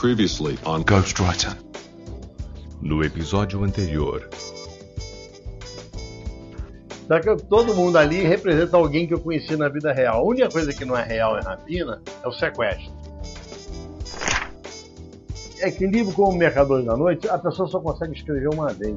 [0.00, 1.54] Previously on Ghostwriter.
[2.80, 4.30] No episódio anterior.
[7.06, 10.20] Daqui, todo mundo ali representa alguém que eu conheci na vida real.
[10.20, 12.90] A única coisa que não é real em rapina é o sequestro.
[15.58, 18.96] É que livro como Mercadores da Noite, a pessoa só consegue escrever uma vez.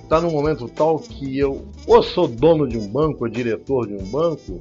[0.00, 3.94] Está num momento tal que eu ou sou dono de um banco, ou diretor de
[3.94, 4.60] um banco,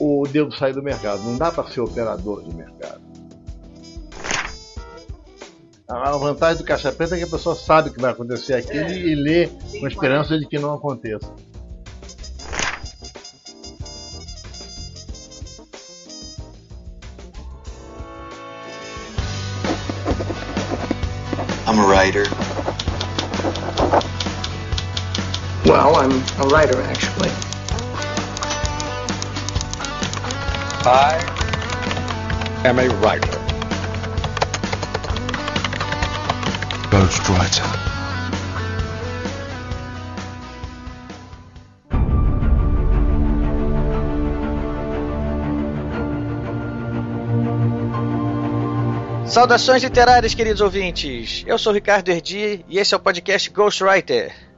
[0.00, 1.22] ou devo sair do mercado.
[1.22, 3.00] Não dá para ser operador de mercado.
[5.86, 8.86] A vantagem do caixa preta é que a pessoa sabe o que vai acontecer aquilo
[8.86, 11.32] é, e lê com esperança de que não aconteça.
[21.66, 22.24] I'm a writer.
[25.66, 27.39] Well, I'm a writer actually.
[30.92, 31.14] I
[32.64, 33.38] am a writer.
[36.90, 37.62] Ghostwriter.
[49.28, 51.44] Saudações literárias, queridos ouvintes.
[51.46, 54.49] Eu sou Ricardo Erdi e esse é o podcast Ghostwriter.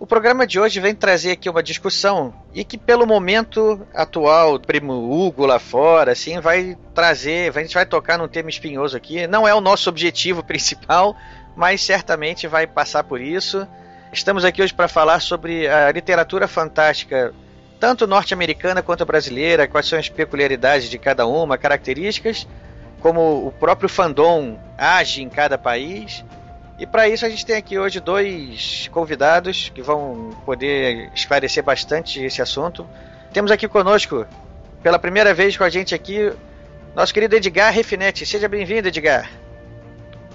[0.00, 4.92] O programa de hoje vem trazer aqui uma discussão e que pelo momento atual, primo
[4.92, 9.26] Hugo lá fora, assim, vai trazer, a gente vai tocar num tema espinhoso aqui.
[9.26, 11.16] Não é o nosso objetivo principal,
[11.56, 13.66] mas certamente vai passar por isso.
[14.12, 17.34] Estamos aqui hoje para falar sobre a literatura fantástica,
[17.80, 22.46] tanto norte-americana quanto brasileira, quais são as peculiaridades de cada uma, características,
[23.00, 26.24] como o próprio fandom age em cada país
[26.78, 32.22] e para isso a gente tem aqui hoje dois convidados que vão poder esclarecer bastante
[32.22, 32.86] esse assunto.
[33.32, 34.24] Temos aqui conosco,
[34.82, 36.32] pela primeira vez com a gente aqui,
[36.94, 38.24] nosso querido Edgar Refinetti.
[38.24, 39.28] Seja bem-vindo, Edgar.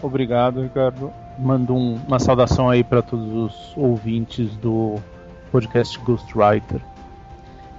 [0.01, 1.13] Obrigado, Ricardo.
[1.39, 4.99] Mando um, uma saudação aí para todos os ouvintes do
[5.49, 6.81] podcast Ghostwriter.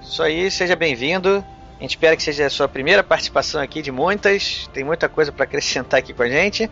[0.02, 1.44] Isso aí, seja bem-vindo.
[1.78, 4.68] A gente espera que seja a sua primeira participação aqui de muitas.
[4.72, 6.70] Tem muita coisa para acrescentar aqui com a gente.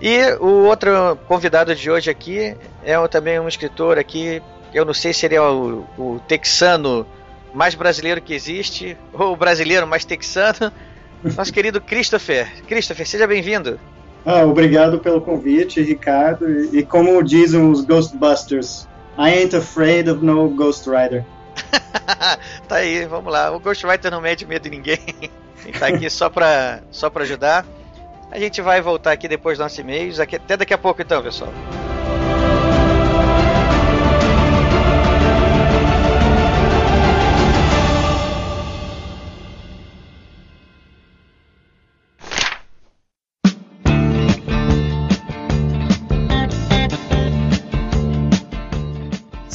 [0.00, 5.12] E o outro convidado de hoje aqui é também um escritor aqui, eu não sei
[5.12, 7.06] se ele é o, o texano
[7.52, 10.72] mais brasileiro que existe, ou o brasileiro mais texano,
[11.36, 12.50] nosso querido Christopher.
[12.66, 13.78] Christopher, seja bem-vindo.
[14.24, 16.74] Ah, obrigado pelo convite, Ricardo.
[16.74, 18.86] E, como dizem os Ghostbusters,
[19.18, 21.24] I ain't afraid of no Ghost Rider.
[22.68, 23.50] tá aí, vamos lá.
[23.50, 24.98] O Ghost Rider não mede medo de ninguém.
[25.64, 27.66] Ele tá aqui só pra, só pra ajudar.
[28.30, 30.20] A gente vai voltar aqui depois dos nossos e-mails.
[30.20, 31.52] Até daqui a pouco então, pessoal.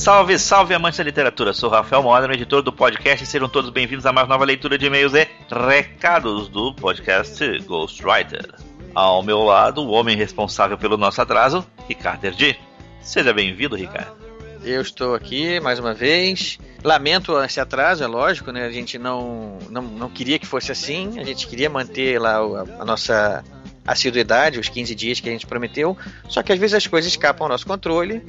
[0.05, 1.51] Salve, salve amantes da literatura.
[1.51, 4.85] Sou Rafael Modern, editor do podcast, e sejam todos bem-vindos a mais nova leitura de
[4.85, 8.53] e-mails e recados do podcast Ghostwriter.
[8.93, 12.55] Ao meu lado, o homem responsável pelo nosso atraso, Ricardo Erdi.
[13.01, 14.15] Seja bem-vindo, Ricardo.
[14.63, 16.59] Eu estou aqui mais uma vez.
[16.83, 18.63] Lamento esse atraso, é lógico, né?
[18.67, 21.19] A gente não, não, não queria que fosse assim.
[21.19, 23.43] A gente queria manter lá a, a nossa
[23.87, 25.97] assiduidade, os 15 dias que a gente prometeu.
[26.29, 28.21] Só que às vezes as coisas escapam ao nosso controle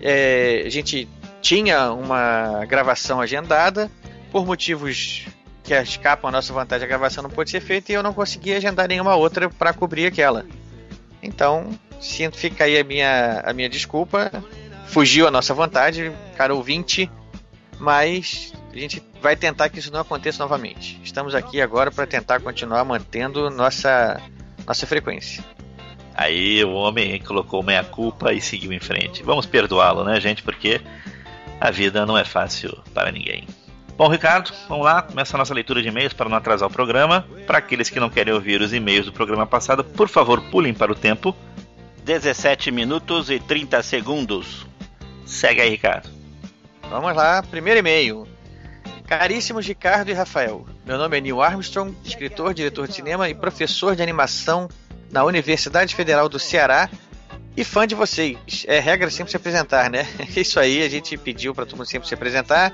[0.00, 1.08] é, a gente
[1.40, 3.90] tinha uma gravação agendada,
[4.30, 5.26] por motivos
[5.62, 8.54] que escapam a nossa vantagem, a gravação não pôde ser feita e eu não consegui
[8.54, 10.44] agendar nenhuma outra para cobrir aquela.
[11.22, 14.30] Então, sinto, fica aí a minha, a minha desculpa.
[14.86, 17.08] Fugiu a nossa vontade, cara ouvinte,
[17.78, 21.00] mas a gente vai tentar que isso não aconteça novamente.
[21.04, 24.20] Estamos aqui agora para tentar continuar mantendo nossa,
[24.66, 25.44] nossa frequência.
[26.20, 29.22] Aí o homem colocou meia culpa e seguiu em frente.
[29.22, 30.42] Vamos perdoá-lo, né, gente?
[30.42, 30.78] Porque
[31.58, 33.46] a vida não é fácil para ninguém.
[33.96, 37.26] Bom, Ricardo, vamos lá, começa a nossa leitura de e-mails para não atrasar o programa.
[37.46, 40.92] Para aqueles que não querem ouvir os e-mails do programa passado, por favor, pulem para
[40.92, 41.34] o tempo.
[42.04, 44.66] 17 minutos e 30 segundos.
[45.24, 46.10] Segue aí, Ricardo.
[46.90, 48.28] Vamos lá, primeiro e-mail.
[49.06, 53.96] Caríssimos Ricardo e Rafael, meu nome é Neil Armstrong, escritor, diretor de cinema e professor
[53.96, 54.68] de animação
[55.10, 56.88] na Universidade Federal do Ceará
[57.56, 58.64] e fã de vocês.
[58.66, 60.06] É regra sempre se apresentar, né?
[60.36, 62.72] Isso aí a gente pediu para todo mundo sempre se apresentar.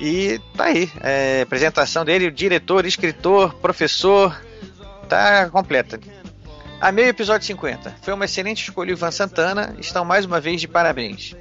[0.00, 4.40] E tá aí, é, apresentação dele, diretor, escritor, professor,
[5.08, 5.98] tá completa.
[6.80, 7.96] Amei o episódio 50.
[8.02, 9.74] Foi uma excelente escolha, Ivan Santana.
[9.80, 11.34] Estão mais uma vez de parabéns.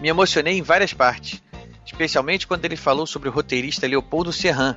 [0.00, 1.42] Me emocionei em várias partes,
[1.84, 4.76] especialmente quando ele falou sobre o roteirista Leopoldo Serran,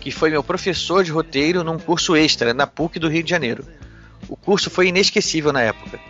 [0.00, 3.64] que foi meu professor de roteiro num curso extra na PUC do Rio de Janeiro.
[4.28, 6.00] O curso foi inesquecível na época.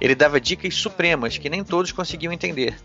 [0.00, 2.76] Ele dava dicas supremas que nem todos conseguiam entender.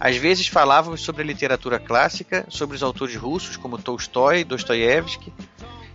[0.00, 5.32] Às vezes falávamos sobre literatura clássica, sobre os autores russos como Tolstói, Dostoiévski.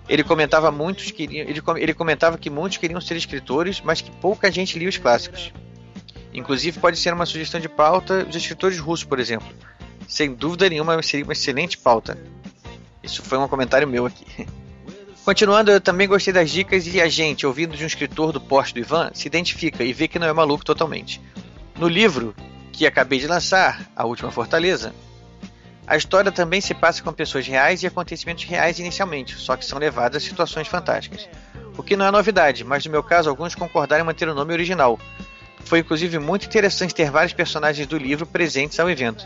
[0.10, 4.52] Ele comentava muitos queriam, ele, ele comentava que muitos queriam ser escritores, mas que pouca
[4.52, 5.54] gente lia os clássicos.
[6.34, 9.48] Inclusive pode ser uma sugestão de pauta os escritores russos, por exemplo.
[10.08, 12.18] Sem dúvida nenhuma seria uma excelente pauta.
[13.02, 14.26] Isso foi um comentário meu aqui.
[15.26, 18.74] Continuando, eu também gostei das dicas e a gente, ouvindo de um escritor do porte
[18.74, 21.22] do Ivan, se identifica e vê que não é maluco totalmente.
[21.80, 22.36] No livro,
[22.74, 24.94] que acabei de lançar, A Última Fortaleza,
[25.88, 29.80] a história também se passa com pessoas reais e acontecimentos reais inicialmente, só que são
[29.80, 31.30] levadas a situações fantásticas.
[31.78, 34.52] O que não é novidade, mas no meu caso alguns concordaram em manter o nome
[34.52, 35.00] original.
[35.64, 39.26] Foi inclusive muito interessante ter vários personagens do livro presentes ao evento.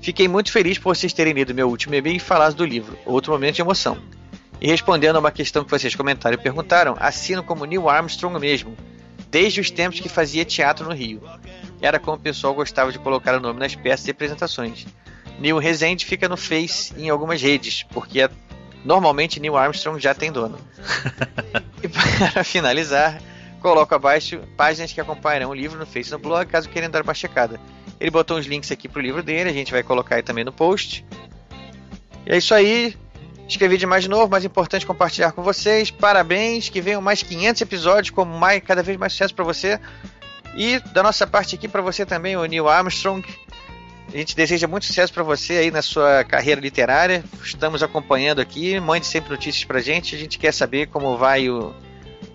[0.00, 3.32] Fiquei muito feliz por vocês terem lido meu último e-mail e falado do livro, outro
[3.32, 3.98] momento de emoção.
[4.62, 8.76] E respondendo a uma questão que vocês comentaram e perguntaram, assino como Neil Armstrong mesmo,
[9.28, 11.20] desde os tempos que fazia teatro no Rio.
[11.80, 14.86] Era como o pessoal gostava de colocar o nome nas peças e apresentações.
[15.40, 18.30] Neil Rezende fica no Face em algumas redes, porque é,
[18.84, 20.56] normalmente Neil Armstrong já tem dono.
[21.82, 23.20] e para finalizar,
[23.60, 27.02] coloco abaixo páginas que acompanharão o livro no Face e no blog, caso queiram dar
[27.02, 27.58] uma checada.
[27.98, 30.52] Ele botou uns links aqui pro livro dele, a gente vai colocar aí também no
[30.52, 31.04] post.
[32.24, 32.96] E é isso aí.
[33.52, 35.90] Escrevi demais de novo, mas é importante compartilhar com vocês.
[35.90, 39.78] Parabéns, que venham mais 500 episódios com mais, cada vez mais sucesso para você.
[40.56, 43.22] E da nossa parte aqui para você também, o Neil Armstrong.
[44.08, 47.22] A gente deseja muito sucesso para você aí na sua carreira literária.
[47.42, 48.80] Estamos acompanhando aqui.
[48.80, 50.14] Mande sempre notícias pra gente.
[50.14, 51.74] A gente quer saber como vai o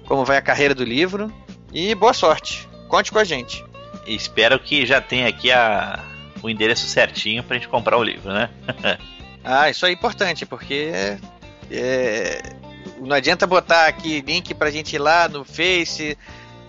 [0.05, 1.33] como vai a carreira do livro.
[1.73, 2.69] E boa sorte.
[2.87, 3.65] Conte com a gente.
[4.05, 5.99] Espero que já tenha aqui a,
[6.43, 8.51] o endereço certinho pra gente comprar o livro, né?
[9.49, 10.91] Ah, isso é importante, porque
[11.71, 12.41] é,
[12.99, 16.17] não adianta botar aqui link pra gente ir lá no Face,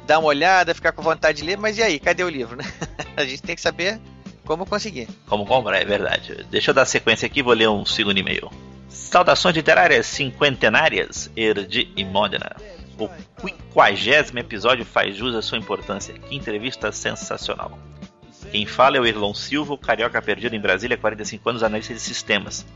[0.07, 2.63] dar uma olhada, ficar com vontade de ler, mas e aí, cadê o livro, né?
[3.17, 3.99] A gente tem que saber
[4.45, 5.09] como conseguir.
[5.27, 6.47] Como comprar, é verdade.
[6.53, 8.49] Deixa eu dar sequência aqui, vou ler um segundo e-mail.
[8.89, 12.55] Saudações literárias cinquentenárias, Erdi e Modena.
[12.97, 13.09] O
[13.41, 16.15] quinquagésimo episódio faz jus à sua importância.
[16.15, 17.77] Que entrevista sensacional.
[18.51, 21.93] Quem fala é o Irlon Silva, o carioca perdido em Brasília há 45 anos, analista
[21.93, 22.67] de sistemas.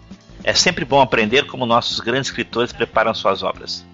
[0.45, 3.87] É sempre bom aprender como nossos grandes escritores preparam suas obras.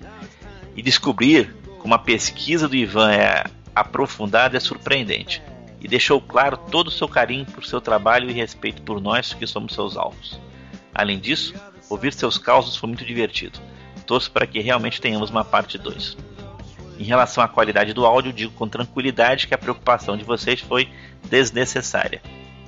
[0.75, 3.45] E descobrir como a pesquisa do Ivan é
[3.75, 5.43] aprofundada é surpreendente.
[5.81, 9.47] E deixou claro todo o seu carinho por seu trabalho e respeito por nós que
[9.47, 10.41] somos seus alvos.
[10.93, 11.55] Além disso,
[11.89, 13.61] ouvir seus causos foi muito divertido.
[14.05, 16.17] Torço para que realmente tenhamos uma parte 2.
[16.99, 20.89] Em relação à qualidade do áudio, digo com tranquilidade que a preocupação de vocês foi
[21.31, 22.21] desnecessária.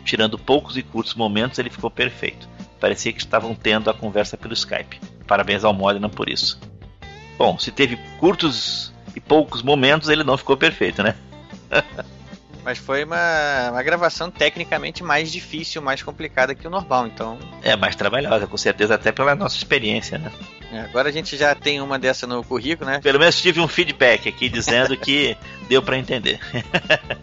[0.05, 2.49] Tirando poucos e curtos momentos, ele ficou perfeito.
[2.79, 5.01] Parecia que estavam tendo a conversa pelo Skype.
[5.27, 6.61] Parabéns ao Modena por isso.
[7.37, 11.17] Bom, se teve curtos e poucos momentos, ele não ficou perfeito, né?
[12.63, 17.39] Mas foi uma, uma gravação tecnicamente mais difícil, mais complicada que o normal, então.
[17.63, 20.31] É, mais trabalhosa, com certeza, até pela nossa experiência, né?
[20.73, 23.01] É, agora a gente já tem uma dessa no currículo, né?
[23.01, 25.37] Pelo menos tive um feedback aqui dizendo que
[25.69, 26.39] deu para entender.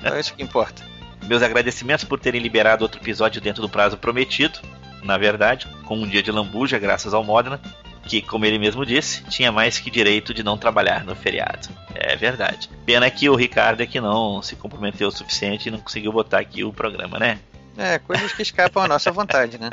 [0.04, 0.84] é isso que importa.
[1.26, 4.60] Meus agradecimentos por terem liberado outro episódio dentro do prazo prometido,
[5.04, 7.60] na verdade, com um dia de lambuja, graças ao Modena,
[8.04, 11.70] que, como ele mesmo disse, tinha mais que direito de não trabalhar no feriado.
[11.94, 12.70] É verdade.
[12.86, 16.40] Pena que o Ricardo é que não se comprometeu o suficiente e não conseguiu botar
[16.40, 17.40] aqui o programa, né?
[17.78, 19.70] É, coisas que escapam à nossa vontade, né?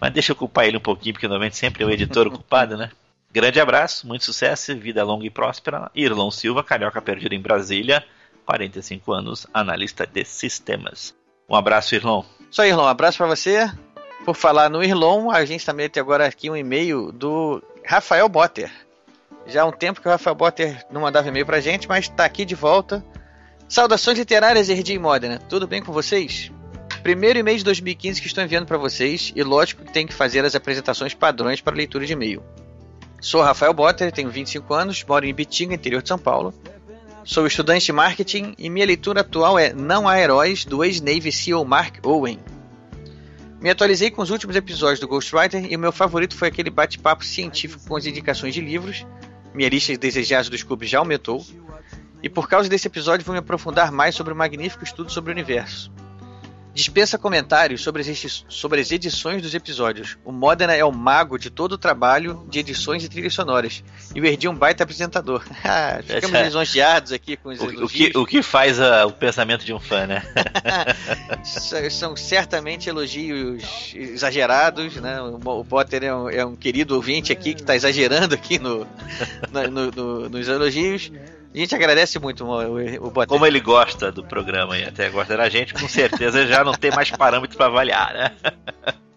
[0.00, 2.90] Mas deixa eu culpar ele um pouquinho, porque normalmente sempre é o editor culpado, né?
[3.32, 5.90] Grande abraço, muito sucesso, vida longa e próspera.
[5.94, 8.04] Irlão Silva, carioca perdido em Brasília,
[8.44, 11.14] 45 anos, analista de sistemas.
[11.48, 12.24] Um abraço, Irlão.
[12.50, 13.70] Só Irlão, um abraço para você.
[14.24, 18.70] Por falar no Irlon, a gente também tem agora aqui um e-mail do Rafael Botter.
[19.46, 22.24] Já há um tempo que o Rafael Botter não mandava e-mail pra gente, mas está
[22.24, 23.04] aqui de volta.
[23.68, 25.38] Saudações literárias, Erdi e Modena.
[25.48, 26.50] Tudo bem com vocês?
[27.02, 30.44] Primeiro e-mail de 2015 que estou enviando para vocês, e lógico que tem que fazer
[30.44, 32.42] as apresentações padrões para leitura de e-mail.
[33.20, 36.54] Sou Rafael Botter, tenho 25 anos, moro em Bitinga, interior de São Paulo.
[37.24, 41.64] Sou estudante de marketing e minha leitura atual é Não Há Heróis, do ex-Navy SEAL
[41.64, 42.38] Mark Owen.
[43.60, 47.24] Me atualizei com os últimos episódios do Ghostwriter e o meu favorito foi aquele bate-papo
[47.24, 49.06] científico com as indicações de livros.
[49.54, 51.44] Minha lista de desejados do Scooby já aumentou.
[52.22, 55.34] E por causa desse episódio vou me aprofundar mais sobre o magnífico estudo sobre o
[55.34, 55.92] universo.
[56.72, 60.16] Dispensa comentários sobre as, sobre as edições dos episódios.
[60.24, 63.82] O Modena é o mago de todo o trabalho de edições e trilhas sonoras.
[64.14, 65.44] E o Erdi é um baita apresentador.
[65.64, 66.44] Ah, ficamos É.
[66.44, 67.92] lisonjeados aqui com os O, o elogios.
[68.12, 70.22] que, o que faz a- o pensamento de um fã, né?
[71.90, 75.20] São- certamente elogios exagerados, né?
[75.20, 78.86] O o Potter é um, é um querido ouvinte aqui que está exagerando aqui no,
[79.70, 81.10] no- no- nos elogios.
[81.52, 83.26] A gente agradece muito o, o.
[83.26, 86.92] Como ele gosta do programa e até gosta da gente, com certeza já não tem
[86.92, 88.32] mais parâmetros para avaliar, né?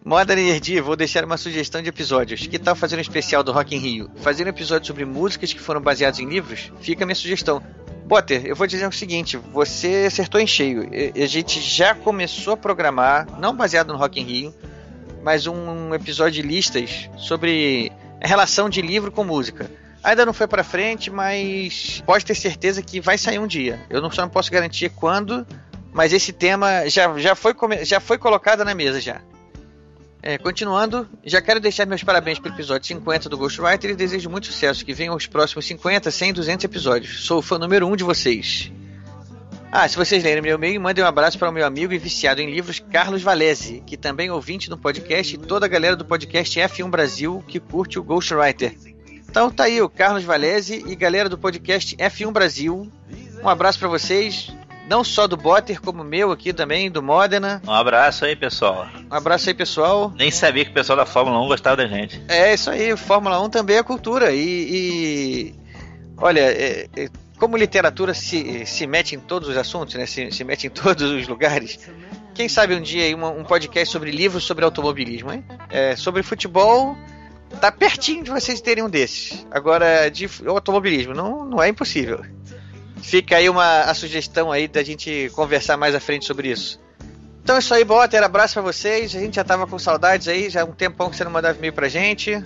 [0.03, 2.45] Modern Energy, vou deixar uma sugestão de episódios.
[2.45, 4.11] Que tal fazer um especial do Rock in Rio?
[4.17, 6.71] Fazer um episódio sobre músicas que foram baseadas em livros?
[6.81, 7.63] Fica a minha sugestão.
[8.09, 10.89] Potter, eu vou dizer o seguinte, você acertou em cheio.
[11.15, 14.55] A gente já começou a programar, não baseado no Rock in Rio,
[15.23, 19.71] mas um episódio de listas sobre a relação de livro com música.
[20.03, 23.79] Ainda não foi pra frente, mas pode ter certeza que vai sair um dia.
[23.89, 25.48] Eu não, só não posso garantir quando,
[25.93, 29.22] mas esse tema já, já, foi, já foi colocado na mesa já.
[30.22, 34.48] É, continuando, já quero deixar meus parabéns pelo episódio 50 do Ghostwriter e desejo muito
[34.48, 37.25] sucesso, que venham os próximos 50, 100, 200 episódios.
[37.25, 38.72] Sou o fã número 1 um de vocês.
[39.72, 42.39] Ah, se vocês lerem meu e-mail, mandem um abraço para o meu amigo e viciado
[42.41, 46.05] em livros, Carlos Valese, que também é ouvinte no podcast, e toda a galera do
[46.05, 48.92] podcast F1 Brasil que curte o Ghostwriter.
[49.33, 52.87] Então tá aí o Carlos Valese e galera do podcast F1 Brasil.
[53.43, 54.53] Um abraço para vocês,
[54.87, 57.59] não só do Botter, como meu aqui também, do Modena.
[57.67, 58.87] Um abraço aí, pessoal.
[59.09, 60.13] Um abraço aí, pessoal.
[60.15, 62.21] Nem sabia que o pessoal da Fórmula 1 gostava da gente.
[62.27, 64.31] É isso aí, Fórmula 1 também é cultura.
[64.31, 64.37] E.
[64.39, 65.55] e-
[66.15, 67.09] olha, é- é-
[67.39, 70.05] como literatura se, se mete em todos os assuntos, né?
[70.05, 71.79] Se, se mete em todos os lugares.
[72.35, 75.43] Quem sabe um dia aí uma- um podcast sobre livros sobre automobilismo, hein?
[75.71, 76.95] É, sobre futebol,
[77.60, 79.45] tá pertinho de vocês terem um desses.
[79.51, 82.22] Agora, de f- automobilismo, não, não é impossível.
[83.01, 86.79] Fica aí uma a sugestão aí da gente conversar mais à frente sobre isso.
[87.43, 88.24] Então é isso aí, Botter.
[88.24, 89.13] Abraço pra vocês.
[89.15, 91.57] A gente já tava com saudades aí, já há um tempão que você não mandava
[91.57, 92.41] e-mail pra gente.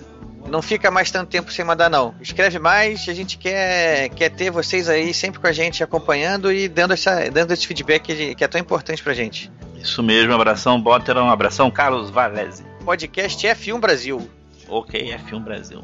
[0.48, 2.14] Não fica mais tanto tempo sem mandar, não.
[2.20, 6.66] Escreve mais, a gente quer, quer ter vocês aí sempre com a gente acompanhando e
[6.68, 9.52] dando, essa, dando esse feedback que, que é tão importante pra gente.
[9.80, 12.64] Isso mesmo, um abração, Botter, um abração, Carlos Valese.
[12.84, 14.28] Podcast F1 Brasil.
[14.68, 15.82] Ok, F1 Brasil.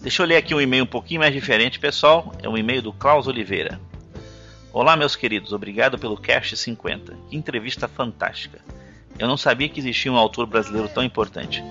[0.00, 2.32] Deixa eu ler aqui um e-mail um pouquinho mais diferente, pessoal.
[2.40, 3.80] É um e-mail do Klaus Oliveira.
[4.72, 7.16] Olá, meus queridos, obrigado pelo Cast 50.
[7.28, 8.60] Que entrevista fantástica.
[9.18, 11.62] Eu não sabia que existia um autor brasileiro tão importante.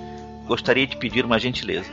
[0.46, 1.90] Gostaria de pedir uma gentileza.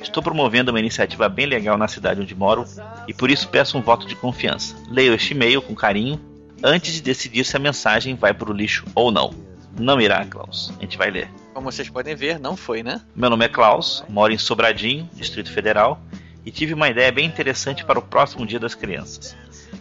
[0.00, 2.64] Estou promovendo uma iniciativa bem legal na cidade onde moro
[3.06, 4.74] e por isso peço um voto de confiança.
[4.88, 6.18] Leio este e-mail com carinho
[6.62, 9.53] antes de decidir se a mensagem vai para o lixo ou não.
[9.78, 10.72] Não irá, Klaus.
[10.78, 11.28] A gente vai ler.
[11.52, 13.00] Como vocês podem ver, não foi, né?
[13.14, 16.00] Meu nome é Klaus, moro em Sobradinho, Distrito Federal,
[16.46, 19.36] e tive uma ideia bem interessante para o próximo Dia das Crianças.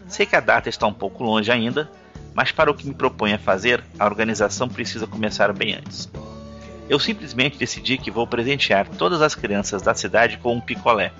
[0.07, 1.89] Sei que a data está um pouco longe ainda,
[2.33, 6.09] mas para o que me proponho a fazer, a organização precisa começar bem antes.
[6.89, 11.11] Eu simplesmente decidi que vou presentear todas as crianças da cidade com um picolé.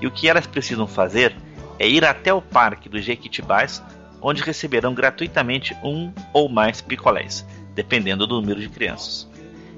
[0.00, 1.34] E o que elas precisam fazer
[1.78, 3.82] é ir até o Parque dos Jequitibás,
[4.20, 9.28] onde receberão gratuitamente um ou mais picolés, dependendo do número de crianças.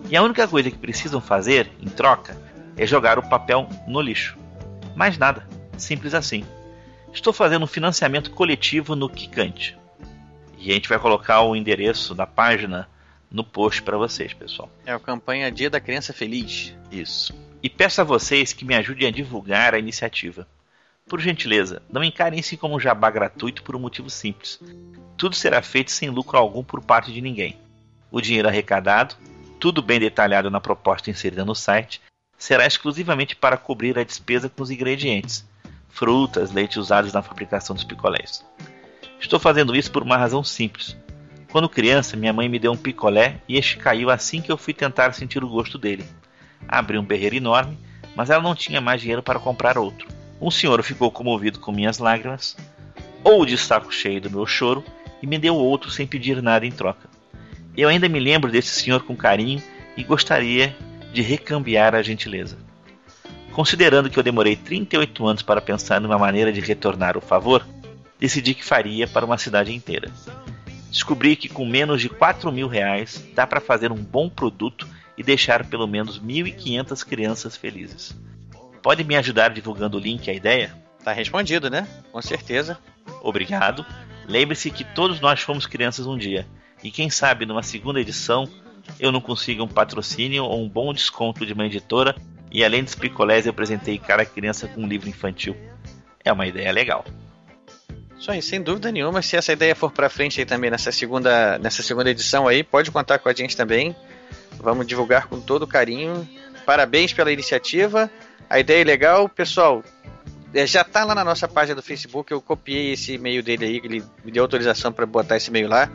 [0.09, 2.37] E a única coisa que precisam fazer, em troca,
[2.77, 4.39] é jogar o papel no lixo.
[4.95, 6.45] Mais nada, simples assim.
[7.13, 9.77] Estou fazendo um financiamento coletivo no Kikante.
[10.59, 12.89] E a gente vai colocar o endereço da página
[13.31, 14.71] no post para vocês, pessoal.
[14.85, 16.75] É a campanha Dia da Criança Feliz.
[16.91, 17.35] Isso.
[17.63, 20.47] E peço a vocês que me ajudem a divulgar a iniciativa.
[21.09, 24.61] Por gentileza, não encarem isso como um jabá gratuito por um motivo simples.
[25.17, 27.57] Tudo será feito sem lucro algum por parte de ninguém.
[28.17, 29.15] O dinheiro arrecadado,
[29.61, 32.01] tudo bem detalhado na proposta inserida no site,
[32.39, 35.47] será exclusivamente para cobrir a despesa com os ingredientes,
[35.91, 38.43] frutas, leite usados na fabricação dos picolés.
[39.21, 40.97] Estou fazendo isso por uma razão simples.
[41.53, 44.73] Quando criança, minha mãe me deu um picolé e este caiu assim que eu fui
[44.73, 46.07] tentar sentir o gosto dele.
[46.67, 47.79] Abri um berreiro enorme,
[48.15, 50.09] mas ela não tinha mais dinheiro para comprar outro.
[50.41, 52.57] Um senhor ficou comovido com minhas lágrimas,
[53.23, 54.83] ou de saco cheio do meu choro,
[55.23, 57.15] e me deu outro sem pedir nada em troca.
[57.77, 59.63] Eu ainda me lembro desse senhor com carinho
[59.97, 60.75] e gostaria
[61.13, 62.57] de recambiar a gentileza.
[63.53, 67.67] Considerando que eu demorei 38 anos para pensar numa maneira de retornar o favor,
[68.19, 70.11] decidi que faria para uma cidade inteira.
[70.91, 75.23] Descobri que com menos de 4 mil reais dá para fazer um bom produto e
[75.23, 78.17] deixar pelo menos 1.500 crianças felizes.
[78.83, 80.75] Pode me ajudar divulgando o link e a ideia?
[81.05, 81.87] Tá respondido, né?
[82.11, 82.79] Com certeza.
[83.23, 83.85] Obrigado.
[84.27, 86.47] Lembre-se que todos nós fomos crianças um dia.
[86.83, 88.49] E quem sabe numa segunda edição
[89.01, 92.15] eu não consiga um patrocínio ou um bom desconto de uma editora
[92.51, 95.57] e além dos picolés eu apresentei cada criança com um livro infantil.
[96.25, 97.05] É uma ideia legal.
[98.19, 99.21] Isso aí, sem dúvida nenhuma.
[99.21, 102.91] Se essa ideia for para frente aí também nessa segunda, nessa segunda edição aí, pode
[102.91, 103.95] contar com a gente também.
[104.59, 106.27] Vamos divulgar com todo carinho.
[106.65, 108.11] Parabéns pela iniciativa.
[108.49, 109.83] A ideia é legal, pessoal.
[110.55, 112.33] é, Já tá lá na nossa página do Facebook.
[112.33, 115.91] Eu copiei esse e-mail dele aí, ele me deu autorização para botar esse e-mail lá.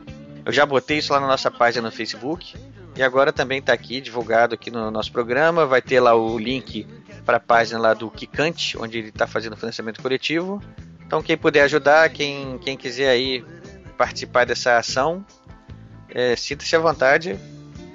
[0.46, 2.56] Eu já botei isso lá na nossa página no Facebook.
[2.96, 5.66] E agora também está aqui divulgado aqui no nosso programa.
[5.66, 6.86] Vai ter lá o link
[7.26, 10.62] para a página lá do Kikante, onde ele está fazendo financiamento coletivo.
[11.06, 13.46] Então quem puder ajudar, quem, quem quiser aí
[13.98, 15.26] participar dessa ação,
[16.10, 17.38] é, sinta-se à vontade.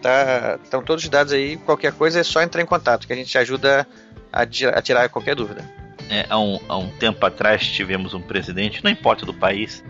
[0.01, 1.57] Tá, estão todos os dados aí.
[1.57, 3.87] Qualquer coisa é só entrar em contato, que a gente ajuda
[4.33, 5.65] a, a tirar qualquer dúvida.
[6.09, 9.83] É, há, um, há um tempo atrás tivemos um presidente, não importa do país,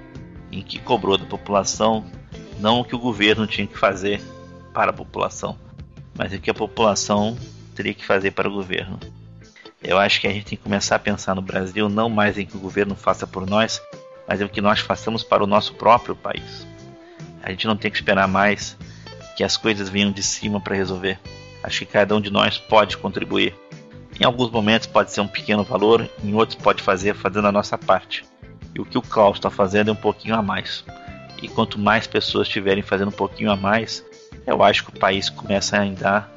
[0.50, 2.06] em que cobrou da população
[2.58, 4.20] não o que o governo tinha que fazer
[4.72, 5.58] para a população,
[6.16, 7.36] mas o que a população
[7.74, 8.98] teria que fazer para o governo.
[9.82, 12.46] Eu acho que a gente tem que começar a pensar no Brasil não mais em
[12.46, 13.80] que o governo faça por nós,
[14.26, 16.66] mas em o que nós façamos para o nosso próprio país.
[17.42, 18.76] A gente não tem que esperar mais
[19.36, 21.20] que as coisas venham de cima para resolver.
[21.62, 23.54] Acho que cada um de nós pode contribuir.
[24.18, 27.76] Em alguns momentos pode ser um pequeno valor, em outros pode fazer fazendo a nossa
[27.76, 28.24] parte.
[28.74, 30.84] E o que o Klaus está fazendo é um pouquinho a mais.
[31.42, 34.04] E quanto mais pessoas estiverem fazendo um pouquinho a mais,
[34.46, 36.32] eu acho que o país começa a andar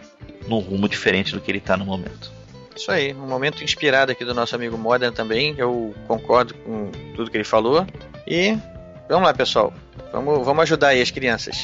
[0.47, 2.31] num rumo diferente do que ele está no momento.
[2.75, 5.53] Isso aí, um momento inspirado aqui do nosso amigo Modern também.
[5.57, 7.85] Eu concordo com tudo que ele falou.
[8.25, 8.57] E
[9.07, 9.73] vamos lá, pessoal.
[10.13, 11.57] Vamos, vamos ajudar aí as crianças.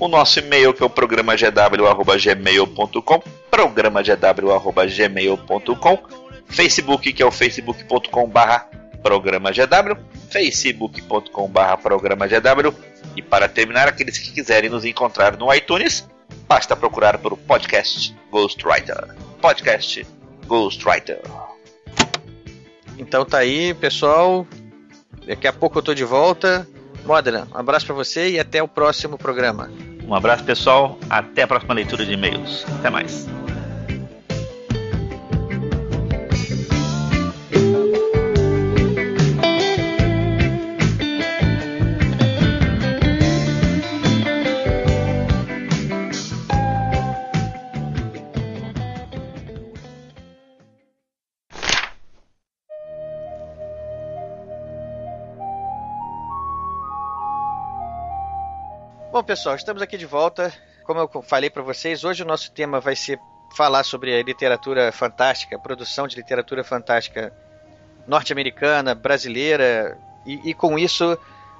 [0.00, 5.98] O nosso e-mail, que é o programagw.gmail.com, programagw.gmail.com.
[6.46, 8.70] Facebook, que é o facebook.com barra
[9.02, 9.96] programa GW,
[10.30, 12.72] facebook.com barra programa GW
[13.16, 16.06] e para terminar, aqueles que quiserem nos encontrar no iTunes,
[16.48, 19.14] basta procurar por podcast Ghostwriter.
[19.40, 20.06] Podcast
[20.46, 21.20] Ghostwriter.
[22.98, 24.46] Então tá aí, pessoal.
[25.26, 26.66] Daqui a pouco eu tô de volta.
[27.04, 29.70] Modern, um abraço pra você e até o próximo programa.
[30.06, 32.64] Um abraço pessoal, até a próxima leitura de e-mails.
[32.78, 33.26] Até mais.
[59.22, 60.52] Bom, pessoal, estamos aqui de volta.
[60.82, 63.20] Como eu falei para vocês, hoje o nosso tema vai ser
[63.56, 67.32] falar sobre a literatura fantástica, produção de literatura fantástica
[68.04, 71.16] norte-americana, brasileira, e, e, com isso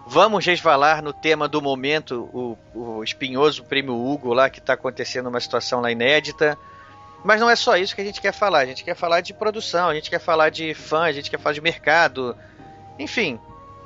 [0.09, 5.29] vamos resvalar no tema do momento, o, o espinhoso prêmio Hugo lá, que está acontecendo
[5.29, 6.59] uma situação lá inédita.
[7.22, 9.33] Mas não é só isso que a gente quer falar, a gente quer falar de
[9.33, 12.37] produção, a gente quer falar de fã, a gente quer falar de mercado,
[12.98, 13.38] enfim,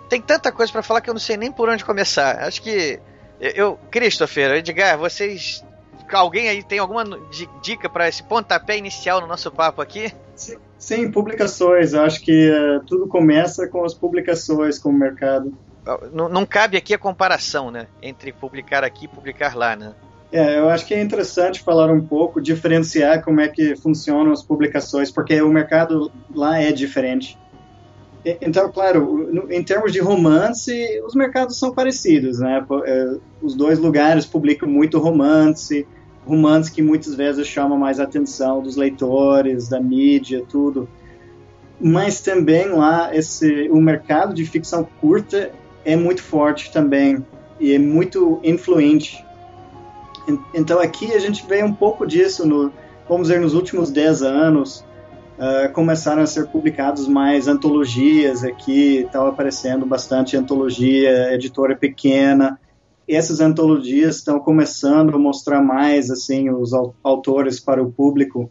[0.09, 2.43] tem tanta coisa para falar que eu não sei nem por onde começar.
[2.43, 2.99] Acho que
[3.41, 5.65] eu, Christopher, Edgar, vocês.
[6.13, 7.05] Alguém aí tem alguma
[7.61, 10.13] dica para esse pontapé inicial no nosso papo aqui?
[10.37, 11.95] Sim, sim publicações.
[11.95, 15.53] Eu acho que uh, tudo começa com as publicações, com o mercado.
[16.13, 17.87] Não, não, cabe aqui a comparação, né?
[18.03, 19.95] Entre publicar aqui e publicar lá, né?
[20.33, 24.43] É, eu acho que é interessante falar um pouco, diferenciar como é que funcionam as
[24.43, 27.39] publicações, porque o mercado lá é diferente.
[28.41, 30.73] Então, claro, em termos de romance,
[31.07, 32.67] os mercados são parecidos, né?
[33.41, 35.87] Os dois lugares publicam muito romance,
[36.27, 40.89] romance que muitas vezes chama mais atenção dos leitores, da mídia, tudo.
[41.81, 45.53] Mas também lá esse o mercado de ficção curta
[45.85, 47.25] é muito forte também
[47.61, 49.25] e é muito influente.
[50.53, 52.73] Então aqui a gente vê um pouco disso no,
[53.09, 54.85] vamos dizer, nos últimos 10 anos.
[55.37, 62.59] Uh, começaram a ser publicados mais antologias aqui, estava aparecendo bastante antologia, editora pequena.
[63.07, 66.73] Essas antologias estão começando a mostrar mais assim os
[67.03, 68.51] autores para o público.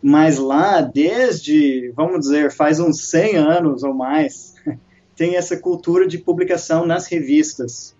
[0.00, 4.54] Mas lá, desde, vamos dizer, faz uns 100 anos ou mais,
[5.14, 7.94] tem essa cultura de publicação nas revistas.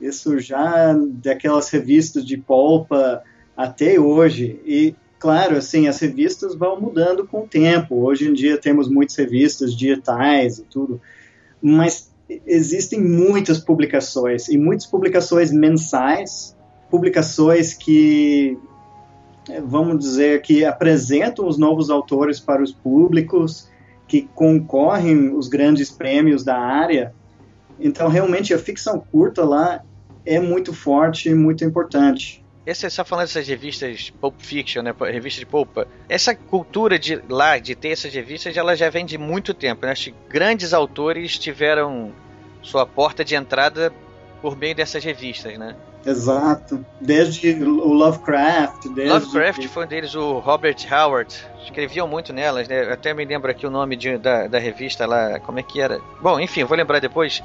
[0.00, 3.22] Isso já daquelas revistas de polpa
[3.56, 4.60] até hoje.
[4.66, 7.94] E claro, assim, as revistas vão mudando com o tempo.
[8.04, 11.00] Hoje em dia temos muitas revistas digitais e tudo,
[11.62, 12.10] mas
[12.44, 16.56] existem muitas publicações e muitas publicações mensais,
[16.90, 18.58] publicações que
[19.48, 23.70] é, vamos dizer, que apresentam os novos autores para os públicos,
[24.08, 27.14] que concorrem os grandes prêmios da área.
[27.78, 29.84] Então, realmente, a ficção curta lá
[30.26, 32.41] é muito forte e muito importante.
[32.64, 37.58] Esse, só falando dessas revistas Pulp Fiction, né, revista de polpa, essa cultura de lá,
[37.58, 39.84] de ter essas revistas, ela já vem de muito tempo.
[39.84, 39.92] Né?
[39.92, 42.12] Acho que grandes autores tiveram
[42.62, 43.92] sua porta de entrada
[44.40, 45.74] por meio dessas revistas, né?
[46.04, 46.84] Exato.
[47.00, 48.88] Desde o Lovecraft.
[48.88, 49.12] Desde...
[49.12, 51.34] Lovecraft foi um deles, o Robert Howard.
[51.62, 52.84] Escreviam muito nelas, né?
[52.84, 55.80] Eu até me lembro aqui o nome de, da, da revista lá, como é que
[55.80, 56.00] era.
[56.20, 57.42] Bom, enfim, vou lembrar depois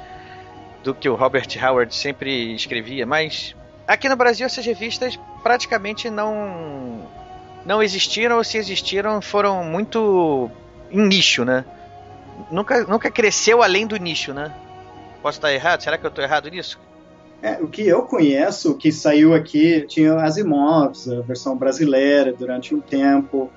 [0.82, 3.54] do que o Robert Howard sempre escrevia, mas
[3.88, 7.00] aqui no Brasil essas revistas praticamente não
[7.64, 10.50] não existiram ou se existiram foram muito
[10.90, 11.64] em nicho, né?
[12.50, 14.54] Nunca, nunca cresceu além do nicho, né?
[15.20, 15.82] Posso estar errado?
[15.82, 16.78] Será que eu estou errado nisso?
[17.42, 22.80] É, o que eu conheço, que saiu aqui, tinha Asimovs, a versão brasileira, durante um
[22.80, 23.50] tempo,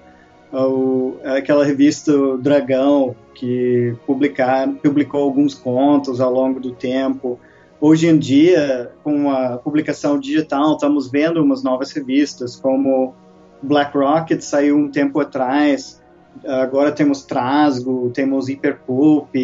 [0.52, 7.39] o, aquela revista Dragão, que publicar, publicou alguns contos ao longo do tempo.
[7.82, 13.15] Hoje em dia, com a publicação digital, estamos vendo umas novas revistas, como
[13.60, 16.00] Black Rocket saiu um tempo atrás,
[16.46, 19.36] agora temos Trasgo, temos Hyperpulp,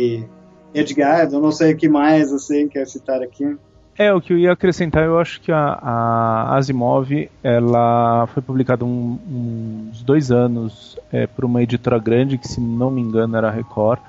[0.71, 3.57] Edgar, eu não sei o que mais assim quer citar aqui.
[3.97, 7.09] É, o que eu ia acrescentar, eu acho que a, a Asimov,
[7.43, 12.91] ela foi publicada um, uns dois anos é, por uma editora grande, que se não
[12.91, 13.99] me engano era a Record,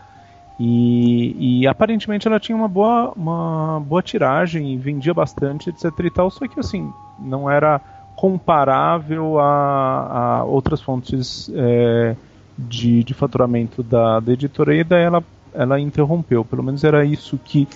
[0.59, 6.31] e, e, aparentemente ela tinha uma boa, uma boa tiragem, vendia bastante, etc e tal,
[6.31, 7.81] só que assim, não era
[8.17, 12.17] comparável a, a outras fontes é,
[12.59, 15.23] de, de faturamento da, da editora, e daí ela,
[15.55, 17.69] ela interrompeu, pelo menos era isso que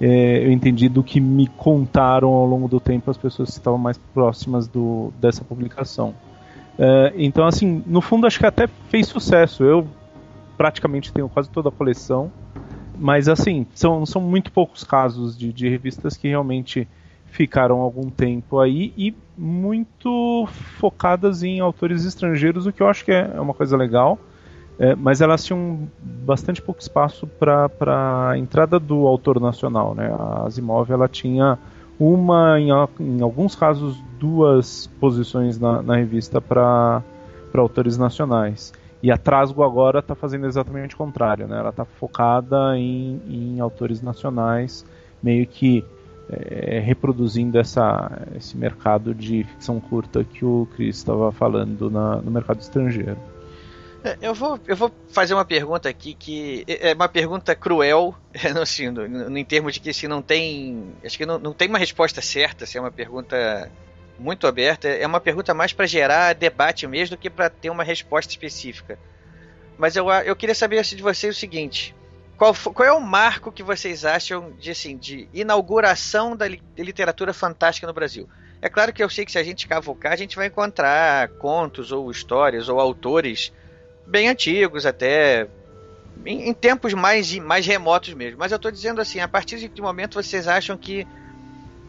[0.00, 3.78] é, eu entendi do que me contaram ao longo do tempo as pessoas que estavam
[3.78, 6.14] mais próximas do, dessa publicação.
[6.78, 9.64] É, então, assim, no fundo acho que até fez sucesso.
[9.64, 9.88] Eu
[10.58, 12.30] praticamente tenho quase toda a coleção,
[12.98, 16.86] mas assim, são, são muito poucos casos de, de revistas que realmente
[17.26, 23.12] ficaram algum tempo aí e muito focadas em autores estrangeiros, o que eu acho que
[23.12, 24.18] é, é uma coisa legal.
[24.80, 29.92] É, mas elas tinham bastante pouco espaço para a entrada do autor nacional.
[29.92, 30.08] Né?
[30.16, 31.58] A Asimov ela tinha
[31.98, 32.68] uma, em,
[33.00, 37.02] em alguns casos, duas posições na, na revista para
[37.54, 38.72] autores nacionais.
[39.02, 41.46] E a Trasgo agora está fazendo exatamente o contrário.
[41.46, 41.58] Né?
[41.58, 44.84] Ela está focada em, em autores nacionais,
[45.22, 45.84] meio que
[46.30, 52.30] é, reproduzindo essa, esse mercado de ficção curta que o Chris estava falando na, no
[52.30, 53.16] mercado estrangeiro.
[54.04, 58.14] É, eu vou, eu vou fazer uma pergunta aqui que é, é uma pergunta cruel,
[58.60, 60.92] assim, no, no, em termos de que se não tem.
[61.04, 63.70] Acho que não, não tem uma resposta certa, se é uma pergunta
[64.18, 64.88] muito aberta.
[64.88, 68.98] É uma pergunta mais para gerar debate mesmo do que para ter uma resposta específica.
[69.78, 71.94] Mas eu, eu queria saber de vocês o seguinte:
[72.36, 77.86] qual, qual é o marco que vocês acham de, assim, de inauguração da literatura fantástica
[77.86, 78.28] no Brasil?
[78.60, 81.92] É claro que eu sei que se a gente cavocar, a gente vai encontrar contos
[81.92, 83.52] ou histórias ou autores
[84.04, 85.46] bem antigos até,
[86.26, 88.38] em, em, tempos mais, mais remotos mesmo.
[88.38, 91.06] Mas eu estou dizendo assim, a partir de que momento vocês acham que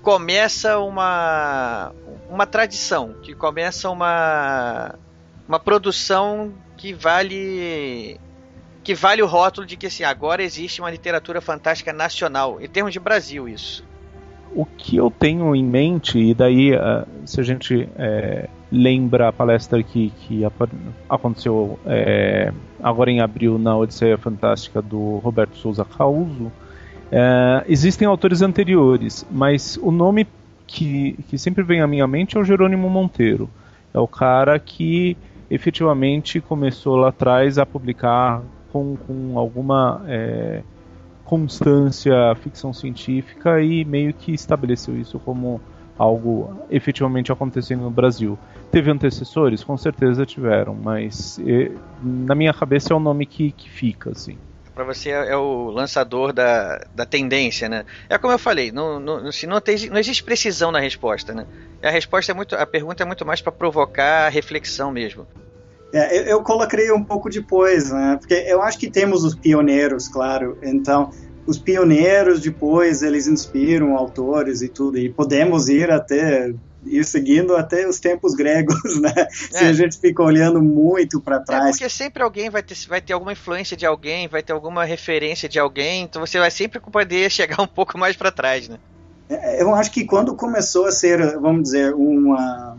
[0.02, 1.92] começa uma,
[2.30, 4.96] uma tradição, que começa uma,
[5.48, 8.20] uma produção que vale
[8.84, 12.94] que vale o rótulo de que assim, agora existe uma literatura fantástica nacional, em termos
[12.94, 13.84] de Brasil isso.
[14.56, 19.34] O que eu tenho em mente, e daí uh, se a gente é, lembra a
[19.34, 20.42] palestra que, que
[21.08, 26.52] aconteceu é, agora em abril na Odisseia Fantástica do Roberto Souza Causo.
[27.12, 30.28] É, existem autores anteriores, mas o nome
[30.68, 33.50] que, que sempre vem à minha mente é o Jerônimo Monteiro.
[33.94, 35.18] É o cara que
[35.50, 40.62] efetivamente começou lá atrás a publicar com, com alguma é,
[41.26, 45.60] constância ficção científica e meio que estabeleceu isso como
[45.98, 48.38] algo efetivamente acontecendo no Brasil.
[48.72, 49.64] Teve antecessores?
[49.64, 54.38] Com certeza tiveram, mas e, na minha cabeça é o nome que, que fica, assim.
[54.80, 57.84] Para você é, é o lançador da, da tendência, né?
[58.08, 61.46] É como eu falei, não, não, se não, tem, não existe precisão na resposta, né?
[61.84, 65.28] A resposta é muito, a pergunta é muito mais para provocar reflexão mesmo.
[65.92, 68.16] É, eu, eu coloquei um pouco depois, né?
[68.22, 70.58] Porque eu acho que temos os pioneiros, claro.
[70.64, 71.10] Então,
[71.46, 76.54] os pioneiros depois eles inspiram autores e tudo e podemos ir até
[76.86, 79.14] ir seguindo até os tempos gregos, né?
[79.16, 79.28] É.
[79.32, 81.66] Se a gente fica olhando muito para é, trás.
[81.66, 84.86] É porque sempre alguém vai ter, vai ter alguma influência de alguém, vai ter alguma
[84.86, 88.78] referência de alguém, então você vai sempre poder chegar um pouco mais para trás, né?
[89.30, 92.78] É, eu acho que quando começou a ser, vamos dizer, uma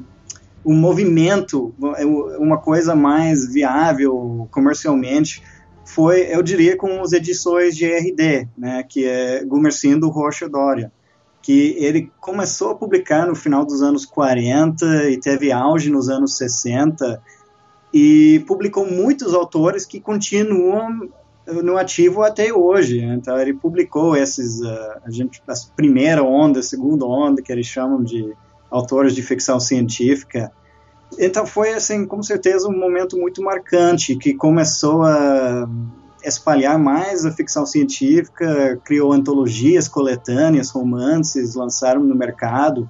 [0.62, 5.42] o movimento, é uma coisa mais viável comercialmente,
[5.84, 10.92] foi, eu diria, com as edições de RD, né, que é Gumercindo Rocha Dória,
[11.42, 16.36] que ele começou a publicar no final dos anos 40 e teve auge nos anos
[16.36, 17.22] 60
[17.92, 21.08] e publicou muitos autores que continuam
[21.46, 23.00] no ativo até hoje.
[23.00, 28.02] Então ele publicou esses uh, a gente a primeira onda, segunda onda que eles chamam
[28.02, 28.32] de
[28.70, 30.52] autores de ficção científica.
[31.18, 35.68] Então foi assim, com certeza um momento muito marcante que começou a
[36.22, 42.88] espalhar mais a ficção científica, criou antologias coletâneas, romances, lançaram no mercado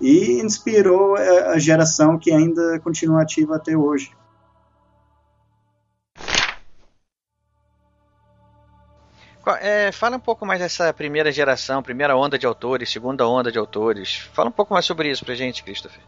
[0.00, 4.10] e inspirou a geração que ainda continua ativa até hoje.
[9.60, 13.58] É, fala um pouco mais dessa primeira geração, primeira onda de autores, segunda onda de
[13.58, 14.28] autores.
[14.32, 16.00] Fala um pouco mais sobre isso pra gente, Christopher.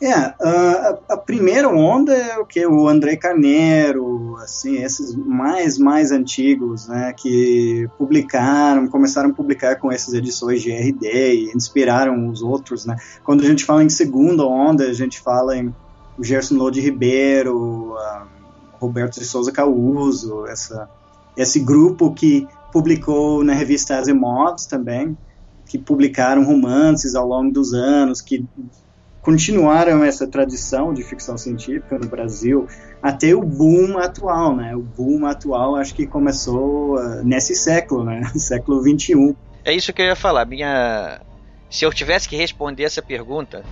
[0.00, 6.12] É, a, a, primeira onda é o que o André Carneiro, assim, esses mais mais
[6.12, 12.42] antigos, né, que publicaram, começaram a publicar com essas edições de RD e inspiraram os
[12.42, 12.94] outros, né.
[13.24, 15.74] Quando a gente fala em segunda onda, a gente fala em
[16.20, 17.94] Gerson Lode Ribeiro,
[18.78, 20.90] Roberto de Souza Causo, essa
[21.36, 25.16] esse grupo que publicou na revista Asimovs também,
[25.66, 28.44] que publicaram romances ao longo dos anos, que
[29.26, 32.68] continuaram essa tradição de ficção científica no Brasil
[33.02, 34.76] até o boom atual, né?
[34.76, 38.22] O boom atual acho que começou uh, nesse século, né?
[38.38, 39.34] século 21.
[39.64, 40.44] É isso que eu ia falar.
[40.44, 41.20] Minha,
[41.68, 43.64] se eu tivesse que responder essa pergunta,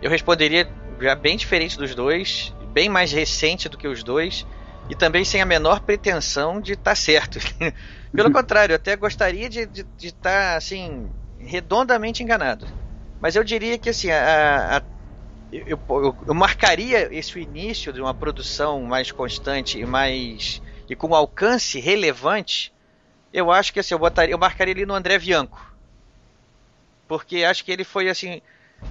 [0.00, 0.66] eu responderia
[0.98, 4.46] já bem diferente dos dois, bem mais recente do que os dois
[4.88, 7.38] e também sem a menor pretensão de estar tá certo.
[8.10, 12.66] Pelo contrário, até gostaria de estar, tá, assim, redondamente enganado.
[13.20, 14.82] Mas eu diria que, assim, a, a,
[15.66, 21.14] eu, eu, eu, marcaria esse início de uma produção mais constante e mais e com
[21.14, 22.72] alcance relevante.
[23.32, 25.74] Eu acho que assim, eu botaria, eu marcaria ele no André Bianco,
[27.06, 28.40] porque acho que ele foi assim.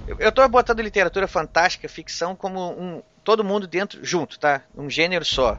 [0.06, 4.62] Eu estou botando literatura fantástica, ficção como um todo mundo dentro junto, tá?
[4.76, 5.58] Um gênero só.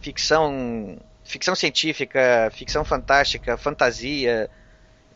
[0.00, 4.50] Ficção ficção científica, ficção fantástica, fantasia,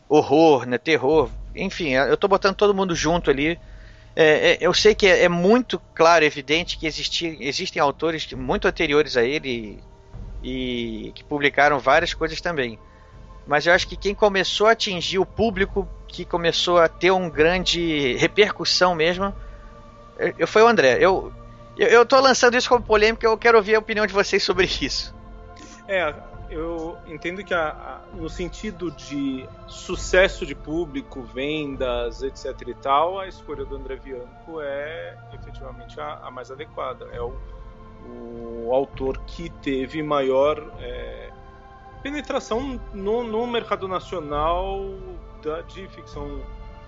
[0.07, 3.59] horror, né, terror, enfim, eu tô botando todo mundo junto ali.
[4.15, 9.17] É, é, eu sei que é, é, muito claro, evidente que existem autores muito anteriores
[9.17, 9.83] a ele
[10.41, 12.79] e, e que publicaram várias coisas também.
[13.45, 17.29] Mas eu acho que quem começou a atingir o público, que começou a ter um
[17.29, 19.33] grande repercussão mesmo,
[20.39, 20.97] eu, foi o André.
[20.99, 21.31] Eu,
[21.77, 25.13] eu, eu lançando isso como polêmica, eu quero ouvir a opinião de vocês sobre isso.
[25.87, 26.13] É,
[26.49, 33.19] eu entendo que a, a, no sentido de sucesso de público, vendas, etc e tal,
[33.19, 37.07] a escolha do André Bianco é efetivamente a, a mais adequada.
[37.11, 37.35] É o,
[38.07, 41.31] o, autor que teve maior é,
[42.03, 44.83] penetração no, no, mercado nacional
[45.43, 46.41] da, de ficção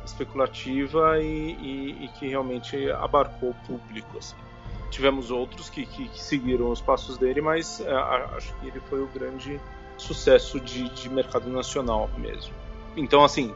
[0.06, 4.18] especulativa e, e, e que realmente abarcou o público.
[4.18, 4.47] Assim
[4.90, 7.92] tivemos outros que, que, que, seguiram os passos dele, mas é,
[8.36, 9.60] acho que ele foi o grande
[9.98, 12.54] sucesso de, de mercado nacional mesmo.
[12.96, 13.54] Então, assim,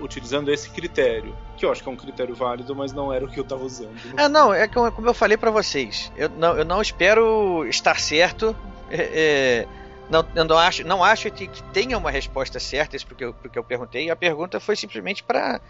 [0.00, 3.28] utilizando esse critério, que eu acho que é um critério válido, mas não era o
[3.28, 3.96] que eu estava usando.
[4.16, 8.54] É, não, é como eu falei para vocês, eu não, eu não espero estar certo.
[8.90, 9.68] É, é,
[10.10, 13.58] não, eu não acho, não acho que tenha uma resposta certa, isso porque eu, porque
[13.58, 14.10] eu perguntei.
[14.10, 15.60] A pergunta foi simplesmente para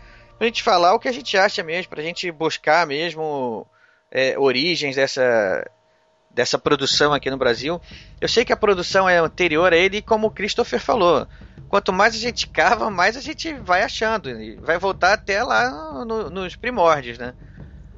[0.41, 3.67] a gente falar o que a gente acha mesmo, para a gente buscar mesmo
[4.13, 5.69] é, origens dessa,
[6.31, 7.81] dessa produção aqui no Brasil.
[8.21, 11.27] Eu sei que a produção é anterior a ele, e como o Christopher falou,
[11.69, 16.05] quanto mais a gente cava, mais a gente vai achando, e vai voltar até lá
[16.05, 17.35] no, nos primórdios, né?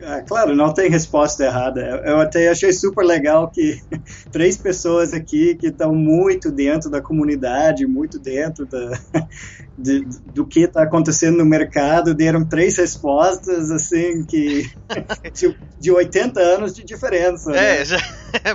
[0.01, 1.81] É, claro, não tem resposta errada.
[2.05, 3.79] Eu até achei super legal que
[4.33, 8.99] três pessoas aqui que estão muito dentro da comunidade, muito dentro da,
[9.79, 14.69] de, do que está acontecendo no mercado, deram três respostas, assim, que
[15.33, 17.53] de, de 80 anos de diferença.
[17.53, 17.85] É, né?
[17.85, 17.99] já,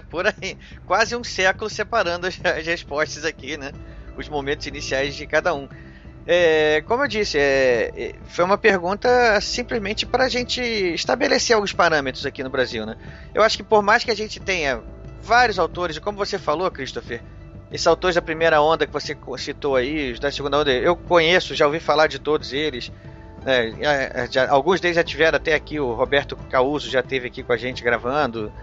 [0.10, 0.58] por aí.
[0.86, 3.72] Quase um século separando as, as respostas aqui, né?
[4.18, 5.70] Os momentos iniciais de cada um.
[6.32, 9.10] É, como eu disse, é, é foi uma pergunta
[9.42, 12.98] simplesmente para a gente estabelecer alguns parâmetros aqui no Brasil, né?
[13.34, 14.80] Eu acho que por mais que a gente tenha
[15.24, 17.24] vários autores, como você falou, Christopher,
[17.72, 21.66] esses autores da primeira onda que você citou aí, da segunda onda, eu conheço, já
[21.66, 22.92] ouvi falar de todos eles.
[23.44, 27.54] É, já, alguns deles já tiveram até aqui, o Roberto Causo já esteve aqui com
[27.54, 28.54] a gente gravando.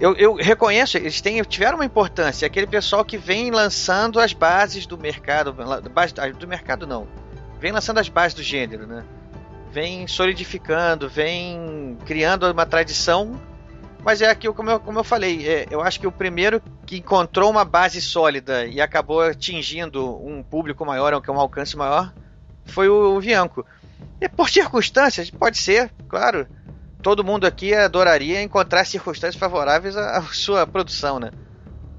[0.00, 2.46] Eu, eu, reconheço, eles têm, tiveram uma importância.
[2.46, 5.54] Aquele pessoal que vem lançando as bases do mercado.
[6.38, 7.06] Do mercado não.
[7.60, 9.04] Vem lançando as bases do gênero, né?
[9.74, 13.34] vem solidificando, vem criando uma tradição.
[14.04, 16.98] Mas é aquilo, como eu, como eu falei, é, eu acho que o primeiro que
[16.98, 22.12] encontrou uma base sólida e acabou atingindo um público maior, um alcance maior,
[22.66, 23.66] foi o, o Vianco.
[24.20, 26.46] E por circunstâncias, pode ser, claro.
[27.04, 31.32] Todo mundo aqui adoraria encontrar circunstâncias favoráveis à, à sua produção, né?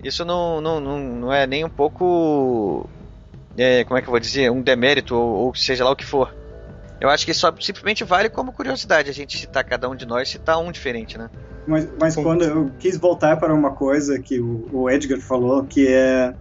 [0.03, 2.89] Isso não, não, não, não é nem um pouco.
[3.55, 4.49] É, como é que eu vou dizer?
[4.49, 6.33] Um demérito, ou, ou seja lá o que for.
[6.99, 10.27] Eu acho que só simplesmente vale como curiosidade a gente citar cada um de nós,
[10.27, 11.29] citar um diferente, né?
[11.67, 15.87] Mas, mas quando eu quis voltar para uma coisa que o, o Edgar falou, que
[15.87, 16.33] é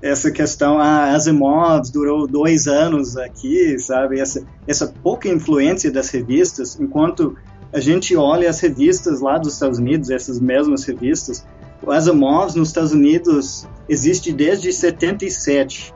[0.00, 4.18] essa questão, ah, Asimov durou dois anos aqui, sabe?
[4.18, 7.36] Essa, essa pouca influência das revistas, enquanto
[7.72, 11.44] a gente olha as revistas lá dos Estados Unidos, essas mesmas revistas,
[11.82, 15.94] o Asimov nos Estados Unidos existe desde 77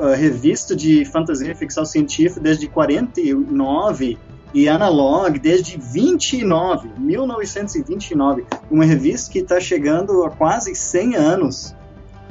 [0.00, 4.18] a revista de fantasia e ficção científica desde 49
[4.52, 11.74] e Analog desde 29, 1929, uma revista que está chegando a quase 100 anos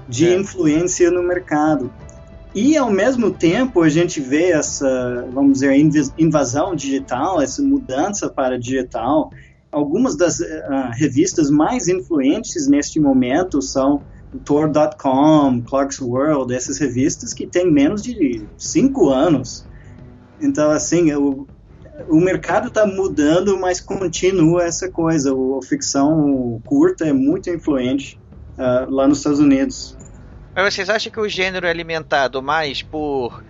[0.08, 0.36] de é.
[0.36, 1.92] influência no mercado.
[2.56, 5.74] E ao mesmo tempo a gente vê essa, vamos dizer,
[6.18, 9.32] invasão digital, essa mudança para digital.
[9.72, 10.44] Algumas das uh,
[10.94, 14.04] revistas mais influentes neste momento são
[14.46, 19.66] Tor.com, Clark's World, essas revistas que têm menos de cinco anos.
[20.39, 21.48] Então, assim, o,
[22.08, 25.32] o mercado está mudando, mas continua essa coisa.
[25.32, 28.20] a ficção curta é muito influente
[28.58, 29.98] uh, lá nos Estados Unidos.
[30.56, 33.44] Mas vocês acham que o gênero é alimentado mais por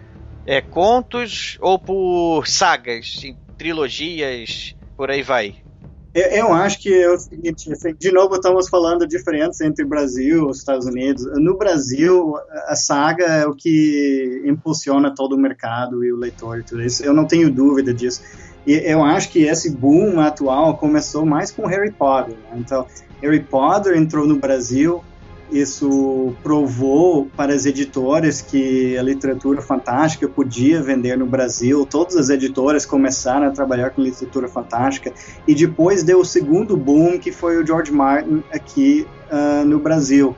[0.45, 3.21] é, contos ou por sagas,
[3.57, 5.55] trilogias, por aí vai?
[6.13, 10.37] Eu, eu, acho que é o seguinte, assim, de novo estamos falando diferença entre Brasil
[10.37, 11.25] e os Estados Unidos.
[11.37, 12.35] No Brasil,
[12.67, 17.03] a saga é o que impulsiona todo o mercado e o leitor e tudo isso.
[17.03, 18.21] Eu não tenho dúvida disso.
[18.65, 22.35] E eu acho que esse boom atual começou mais com Harry Potter.
[22.35, 22.57] Né?
[22.57, 22.85] Então,
[23.19, 25.03] Harry Potter entrou no Brasil
[25.53, 31.85] isso provou para as editoras que a literatura fantástica podia vender no Brasil.
[31.85, 35.13] Todas as editoras começaram a trabalhar com literatura fantástica
[35.47, 40.35] e depois deu o segundo boom que foi o George Martin aqui uh, no Brasil,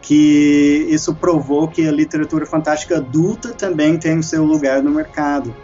[0.00, 5.54] que isso provou que a literatura fantástica adulta também tem o seu lugar no mercado.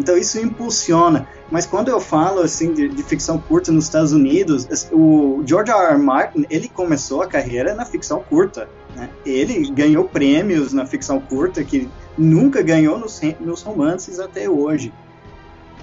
[0.00, 1.28] Então isso impulsiona.
[1.50, 5.92] Mas quando eu falo assim de, de, ficção curta nos Estados Unidos, o George R.
[5.92, 5.98] R.
[5.98, 8.66] Martin ele começou a carreira na ficção curta.
[8.96, 9.10] Né?
[9.26, 11.86] Ele ganhou prêmios na ficção curta que
[12.16, 14.90] nunca ganhou nos, nos romances até hoje.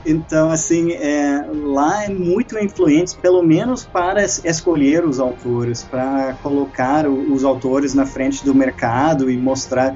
[0.04, 7.08] Então, assim, é, lá é muito influente, pelo menos para escolher os autores, para colocar
[7.08, 9.96] os autores na frente do mercado e mostrar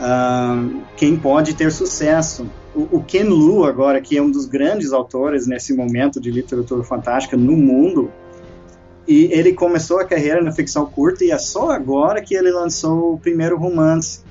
[0.00, 5.46] uh, quem pode ter sucesso o, Ken Liu agora, que é um dos grandes autores
[5.46, 8.12] nesse momento de literatura fantástica no mundo,
[9.08, 13.14] e ele começou a carreira na ficção curta e é só agora que ele lançou
[13.14, 14.22] o primeiro romance.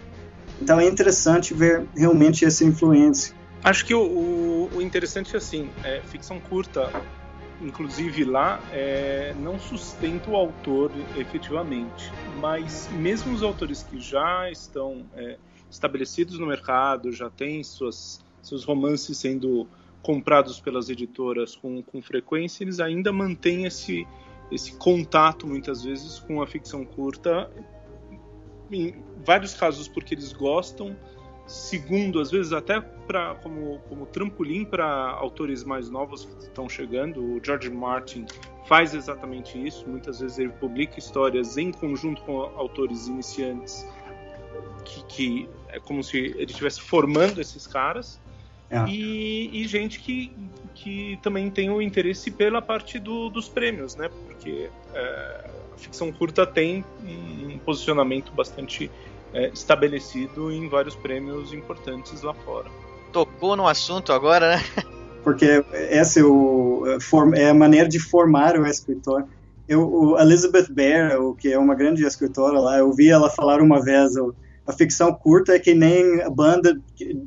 [0.61, 3.35] Então é interessante ver realmente essa influência.
[3.61, 6.89] Acho que o, o, o interessante é assim, é, ficção curta,
[7.61, 15.03] inclusive lá, é, não sustenta o autor efetivamente, mas mesmo os autores que já estão
[15.17, 15.35] é,
[15.69, 19.67] estabelecidos no mercado, já têm suas seus romances sendo
[20.01, 24.07] comprados pelas editoras com, com frequência, eles ainda mantêm esse,
[24.51, 27.51] esse contato, muitas vezes, com a ficção curta,
[28.71, 30.95] em vários casos porque eles gostam,
[31.45, 37.21] segundo, às vezes até pra, como, como trampolim para autores mais novos que estão chegando.
[37.21, 38.25] O George Martin
[38.67, 43.85] faz exatamente isso, muitas vezes ele publica histórias em conjunto com autores iniciantes,
[44.85, 48.19] que, que é como se ele estivesse formando esses caras
[48.69, 48.87] é.
[48.87, 50.31] E, e, gente que,
[50.75, 54.09] que também tem o interesse pela parte do, dos prêmios, né?
[54.27, 58.91] Porque é, a ficção curta tem um posicionamento bastante
[59.33, 62.69] é, estabelecido em vários prêmios importantes lá fora.
[63.11, 64.63] Tocou no assunto agora, né?
[65.23, 66.83] Porque essa é, o,
[67.33, 69.25] é a maneira de formar o escritor.
[69.67, 73.83] Eu, o Elizabeth Bear, que é uma grande escritora lá, eu vi ela falar uma
[73.83, 74.33] vez, eu,
[74.69, 76.79] a ficção curta é que nem a banda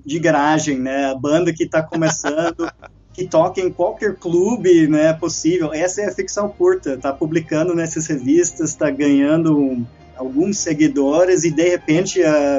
[0.07, 1.07] de garagem, né?
[1.07, 2.71] A banda que está começando,
[3.13, 5.13] que toca em qualquer clube, né?
[5.13, 5.75] Possível.
[5.75, 6.95] Essa é a ficção curta.
[6.95, 9.85] Está publicando nessas revistas, está ganhando um,
[10.17, 12.59] alguns seguidores e de repente a,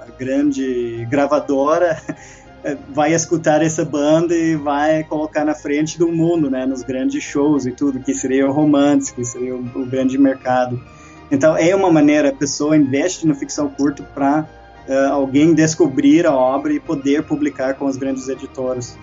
[0.00, 2.02] a grande gravadora
[2.92, 6.66] vai escutar essa banda e vai colocar na frente do mundo, né?
[6.66, 10.82] Nos grandes shows e tudo, que seria o romance, que seria o, o grande mercado.
[11.30, 16.26] Então é uma maneira, a pessoa investe na ficção curta para uh, eh, alguém descobrir
[16.26, 18.96] a obra e poder publicar com as grandes editoras.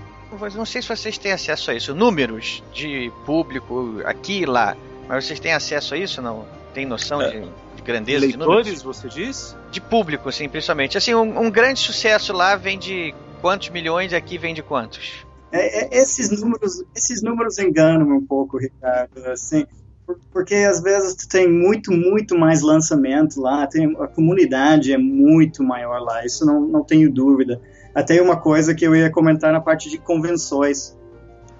[0.55, 4.75] não sei se vocês têm acesso a isso, números de público aqui e lá,
[5.07, 6.45] mas vocês têm acesso a isso não?
[6.73, 7.29] Tem noção é.
[7.29, 7.39] de,
[7.75, 8.65] de, grandeza de números?
[8.65, 9.55] Leitores, você diz?
[9.71, 10.97] De público, assim, principalmente.
[10.97, 15.25] Assim, um, um grande sucesso lá vem de quantos milhões e aqui vem de quantos?
[15.51, 19.25] É, é, esses números, esses números enganam um pouco, Ricardo.
[19.27, 19.65] Assim,
[20.31, 25.63] porque às vezes tu tem muito, muito mais lançamento lá, tem, a comunidade é muito
[25.63, 27.59] maior lá, isso não, não tenho dúvida.
[27.93, 30.95] Até uma coisa que eu ia comentar na parte de convenções,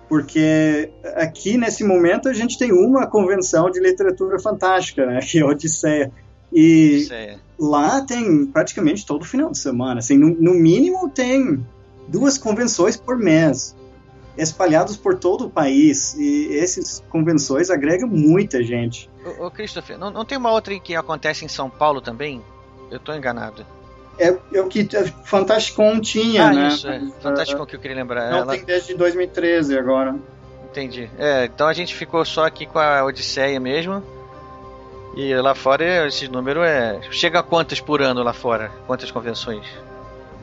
[0.08, 5.41] porque aqui nesse momento a gente tem uma convenção de literatura fantástica, né, que é
[5.41, 6.12] a Odisseia.
[6.54, 7.39] E Odisseia.
[7.58, 11.66] lá tem praticamente todo final de semana, assim, no, no mínimo tem
[12.08, 13.76] duas convenções por mês
[14.38, 19.09] espalhados por todo o país e essas convenções agregam muita gente.
[19.39, 22.41] Ô, ô Christopher, não, não tem uma outra que acontece em São Paulo também?
[22.91, 23.65] Eu estou enganado.
[24.17, 24.88] É, é o que
[25.25, 26.67] Fantasticon tinha, ah, né?
[26.69, 27.01] isso, é.
[27.21, 28.29] Fantasticon que eu queria lembrar.
[28.29, 28.53] Não, Ela...
[28.53, 30.15] tem desde 2013 agora.
[30.69, 31.09] Entendi.
[31.17, 34.03] É, então a gente ficou só aqui com a Odisseia mesmo.
[35.15, 36.99] E lá fora esse número é.
[37.11, 38.69] Chega a quantas por ano lá fora?
[38.86, 39.65] Quantas convenções?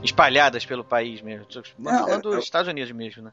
[0.02, 1.46] Espalhadas pelo país mesmo.
[1.78, 3.32] Não, falando dos Estados Unidos mesmo, né?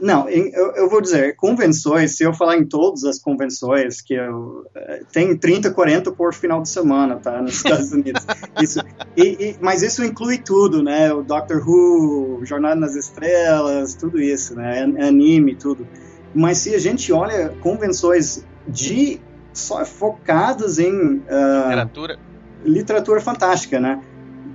[0.00, 4.64] Não, eu, eu, vou dizer, convenções, se eu falar em todas as convenções, que eu,
[4.74, 8.24] eh, tem 30, 40 por final de semana, tá, nos Estados Unidos.
[8.62, 8.80] Isso,
[9.14, 14.54] e, e, mas isso inclui tudo, né, o Doctor Who, Jornada nas Estrelas, tudo isso,
[14.54, 15.86] né, anime, tudo.
[16.34, 19.20] Mas se a gente olha convenções de
[19.52, 22.18] só focadas em uh, literatura,
[22.64, 24.00] literatura fantástica, né,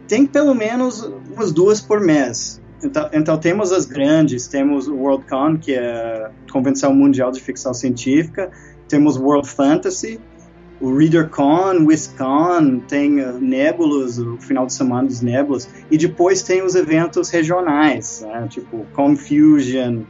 [0.07, 2.61] tem pelo menos umas duas por mês.
[2.85, 5.81] Então, então, temos as grandes, temos o Worldcon, que é
[6.25, 8.51] a Convenção Mundial de Ficção Científica,
[8.87, 10.19] temos World Fantasy,
[10.79, 16.61] o ReaderCon, WisCon, tem uh, Nebulas, o final de semana dos Nebulas, e depois tem
[16.61, 20.01] os eventos regionais, né, tipo Confusion,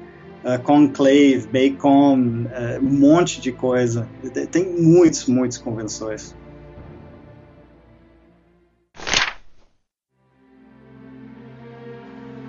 [0.44, 4.06] uh, Conclave, Bacon, uh, um monte de coisa.
[4.52, 6.36] Tem muitas, muitas convenções.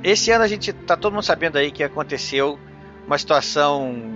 [0.06, 2.56] Esse ano a gente tá todo mundo sabendo aí que aconteceu
[3.08, 4.14] uma situação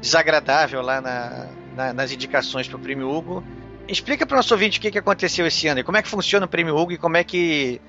[0.00, 3.44] desagradável lá na, na, nas indicações para o Prêmio Hugo.
[3.86, 6.08] Explica para o nosso ouvinte o que, que aconteceu esse ano e como é que
[6.08, 7.82] funciona o Prêmio Hugo e como é que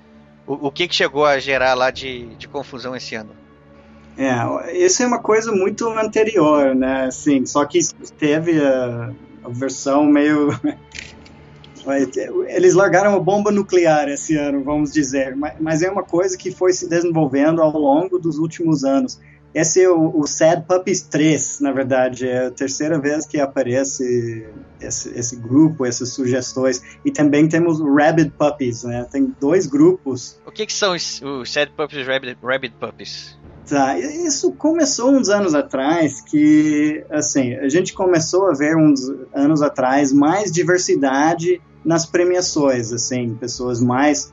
[0.45, 3.32] o, o que, que chegou a gerar lá de, de confusão esse ano.
[4.18, 7.06] É, isso é uma coisa muito anterior, né?
[7.06, 7.80] Assim, só que
[8.18, 9.10] teve a,
[9.45, 10.50] a versão meio
[12.48, 16.74] eles largaram uma bomba nuclear esse ano, vamos dizer, mas é uma coisa que foi
[16.74, 19.20] se desenvolvendo ao longo dos últimos anos.
[19.54, 24.46] Esse é o, o Sad Puppies 3, na verdade, é a terceira vez que aparece
[24.80, 26.82] esse, esse grupo, essas sugestões.
[27.04, 29.08] E também temos o Rabbit Puppies, né?
[29.12, 30.40] Tem dois grupos.
[30.46, 33.38] O que, que são os, os Sad Puppies e Rabbit, Rabbit Puppies?
[33.68, 39.02] Tá, isso começou uns anos atrás, que, assim, a gente começou a ver uns
[39.34, 44.32] anos atrás mais diversidade nas premiações, assim, pessoas mais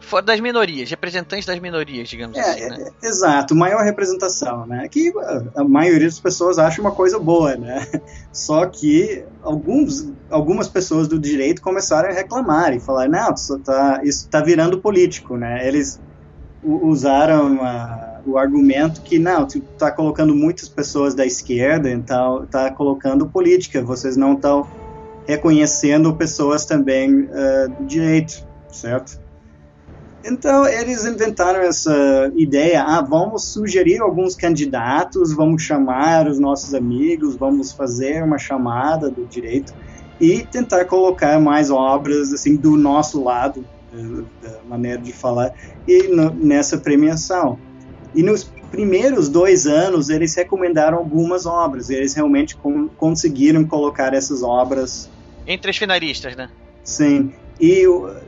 [0.00, 2.90] Fora das minorias, representantes das minorias, digamos é, assim, né?
[3.02, 4.86] É, exato, maior representação, né?
[4.88, 5.12] Que
[5.54, 7.86] a maioria das pessoas acha uma coisa boa, né?
[8.32, 14.00] Só que alguns, algumas pessoas do direito começaram a reclamar e falar, não, isso tá,
[14.04, 15.66] isso tá virando político, né?
[15.66, 16.00] Eles
[16.62, 22.70] usaram a, o argumento que, não, tu tá colocando muitas pessoas da esquerda, então tá
[22.70, 24.66] colocando política, vocês não estão
[25.26, 29.20] reconhecendo pessoas também uh, do direito, certo?
[30.24, 37.36] Então eles inventaram essa ideia, ah, vamos sugerir alguns candidatos, vamos chamar os nossos amigos,
[37.36, 39.72] vamos fazer uma chamada do direito
[40.20, 43.64] e tentar colocar mais obras assim do nosso lado,
[44.42, 45.54] da maneira de falar,
[45.86, 47.58] e no, nessa premiação.
[48.12, 52.56] E nos primeiros dois anos eles recomendaram algumas obras, eles realmente
[52.96, 55.08] conseguiram colocar essas obras
[55.46, 56.48] entre as finalistas, né?
[56.82, 57.32] Sim.
[57.60, 57.84] E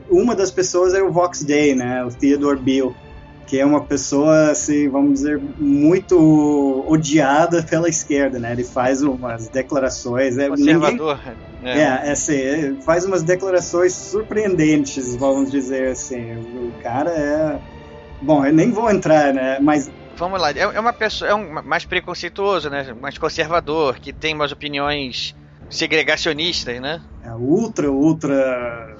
[0.09, 2.03] uma das pessoas é o Vox Day, né?
[2.03, 2.95] O Theodore Bill,
[3.45, 8.51] que é uma pessoa, assim, vamos dizer, muito odiada pela esquerda, né?
[8.51, 10.37] Ele faz umas declarações...
[10.37, 11.19] É, Conservador.
[11.61, 16.35] Ninguém, é, é assim, faz umas declarações surpreendentes, vamos dizer assim.
[16.35, 17.59] O cara é...
[18.21, 19.57] Bom, eu nem vou entrar, né?
[19.61, 22.93] Mas vamos lá, é, é uma pessoa, é um mais preconceituoso, né?
[22.99, 25.33] Mais conservador, que tem umas opiniões
[25.69, 27.01] segregacionistas, né?
[27.23, 28.97] É ultra, ultra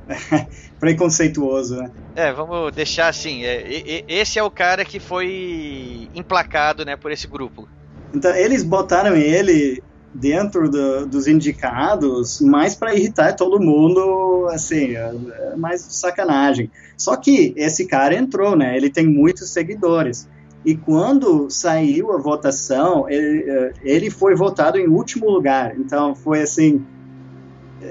[0.78, 1.90] preconceituoso, né?
[2.14, 3.44] É, vamos deixar assim.
[3.44, 7.68] É, esse é o cara que foi emplacado, né, por esse grupo.
[8.14, 9.82] Então eles botaram ele
[10.14, 15.12] dentro do, dos indicados mais para irritar todo mundo, assim, é,
[15.52, 16.70] é mais sacanagem.
[16.96, 18.76] Só que esse cara entrou, né?
[18.76, 20.28] Ele tem muitos seguidores.
[20.64, 25.78] E quando saiu a votação, ele, eh, ele foi votado em último lugar.
[25.78, 26.84] Então foi assim,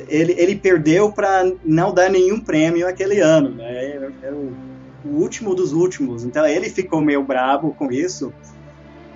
[0.08, 3.50] ele, ele perdeu para não dar nenhum prêmio aquele ano.
[3.50, 4.12] Né?
[4.22, 4.52] Era o,
[5.06, 6.24] o último dos últimos.
[6.24, 8.34] Então ele ficou meio bravo com isso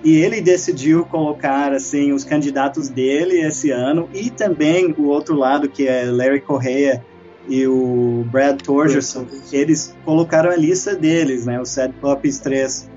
[0.04, 5.68] e ele decidiu colocar assim os candidatos dele esse ano e também o outro lado
[5.68, 7.04] que é Larry Correia
[7.48, 12.90] e o Brad Torgerson, eles colocaram a lista deles, né, os Sad Puppies 3.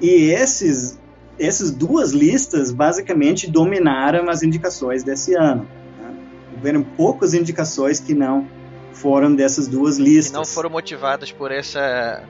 [0.00, 0.98] E esses
[1.38, 5.68] essas duas listas basicamente dominaram as indicações desse ano.
[6.00, 6.14] Né?
[6.54, 8.46] Houveram poucas indicações que não
[8.92, 10.30] foram dessas duas listas.
[10.30, 12.22] Que não foram motivadas por essa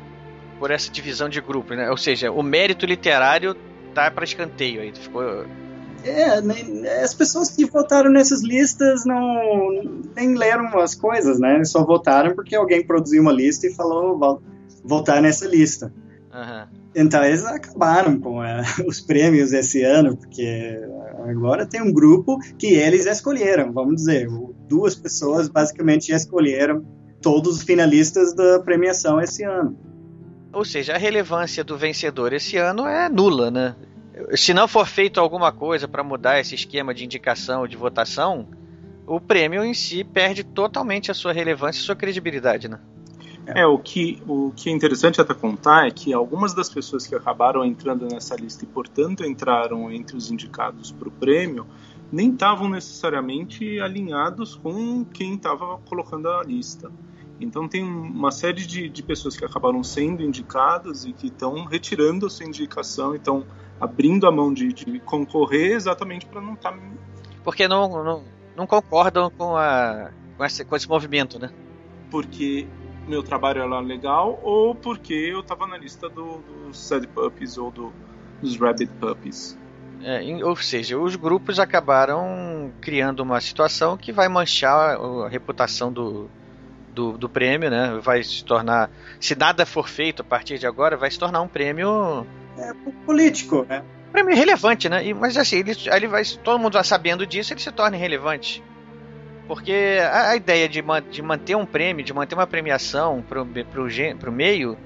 [0.59, 1.91] por essa divisão de grupo, né?
[1.91, 3.55] Ou seja, o mérito literário
[3.95, 4.93] tá para escanteio aí.
[4.95, 5.45] Ficou.
[6.03, 11.63] É, nem, as pessoas que votaram nessas listas não nem leram as coisas, né?
[11.65, 14.41] Só votaram porque alguém produziu uma lista e falou
[14.85, 15.93] votar nessa lista.
[16.33, 16.86] Uhum.
[16.99, 20.81] Então eles acabaram com é, os prêmios esse ano, porque
[21.29, 24.27] agora tem um grupo que eles escolheram, vamos dizer,
[24.67, 26.83] duas pessoas basicamente escolheram
[27.21, 29.79] todos os finalistas da premiação esse ano.
[30.51, 33.77] Ou seja, a relevância do vencedor esse ano é nula, né?
[34.35, 38.49] Se não for feito alguma coisa para mudar esse esquema de indicação de votação,
[39.07, 42.79] o prêmio em si perde totalmente a sua relevância e sua credibilidade, né?
[43.47, 47.15] É, o que, o que é interessante até contar é que algumas das pessoas que
[47.15, 51.67] acabaram entrando nessa lista e, portanto, entraram entre os indicados para o prêmio,
[52.11, 56.91] nem estavam necessariamente alinhados com quem estava colocando a lista.
[57.41, 62.27] Então tem uma série de, de pessoas que acabaram sendo indicadas e que estão retirando
[62.27, 63.45] a sua indicação, então
[63.79, 66.73] abrindo a mão de, de concorrer exatamente para não estar.
[66.73, 66.79] Tá...
[67.45, 68.25] Porque não, não,
[68.57, 71.51] não concordam com, a, com, esse, com esse movimento, né?
[72.11, 72.67] Porque
[73.07, 77.71] meu trabalho era legal ou porque eu estava na lista do, dos Sad Puppies ou
[77.71, 77.93] do,
[78.41, 79.57] dos Rabbit Puppies.
[80.03, 86.29] É, ou seja, os grupos acabaram criando uma situação que vai manchar a reputação do,
[86.93, 87.99] do, do prêmio, né?
[88.03, 91.49] Vai se tornar, se nada for feito a partir de agora, vai se tornar um
[91.49, 92.27] prêmio
[92.59, 92.73] é,
[93.05, 93.83] político, né?
[94.09, 95.07] Um prêmio relevante, né?
[95.07, 98.63] E, mas assim, ele, ele vai, todo mundo vai sabendo disso, ele se torna irrelevante.
[99.47, 103.87] Porque a, a ideia de, de manter um prêmio, de manter uma premiação pro, pro,
[104.19, 104.77] pro meio,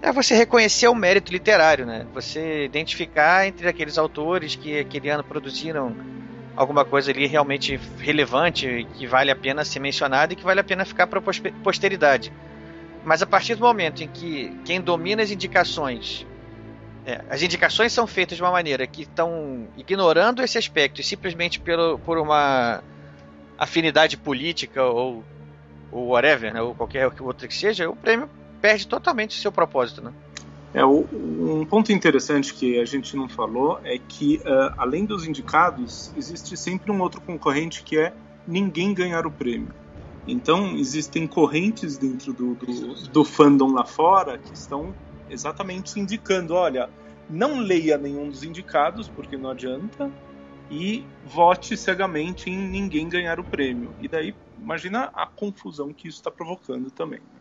[0.00, 2.06] é você reconhecer o mérito literário, né?
[2.14, 5.94] Você identificar entre aqueles autores que aquele ano produziram
[6.56, 10.64] alguma coisa ali realmente relevante, que vale a pena ser mencionado e que vale a
[10.64, 11.20] pena ficar para
[11.62, 12.32] posteridade.
[13.04, 16.26] Mas a partir do momento em que quem domina as indicações,
[17.06, 21.60] é, as indicações são feitas de uma maneira que estão ignorando esse aspecto e simplesmente
[21.60, 22.82] pelo, por uma
[23.58, 25.24] afinidade política ou,
[25.90, 28.28] ou whatever, né, ou qualquer outra que seja, o prêmio
[28.60, 30.12] perde totalmente o seu propósito, né?
[30.74, 36.12] É, um ponto interessante que a gente não falou é que, uh, além dos indicados,
[36.14, 38.12] existe sempre um outro concorrente que é
[38.46, 39.72] ninguém ganhar o prêmio.
[40.26, 44.94] Então, existem correntes dentro do, do, do fandom lá fora que estão
[45.30, 46.90] exatamente indicando: olha,
[47.30, 50.10] não leia nenhum dos indicados, porque não adianta,
[50.70, 53.90] e vote cegamente em ninguém ganhar o prêmio.
[54.00, 57.20] E daí, imagina a confusão que isso está provocando também.
[57.20, 57.38] Né?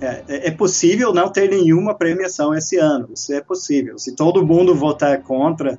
[0.00, 3.08] É, é, é possível não ter nenhuma premiação esse ano.
[3.14, 3.98] Isso é possível.
[3.98, 5.78] Se todo mundo votar contra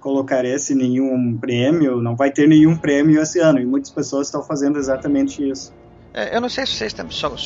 [0.00, 3.60] colocar esse nenhum prêmio, não vai ter nenhum prêmio esse ano.
[3.60, 5.72] E muitas pessoas estão fazendo exatamente isso.
[6.12, 6.94] É, eu não sei se vocês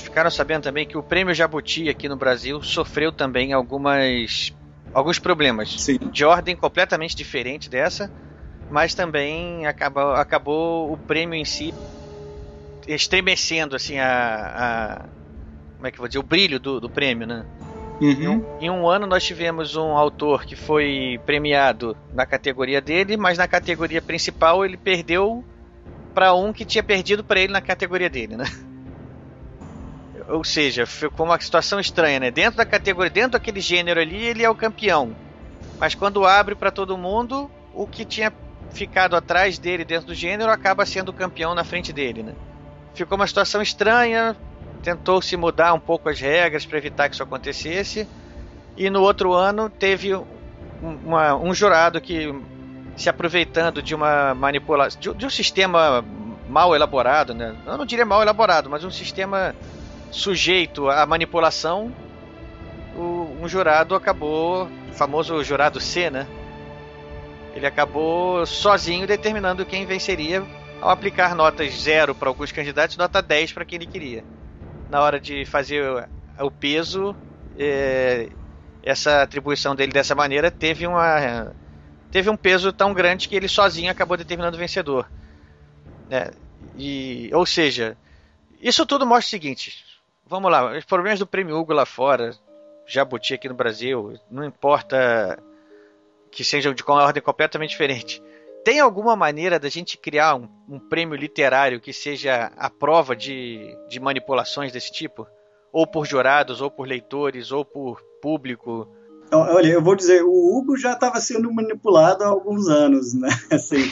[0.01, 4.55] ficaram sabendo também que o prêmio Jabuti aqui no Brasil sofreu também algumas
[4.93, 5.99] alguns problemas Sim.
[6.13, 8.11] de ordem completamente diferente dessa,
[8.71, 11.75] mas também acabou, acabou o prêmio em si
[12.87, 14.07] estremecendo assim a,
[14.55, 15.05] a
[15.77, 17.45] como é que eu vou dizer, o brilho do, do prêmio, né?
[18.01, 18.11] Uhum.
[18.11, 23.17] Em, um, em, um, ano nós tivemos um autor que foi premiado na categoria dele,
[23.17, 25.45] mas na categoria principal ele perdeu
[26.15, 28.45] para um que tinha perdido para ele na categoria dele, né?
[30.29, 32.31] Ou seja, ficou uma situação estranha, né?
[32.31, 35.15] Dentro da categoria, dentro daquele gênero ali, ele é o campeão.
[35.79, 38.33] Mas quando abre para todo mundo, o que tinha
[38.75, 42.35] ficado atrás dele dentro do gênero acaba sendo campeão na frente dele, né?
[42.93, 44.37] Ficou uma situação estranha,
[44.83, 48.07] tentou se mudar um pouco as regras para evitar que isso acontecesse.
[48.77, 50.13] E no outro ano teve
[50.83, 52.35] uma, um jurado que,
[52.97, 56.05] se aproveitando de uma manipulação, de, de, um sistema
[56.49, 57.55] mal elaborado, né?
[57.67, 59.55] eu não diria mal elaborado, mas um sistema
[60.11, 61.93] sujeito à manipulação,
[62.97, 66.27] o, um jurado acabou, o famoso jurado C, né?
[67.55, 70.45] Ele acabou sozinho determinando quem venceria
[70.81, 74.25] ao aplicar notas zero para alguns candidatos nota 10 para quem ele queria
[74.95, 77.17] na hora de fazer o peso,
[77.59, 78.29] é,
[78.81, 81.53] essa atribuição dele dessa maneira teve uma
[82.13, 85.11] teve um peso tão grande que ele sozinho acabou determinando o vencedor.
[86.09, 86.31] Né?
[86.77, 87.97] E, ou seja,
[88.61, 89.85] isso tudo mostra o seguinte:
[90.25, 92.33] vamos lá, os problemas do Prêmio Hugo lá fora,
[92.87, 95.43] Jabuti aqui no Brasil, não importa
[96.35, 98.21] que sejam de uma ordem completamente diferente.
[98.65, 103.77] Tem alguma maneira da gente criar um, um prêmio literário que seja a prova de,
[103.89, 105.27] de manipulações desse tipo?
[105.73, 108.89] Ou por jurados, ou por leitores, ou por público?
[109.31, 113.29] Olha, eu vou dizer, o Hugo já estava sendo manipulado há alguns anos, né?
[113.51, 113.91] Assim,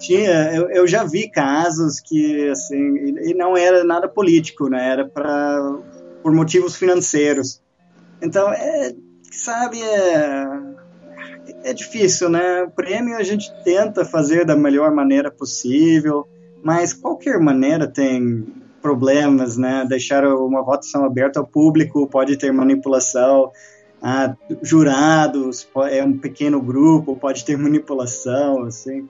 [0.00, 2.76] tinha, eu, eu, já vi casos que, assim,
[3.22, 4.90] e não era nada político, né?
[4.90, 5.78] Era para
[6.22, 7.62] por motivos financeiros.
[8.20, 8.92] Então, é,
[9.30, 10.46] sabe, é,
[11.66, 12.62] é difícil, né?
[12.62, 16.26] O prêmio a gente tenta fazer da melhor maneira possível,
[16.62, 18.46] mas qualquer maneira tem
[18.80, 19.84] problemas, né?
[19.88, 23.50] Deixar uma votação aberta ao público pode ter manipulação
[24.00, 29.08] ah, jurados, é um pequeno grupo, pode ter manipulação, assim.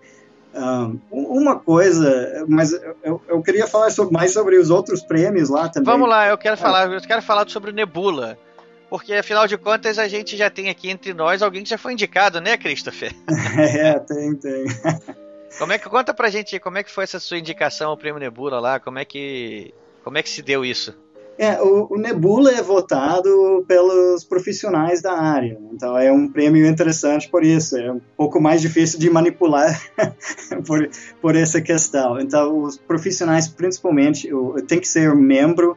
[0.54, 2.72] Um, uma coisa, mas
[3.04, 5.92] eu, eu queria falar sobre, mais sobre os outros prêmios lá também.
[5.92, 8.38] Vamos lá, eu quero falar, eu quero falar sobre o Nebula.
[8.89, 11.93] Porque afinal de contas a gente já tem aqui entre nós alguém que já foi
[11.93, 13.12] indicado, né, Christopher?
[13.59, 14.64] é, tem, tem.
[15.59, 18.20] Como é que conta pra gente como é que foi essa sua indicação ao Prêmio
[18.20, 18.78] Nebula lá?
[18.78, 19.72] Como é que
[20.05, 20.95] como é que se deu isso?
[21.39, 27.28] É, o, o, Nebula é votado pelos profissionais da área, então é um prêmio interessante
[27.28, 29.78] por isso, é um pouco mais difícil de manipular
[30.66, 30.89] por,
[31.20, 32.18] por essa questão.
[32.18, 34.30] Então, os profissionais, principalmente,
[34.66, 35.76] tem que ser membro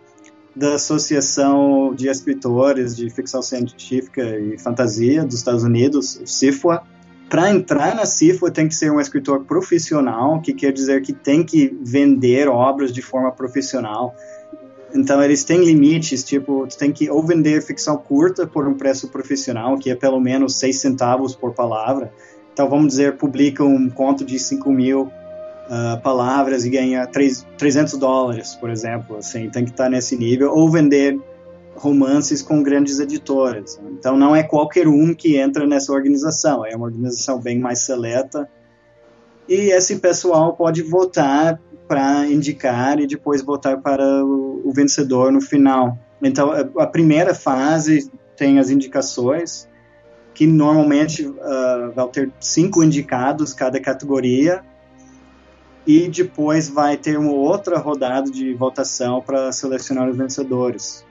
[0.59, 6.83] da Associação de Escritores de Ficção Científica e Fantasia dos Estados Unidos, CIFA.
[7.29, 11.43] Para entrar na CIFA, tem que ser um escritor profissional, que quer dizer que tem
[11.43, 14.13] que vender obras de forma profissional
[14.93, 19.07] então eles têm limites, tipo, tu tem que ou vender ficção curta por um preço
[19.09, 22.11] profissional, que é pelo menos 6 centavos por palavra.
[22.51, 25.11] Então vamos dizer, publica um conto de 5 mil
[25.69, 29.17] uh, palavras e ganha 3, 300 dólares, por exemplo.
[29.17, 30.51] Assim, tem que estar nesse nível.
[30.51, 31.17] Ou vender
[31.75, 33.79] romances com grandes editoras.
[33.91, 38.49] Então não é qualquer um que entra nessa organização, é uma organização bem mais seleta.
[39.47, 45.41] E esse pessoal pode votar para indicar e depois votar para o, o, vencedor no
[45.41, 45.97] final.
[46.21, 49.67] Então, a, a, primeira fase tem as indicações,
[50.35, 54.63] que normalmente uh, vai ter cinco indicados cada categoria,
[55.85, 61.05] e depois vai ter uma outra rodada de votação para selecionar os vencedores.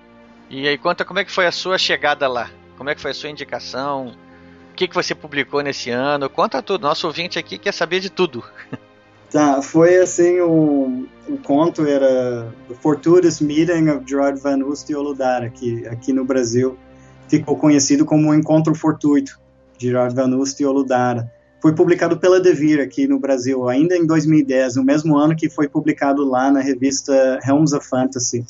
[0.50, 2.50] E aí, conta como é que foi a sua chegada lá?
[2.76, 4.14] Como é que foi a sua indicação?
[4.72, 6.30] O que, que você publicou nesse ano?
[6.30, 6.82] Conta tudo.
[6.82, 8.44] Nosso ouvinte aqui quer saber de tudo.
[9.30, 14.96] Tá, foi assim, o, o conto era The Fortuitous Meeting of Gerard Van Oost e
[14.96, 16.78] Oludara, que aqui no Brasil
[17.28, 19.38] ficou conhecido como o Encontro Fortuito,
[19.76, 21.30] de Gerard Van Oost e Oludara.
[21.60, 25.68] Foi publicado pela Devir aqui no Brasil, ainda em 2010, no mesmo ano que foi
[25.68, 28.44] publicado lá na revista Realms of Fantasy.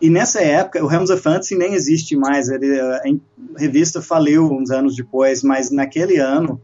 [0.00, 3.02] E nessa época, o Realms of Fantasy nem existe mais, ele, a
[3.56, 6.60] revista faliu uns anos depois, mas naquele ano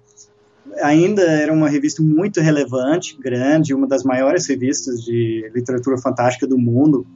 [0.82, 6.58] ainda era uma revista muito relevante, grande, uma das maiores revistas de literatura fantástica do
[6.58, 7.06] mundo.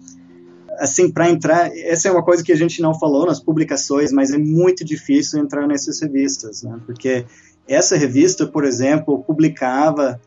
[0.79, 4.33] Assim, para entrar, essa é uma coisa que a gente não falou nas publicações, mas
[4.33, 6.79] é muito difícil entrar nessas revistas, né?
[6.87, 7.25] porque
[7.69, 10.21] essa revista, por exemplo, publicava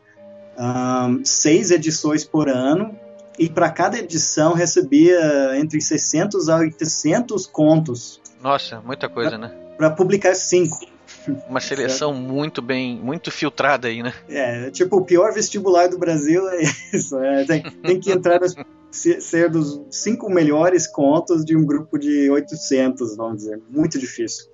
[0.58, 2.98] um, seis edições por ano
[3.38, 8.20] e para cada edição recebia entre 600 a 800 contos.
[8.42, 9.54] Nossa, muita coisa, pra, né?
[9.76, 10.78] Para publicar cinco.
[11.48, 14.14] Uma seleção muito bem, muito filtrada aí, né?
[14.28, 16.62] É, tipo, o pior vestibular do Brasil é
[16.92, 17.18] isso.
[17.18, 18.54] É, tem, tem, que entrar nos,
[18.90, 23.60] ser dos cinco melhores contos de um grupo de 800, vamos dizer.
[23.68, 24.46] Muito difícil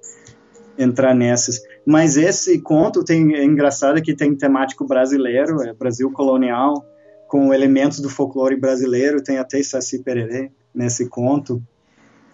[0.83, 1.61] entrar nessas.
[1.87, 6.85] Mas esse conto tem, é engraçado que tem temático brasileiro, é Brasil colonial,
[7.29, 11.63] com elementos do folclore brasileiro, tem até Saci Pererê nesse conto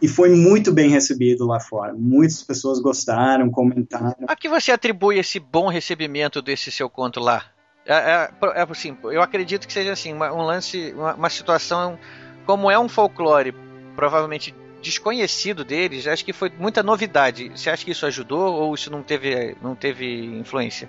[0.00, 1.92] e foi muito bem recebido lá fora.
[1.92, 4.14] Muitas pessoas gostaram, comentaram.
[4.26, 7.44] A que você atribui esse bom recebimento desse seu conto lá?
[7.84, 11.98] É, é, é assim, eu acredito que seja assim, uma, um lance, uma, uma, situação
[12.44, 13.54] como é um folclore
[13.96, 14.54] provavelmente
[14.88, 17.50] desconhecido deles, acho que foi muita novidade.
[17.54, 20.88] Você acha que isso ajudou ou isso não teve, não teve influência?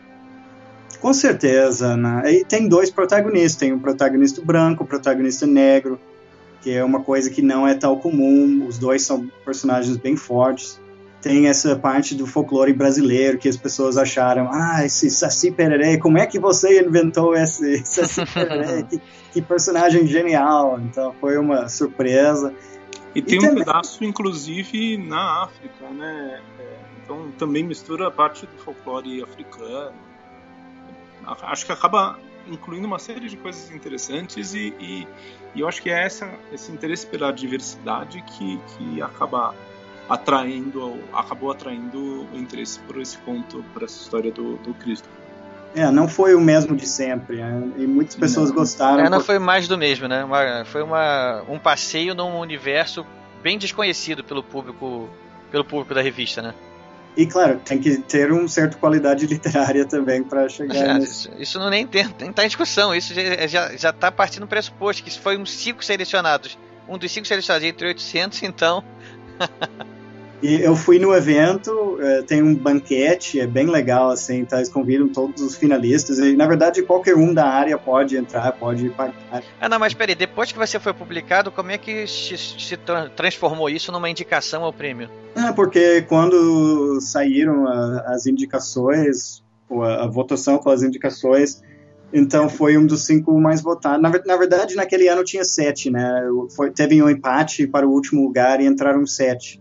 [0.99, 1.97] Com certeza?
[2.25, 5.99] E tem dois protagonistas, tem um protagonista branco, um protagonista negro
[6.61, 8.65] que é uma coisa que não é tão comum.
[8.67, 10.79] Os dois são personagens bem fortes.
[11.21, 16.17] Tem essa parte do folclore brasileiro que as pessoas acharam, ah, esse Saci Pererê, como
[16.17, 18.83] é que você inventou esse Saci Pererê?
[18.83, 19.01] que,
[19.33, 20.79] que, personagem genial!
[20.79, 22.53] Então foi uma surpresa.
[23.15, 23.65] E tem e um também...
[23.65, 26.41] pedaço, inclusive, na África, né?
[26.59, 26.79] É,
[27.37, 29.95] também mistura parte do folclore africano.
[31.25, 35.07] Acho que acaba incluindo uma série de coisas interessantes e, e,
[35.53, 39.53] e eu acho que é essa, esse interesse pela diversidade que, que acaba
[40.07, 45.07] atraindo, acabou atraindo o interesse por esse conto, por essa história do, do Cristo.
[45.75, 47.71] É, não foi o mesmo de sempre, né?
[47.77, 48.55] e muitas pessoas não.
[48.55, 49.05] gostaram.
[49.05, 50.23] É, não foi mais do mesmo, né?
[50.23, 53.05] Uma, foi uma, um passeio num universo
[53.43, 55.07] bem desconhecido pelo público,
[55.51, 56.53] pelo público da revista, né?
[57.15, 61.11] E claro, tem que ter uma certa qualidade literária também para chegar já, nesse...
[61.11, 64.41] isso, isso, não nem tem, nem tá em discussão, isso já, já, já tá partindo
[64.41, 66.57] do pressuposto que isso foi uns cinco selecionados.
[66.87, 68.83] Um dos cinco selecionados entre 800, então...
[70.41, 74.57] E eu fui no evento, é, tem um banquete, é bem legal, assim, tá?
[74.57, 78.89] Eles convidam todos os finalistas, e na verdade qualquer um da área pode entrar, pode
[78.89, 79.43] pagar.
[79.59, 82.79] Ah, não, mas peraí, depois que você foi publicado, como é que se, se
[83.15, 85.09] transformou isso numa indicação ao prêmio?
[85.35, 91.61] É, porque quando saíram a, as indicações, a, a votação com as indicações,
[92.13, 94.01] então foi um dos cinco mais votados.
[94.01, 96.23] Na, na, verdade, naquele ano tinha sete, né?
[96.55, 99.59] Foi, teve um empate para o último lugar e entraram sete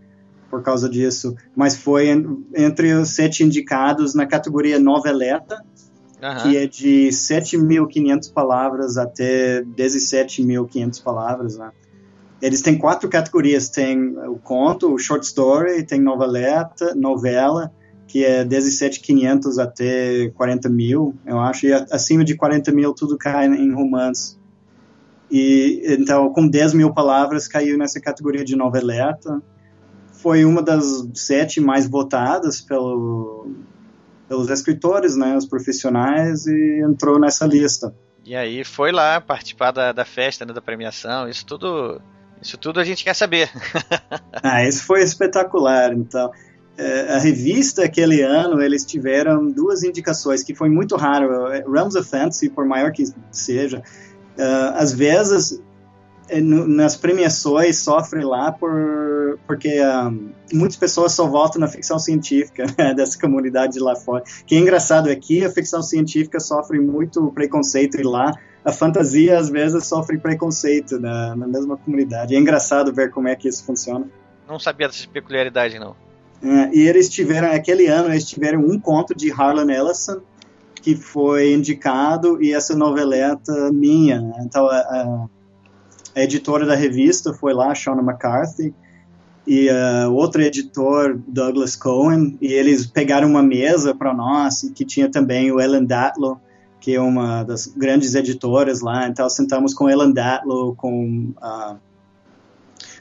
[0.51, 2.09] por causa disso, mas foi
[2.57, 5.63] entre os sete indicados na categoria noveleta,
[6.23, 6.37] uhum.
[6.43, 11.71] que é de 7.500 palavras até 17.500 palavras, né?
[12.41, 17.73] Eles têm quatro categorias, tem o conto, o short story, tem noveleta, novela,
[18.07, 23.47] que é 17.500 até 40 mil, eu acho, e acima de 40 mil tudo cai
[23.47, 24.39] em romance.
[25.31, 29.43] E então, com 10 mil palavras, caiu nessa categoria de noveleta
[30.21, 33.51] foi uma das sete mais votadas pelo,
[34.29, 37.95] pelos escritores, né, os profissionais, e entrou nessa lista.
[38.25, 42.01] E aí foi lá participar da, da festa, né, da premiação, isso tudo,
[42.43, 43.49] isso tudo a gente quer saber.
[44.43, 46.31] ah, isso foi espetacular, então.
[46.77, 51.49] É, a revista aquele ano eles tiveram duas indicações que foi muito raro.
[51.69, 55.68] Realms of Fantasy, por maior que seja, uh, às vezes é,
[56.41, 62.95] nas premiações sofre lá por porque um, muitas pessoas só votam na ficção científica né,
[62.95, 64.25] dessa comunidade lá fora.
[64.47, 68.33] Que é engraçado aqui a ficção científica sofre muito preconceito e lá
[68.65, 72.35] a fantasia às vezes sofre preconceito na, na mesma comunidade.
[72.35, 74.07] É engraçado ver como é que isso funciona.
[74.47, 75.97] Não sabia dessa peculiaridade não.
[76.43, 80.21] É, e eles tiveram aquele ano eles tiveram um conto de Harlan Ellison
[80.81, 84.21] que foi indicado e essa noveleta minha.
[84.21, 84.43] Né?
[84.45, 85.29] Então a, a
[86.19, 88.75] a editora da revista foi lá, Shauna McCarthy,
[89.47, 95.09] e uh, outro editor, Douglas Cohen, e eles pegaram uma mesa para nós, que tinha
[95.09, 96.41] também o Ellen Datlow,
[96.81, 101.77] que é uma das grandes editoras lá, então sentamos com Ellen Datlow, com uh,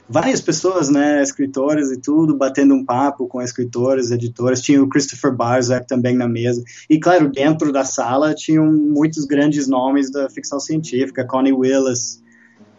[0.08, 5.34] várias pessoas, né, escritores e tudo, batendo um papo com escritores, editores, tinha o Christopher
[5.34, 10.60] Barzak também na mesa, e claro, dentro da sala tinham muitos grandes nomes da ficção
[10.60, 12.22] científica, Connie Willis,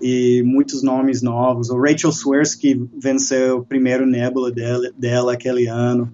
[0.02, 1.70] e muitos nomes novos.
[1.70, 6.12] O Rachel Swirsky venceu o primeiro Nebula dela, dela aquele ano.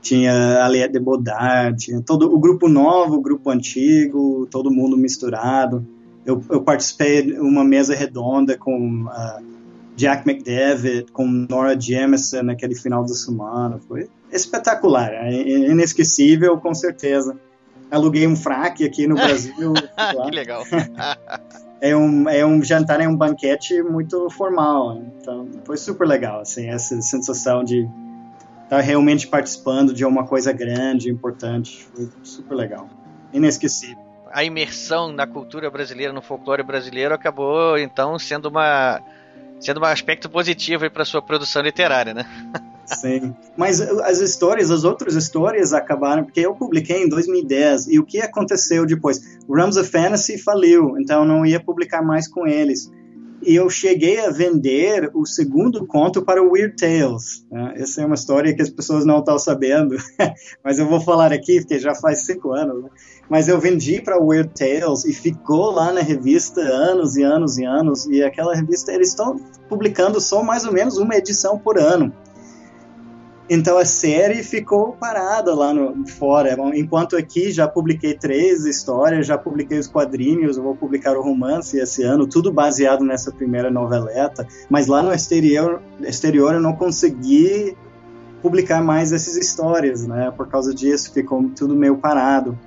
[0.00, 4.96] Tinha a Aliette de Bodard, tinha todo o grupo novo, o grupo antigo, todo mundo
[4.96, 5.84] misturado.
[6.26, 9.44] Eu, eu participei de uma mesa redonda com uh,
[9.96, 13.80] Jack McDevitt, com Nora Jameson naquele final da semana.
[13.88, 15.32] Foi espetacular, é
[15.70, 17.38] inesquecível, com certeza.
[17.90, 19.72] Aluguei um fraque aqui no Brasil.
[19.72, 20.64] que legal.
[21.80, 25.02] é um, é um jantar, é um banquete muito formal.
[25.20, 27.82] Então, foi super legal, assim, essa sensação de
[28.64, 31.86] estar tá realmente participando de uma coisa grande, importante.
[31.94, 32.88] Foi super legal.
[33.32, 34.02] Inesquecível.
[34.32, 39.00] A imersão na cultura brasileira, no folclore brasileiro, acabou, então, sendo uma
[39.60, 42.26] sendo um aspecto positivo para sua produção literária, né?
[42.86, 43.34] Sim.
[43.56, 48.20] Mas as histórias, as outras histórias acabaram, porque eu publiquei em 2010, e o que
[48.20, 49.38] aconteceu depois?
[49.48, 52.90] O Realms of Fantasy faliu, então não ia publicar mais com eles.
[53.46, 57.44] E eu cheguei a vender o segundo conto para o Weird Tales.
[57.50, 57.74] Né?
[57.76, 59.96] Essa é uma história que as pessoas não estão sabendo,
[60.64, 62.84] mas eu vou falar aqui, porque já faz cinco anos.
[62.84, 62.88] Né?
[63.28, 67.58] Mas eu vendi para o Weird Tales e ficou lá na revista anos e anos
[67.58, 68.06] e anos.
[68.06, 72.12] E aquela revista, eles estão publicando só mais ou menos uma edição por ano.
[73.48, 76.56] Então a série ficou parada lá no, fora.
[76.74, 82.02] Enquanto aqui já publiquei três histórias, já publiquei os quadrinhos, vou publicar o romance esse
[82.02, 84.46] ano, tudo baseado nessa primeira noveleta.
[84.70, 87.76] Mas lá no exterior, exterior eu não consegui
[88.40, 90.32] publicar mais essas histórias, né?
[90.34, 92.58] Por causa disso ficou tudo meio parado.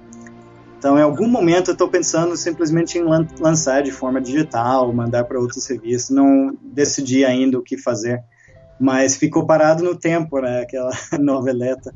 [0.77, 5.23] Então, em algum momento, eu estou pensando simplesmente em lan lançar de forma digital, mandar
[5.23, 6.15] para outras revistas.
[6.15, 8.23] Não decidi ainda o que fazer
[8.79, 11.93] mas ficou parado no tempo, né, aquela noveleta.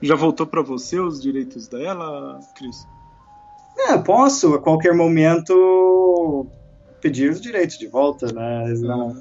[0.00, 2.86] Já voltou para você os direitos dela, Cris?
[3.76, 6.46] É, posso a qualquer momento
[7.00, 8.64] pedir os direitos de volta, né?
[8.66, 9.16] Eles não,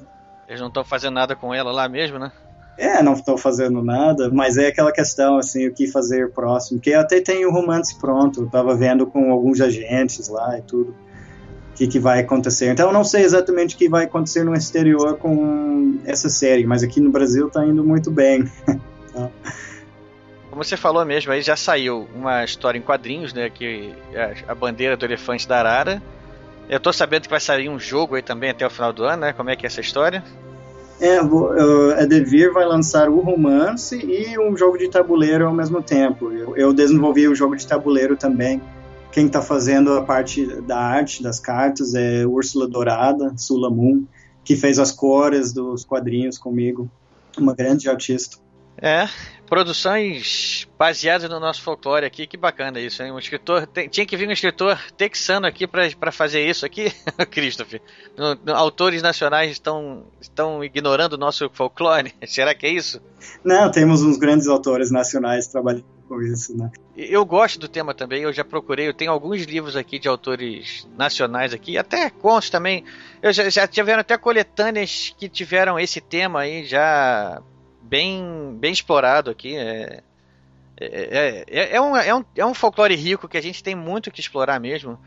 [0.47, 2.31] Eles não estão fazendo nada com ela lá mesmo, né?
[2.77, 6.79] É, não estou fazendo nada, mas é aquela questão, assim, o que fazer próximo.
[6.79, 10.61] Que eu até tenho o romance pronto, eu tava vendo com alguns agentes lá e
[10.63, 10.95] tudo,
[11.75, 12.71] que, que vai acontecer.
[12.71, 16.83] Então eu não sei exatamente o que vai acontecer no exterior com essa série, mas
[16.83, 18.49] aqui no Brasil tá indo muito bem.
[20.49, 23.49] Como você falou mesmo, aí já saiu uma história em quadrinhos, né?
[23.49, 25.99] Que é a bandeira do elefante da Arara.
[26.69, 29.23] Eu tô sabendo que vai sair um jogo aí também até o final do ano,
[29.23, 29.33] né?
[29.33, 30.23] Como é que é essa história?
[31.01, 36.31] É, a Devir vai lançar o romance e um jogo de tabuleiro ao mesmo tempo.
[36.31, 38.61] Eu, eu desenvolvi o jogo de tabuleiro também.
[39.13, 44.05] Quem está fazendo a parte da arte das cartas é Úrsula Dourada, Sula Moon,
[44.43, 46.89] que fez as cores dos quadrinhos comigo.
[47.37, 48.37] Uma grande artista.
[48.75, 49.07] É,
[49.47, 53.11] produções baseadas no nosso folclore aqui, que bacana isso, hein?
[53.11, 56.91] Um escritor, tem, tinha que vir um escritor texano aqui para fazer isso aqui,
[57.29, 57.83] Christopher.
[58.17, 62.99] No, no, autores nacionais estão, estão ignorando o nosso folclore, será que é isso?
[63.43, 66.71] Não, temos uns grandes autores nacionais trabalhando com isso, né?
[66.95, 70.87] Eu gosto do tema também, eu já procurei, eu tenho alguns livros aqui de autores
[70.97, 72.83] nacionais aqui, até contos também,
[73.21, 77.41] eu já, já tiveram até coletâneas que tiveram esse tema aí já
[77.81, 79.55] bem, bem explorado aqui.
[79.55, 80.01] É,
[80.79, 84.11] é, é, é, um, é, um, é um folclore rico que a gente tem muito
[84.11, 84.99] que explorar mesmo.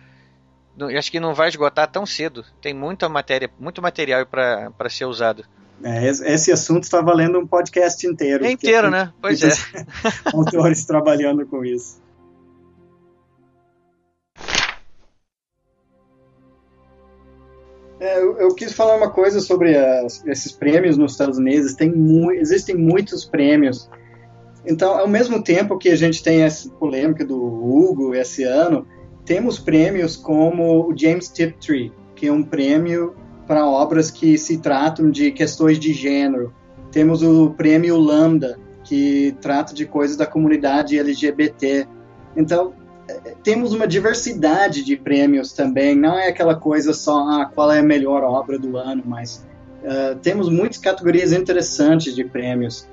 [0.96, 2.44] Acho que não vai esgotar tão cedo.
[2.60, 5.44] Tem muita matéria, muito material para ser usado.
[5.82, 8.44] É, esse assunto está valendo um podcast inteiro.
[8.44, 9.12] É inteiro, né?
[9.20, 9.52] Pois é.
[10.32, 12.00] Autores trabalhando com isso.
[17.98, 21.74] É, eu, eu, quis falar uma coisa sobre as, esses prêmios nos Estados Unidos.
[21.74, 23.88] Tem mu existem muitos prêmios.
[24.66, 28.86] Então, ao mesmo tempo que a gente tem essa polêmica do Hugo esse ano,
[29.24, 33.14] temos prêmios como o James Tiptree, que é um prêmio
[33.46, 36.52] para obras que se tratam de questões de gênero.
[36.90, 41.86] Temos o prêmio Lambda, que trata de coisas da comunidade LGBT.
[42.36, 42.74] Então,
[43.42, 47.82] temos uma diversidade de prêmios também, não é aquela coisa só ah, qual é a
[47.82, 49.46] melhor obra do ano, mas
[49.82, 52.86] uh, temos muitas categorias interessantes de prêmios.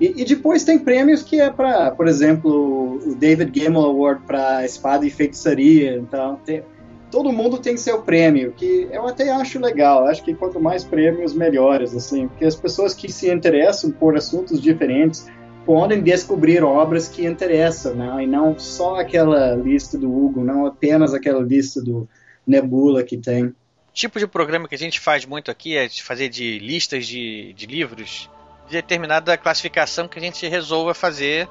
[0.00, 4.64] E, e depois tem prêmios que é para, por exemplo, o David Gemmell Award para
[4.64, 6.62] Espada e Feitiçaria, então tem,
[7.10, 11.32] todo mundo tem seu prêmio, que eu até acho legal, acho que quanto mais prêmios,
[11.32, 15.26] melhores, assim, porque as pessoas que se interessam por assuntos diferentes
[15.64, 18.24] podem descobrir obras que interessam, né?
[18.24, 22.08] e não só aquela lista do Hugo, não apenas aquela lista do
[22.46, 23.54] Nebula que tem.
[23.92, 27.52] Tipo de programa que a gente faz muito aqui é de fazer de listas de,
[27.52, 28.30] de livros
[28.68, 31.48] de determinada classificação que a gente resolva fazer,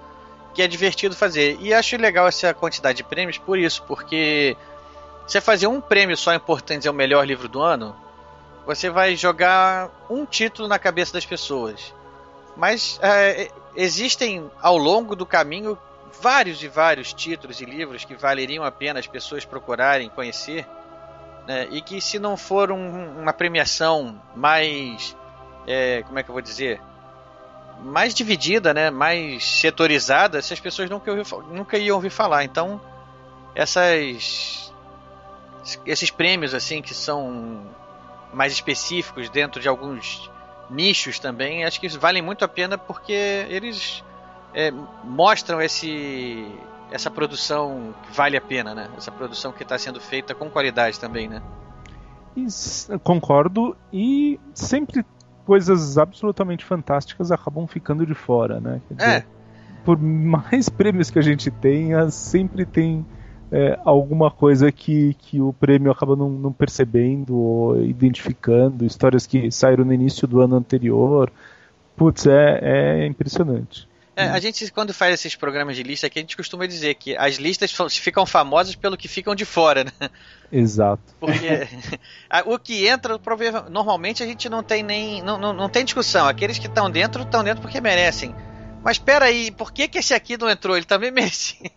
[0.53, 1.57] que é divertido fazer.
[1.59, 4.55] E acho legal essa quantidade de prêmios por isso, porque
[5.27, 7.93] você fazer um prêmio só importante é o melhor livro do ano,
[8.65, 11.93] você vai jogar um título na cabeça das pessoas.
[12.55, 15.77] Mas é, existem ao longo do caminho
[16.21, 20.65] vários e vários títulos e livros que valeriam a pena as pessoas procurarem conhecer,
[21.45, 21.67] né?
[21.71, 25.15] e que se não for um, uma premiação mais,
[25.67, 26.81] é, como é que eu vou dizer,
[27.81, 28.89] mais dividida, né?
[28.89, 31.13] mais setorizada, essas pessoas nunca,
[31.49, 32.43] nunca iam ouvir falar.
[32.43, 32.81] Então,
[33.53, 34.66] essas,
[35.85, 37.61] esses prêmios assim que são
[38.33, 40.29] mais específicos dentro de alguns
[40.69, 43.13] nichos também, acho que valem muito a pena porque
[43.49, 44.03] eles
[44.53, 44.71] é,
[45.03, 46.45] mostram esse
[46.91, 48.89] essa produção que vale a pena, né?
[48.97, 51.41] Essa produção que está sendo feita com qualidade também, né?
[53.03, 55.05] Concordo e sempre
[55.45, 58.81] coisas absolutamente fantásticas acabam ficando de fora, né?
[58.87, 59.25] Quer dizer, é.
[59.83, 63.05] Por mais prêmios que a gente tenha, sempre tem
[63.51, 69.49] é, alguma coisa que, que o prêmio acaba não, não, percebendo ou identificando, histórias que
[69.51, 71.31] saíram no início do ano anterior.
[71.95, 73.87] Putz, é, é impressionante.
[74.15, 77.15] É, a gente, quando faz esses programas de lista aqui, a gente costuma dizer que
[77.15, 80.09] as listas ficam famosas pelo que ficam de fora, né?
[80.51, 81.03] Exato.
[81.19, 81.67] Porque
[82.47, 83.19] o que entra,
[83.69, 85.21] normalmente a gente não tem nem.
[85.21, 86.27] Não, não, não tem discussão.
[86.27, 88.33] Aqueles que estão dentro, estão dentro porque merecem.
[88.83, 90.77] Mas espera aí, por que, que esse aqui não entrou?
[90.77, 91.69] Ele também merecia.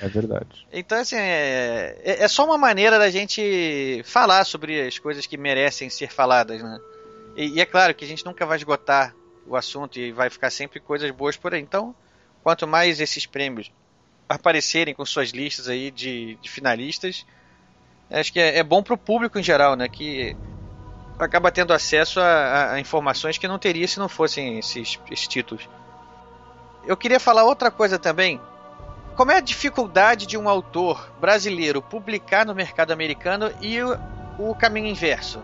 [0.00, 0.66] É verdade.
[0.72, 5.36] Então, assim, é, é, é, só uma maneira da gente falar sobre as coisas que
[5.36, 6.80] merecem ser faladas, né?
[7.36, 9.14] E, e, é claro que a gente nunca vai esgotar
[9.46, 11.60] o assunto e vai ficar sempre coisas boas por aí.
[11.60, 11.94] Então,
[12.42, 13.70] quanto mais esses prêmios
[14.28, 17.24] aparecerem com suas listas aí de, de finalistas,
[18.10, 19.88] acho que é, é bom para o público em geral, né?
[19.88, 20.36] Que
[21.18, 25.68] acaba tendo acesso a, a, informações que não teria se não fossem esses, esses títulos
[26.86, 28.40] eu queria falar outra coisa também.
[29.14, 33.98] Como é a dificuldade de um autor brasileiro publicar no mercado americano e o,
[34.38, 35.42] o caminho inverso?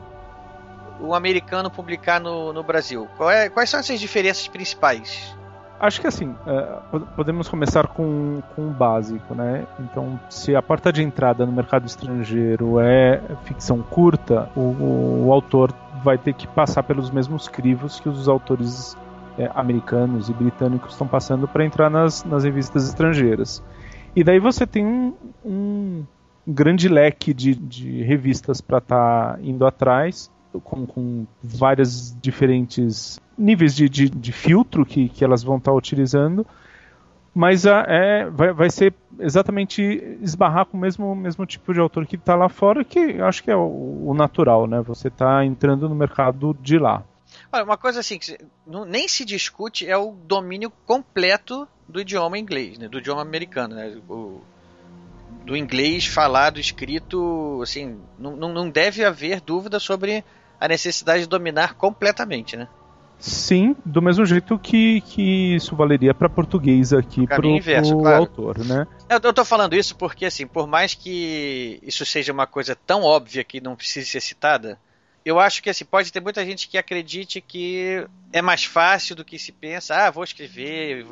[1.00, 3.08] O americano publicar no, no Brasil.
[3.30, 5.34] É, quais são essas diferenças principais?
[5.80, 9.66] Acho que assim, é, podemos começar com, com o básico, né?
[9.80, 15.74] Então, se a porta de entrada no mercado estrangeiro é ficção curta, o, o autor
[16.04, 18.96] vai ter que passar pelos mesmos crivos que os autores
[19.38, 23.62] é, americanos e britânicos estão passando para entrar nas, nas revistas estrangeiras.
[24.14, 25.14] E daí você tem um,
[25.44, 26.04] um
[26.46, 30.30] grande leque de, de revistas para estar tá indo atrás,
[30.64, 36.46] com, com várias diferentes níveis de, de, de filtro que, que elas vão estar utilizando,
[37.34, 39.82] mas a, é, vai, vai ser exatamente
[40.20, 43.50] esbarrar com o mesmo, mesmo tipo de autor que está lá fora, que acho que
[43.50, 44.82] é o, o natural, né?
[44.82, 47.02] Você está entrando no mercado de lá.
[47.52, 52.78] Olha, uma coisa assim que nem se discute é o domínio completo do idioma inglês,
[52.78, 52.88] né?
[52.88, 54.00] do idioma americano, né?
[54.08, 54.40] O,
[55.44, 60.24] do inglês falado, escrito, assim, não, não deve haver dúvida sobre
[60.58, 62.68] a necessidade de dominar completamente, né?
[63.18, 68.16] Sim, do mesmo jeito que, que isso valeria para português aqui para o claro.
[68.16, 68.86] autor, né?
[69.08, 73.02] Eu, eu tô falando isso porque, assim, por mais que isso seja uma coisa tão
[73.02, 74.76] óbvia que não precise ser citada,
[75.24, 79.24] eu acho que assim, pode ter muita gente que acredite que é mais fácil do
[79.24, 79.94] que se pensa.
[79.94, 81.04] Ah, vou escrever,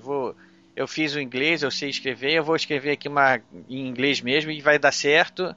[0.00, 0.34] vou,
[0.74, 4.50] eu fiz o inglês, eu sei escrever, eu vou escrever aqui uma, em inglês mesmo
[4.50, 5.54] e vai dar certo.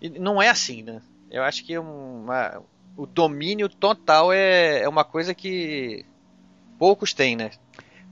[0.00, 1.00] E não é assim, né?
[1.30, 2.60] Eu acho que uma,
[2.96, 6.04] o domínio total é, é uma coisa que
[6.78, 7.50] poucos têm, né?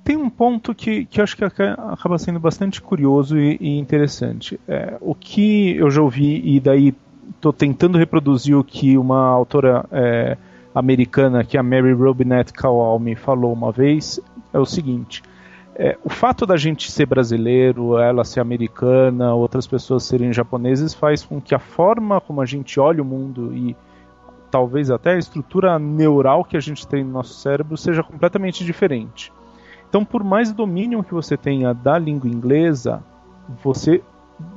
[0.02, 4.58] Tem um ponto que, que eu acho que acaba sendo bastante curioso e, e interessante.
[4.66, 6.94] É, o que eu já ouvi, e daí
[7.34, 10.36] estou tentando reproduzir o que uma autora é,
[10.74, 14.20] americana, que é a Mary Robinette Kowal, falou uma vez,
[14.52, 15.22] é o seguinte.
[15.74, 21.24] É, o fato da gente ser brasileiro, ela ser americana, outras pessoas serem japoneses, faz
[21.24, 23.74] com que a forma como a gente olha o mundo e
[24.50, 29.32] talvez até a estrutura neural que a gente tem no nosso cérebro seja completamente diferente.
[29.88, 33.02] Então, por mais domínio que você tenha da língua inglesa,
[33.62, 34.02] você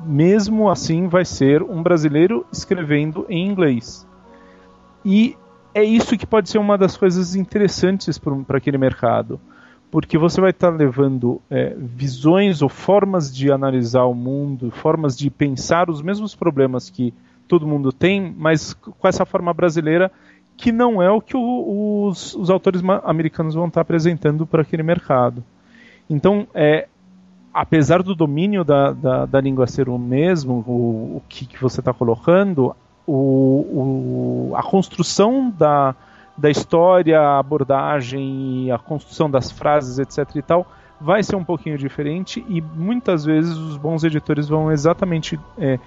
[0.05, 4.07] mesmo assim vai ser um brasileiro escrevendo em inglês.
[5.05, 5.36] E
[5.73, 9.39] é isso que pode ser uma das coisas interessantes para aquele mercado,
[9.89, 15.17] porque você vai estar tá levando é, visões ou formas de analisar o mundo, formas
[15.17, 17.13] de pensar os mesmos problemas que
[17.47, 20.11] todo mundo tem, mas com essa forma brasileira
[20.55, 24.84] que não é o que o, os, os, autores americanos vão estar apresentando para aquele
[24.84, 25.43] mercado.
[26.09, 26.88] Então, é,
[27.53, 31.81] apesar do domínio da, da, da, língua ser o mesmo, o, o que, que você
[31.81, 32.75] está colocando,
[33.05, 35.95] o, o, a construção da,
[36.37, 40.35] da história, a abordagem, a construção das frases, etc.
[40.35, 40.65] e tal,
[40.99, 45.77] vai ser um pouquinho diferente e muitas vezes os bons editores vão exatamente é,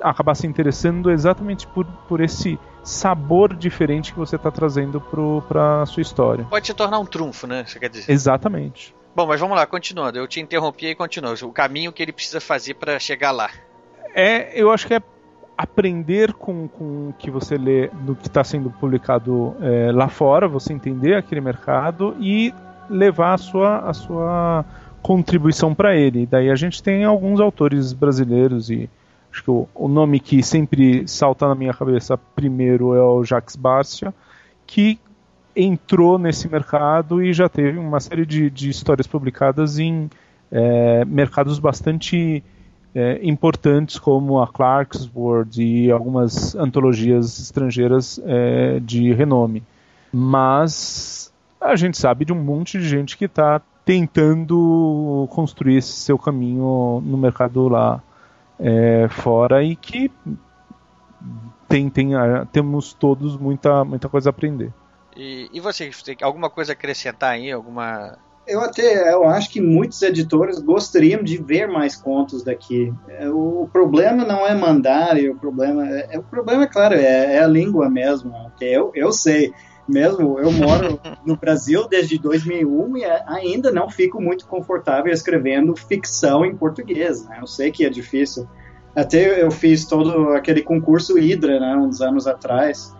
[0.00, 5.86] acabar se interessando exatamente por, por esse sabor diferente que você está trazendo para a
[5.86, 6.44] sua história.
[6.44, 7.64] Pode se tornar um trunfo, né?
[7.64, 8.10] Você quer dizer?
[8.10, 8.94] Exatamente.
[9.16, 10.18] Bom, mas vamos lá, continuando.
[10.18, 11.32] Eu te interrompi e continua.
[11.42, 13.48] O caminho que ele precisa fazer para chegar lá.
[14.14, 15.00] É, eu acho que é
[15.56, 20.46] aprender com, com o que você lê no que está sendo publicado é, lá fora,
[20.46, 22.52] você entender aquele mercado e
[22.90, 24.66] levar a sua, a sua
[25.00, 26.26] contribuição para ele.
[26.26, 28.86] Daí a gente tem alguns autores brasileiros e
[29.32, 33.56] acho que o, o, nome que sempre salta na minha cabeça primeiro é o Jacques
[33.56, 34.12] Barcia,
[34.66, 35.00] que
[35.56, 40.10] entrou nesse mercado e já teve uma série de, de histórias publicadas em
[40.52, 42.44] é, mercados bastante
[42.94, 49.62] é, importantes como a Clarksworld e algumas antologias estrangeiras é, de renome.
[50.12, 56.18] Mas a gente sabe de um monte de gente que está tentando construir esse seu
[56.18, 58.02] caminho no mercado lá
[58.58, 60.10] é, fora e que
[61.68, 62.10] tem, tem,
[62.52, 64.72] temos todos muita, muita coisa a aprender.
[65.16, 67.50] E, e você, tem alguma coisa a acrescentar aí?
[67.50, 68.18] Alguma...
[68.46, 72.92] Eu até eu acho que muitos editores gostariam de ver mais contos daqui.
[73.08, 77.36] É, o problema não é mandar, o problema é, é o problema é claro é,
[77.36, 78.32] é a língua mesmo.
[78.60, 79.52] Eu, eu sei
[79.88, 86.44] mesmo, eu moro no Brasil desde 2001 e ainda não fico muito confortável escrevendo ficção
[86.44, 87.24] em português.
[87.26, 87.38] Né?
[87.40, 88.48] Eu sei que é difícil.
[88.94, 92.94] Até eu fiz todo aquele concurso Hydra, né, uns anos atrás,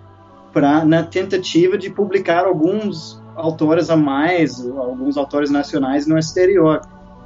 [0.57, 6.81] pra, na tentativa de publicar alguns autores a mais, alguns autores nacionais no exterior.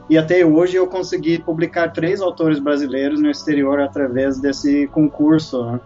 [0.09, 5.64] E até hoje eu consegui publicar três autores brasileiros no exterior através desse concurso.
[5.64, 5.81] Né?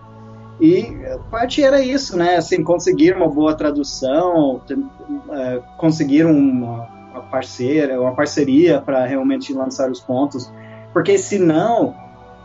[0.59, 0.97] E
[1.31, 2.37] parte era isso, né?
[2.37, 6.65] Assim, conseguir uma boa tradução, uh, conseguir um,
[7.11, 10.51] uma parceira, uma parceria para realmente lançar os pontos,
[10.95, 11.95] porque senão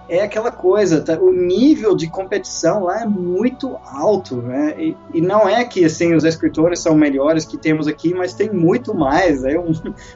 [0.09, 1.19] é aquela coisa, tá?
[1.19, 4.75] o nível de competição lá é muito alto, né?
[4.77, 8.51] E, e, não é que assim os escritores são melhores que temos aqui, mas tem
[8.51, 9.71] muito mais, é um,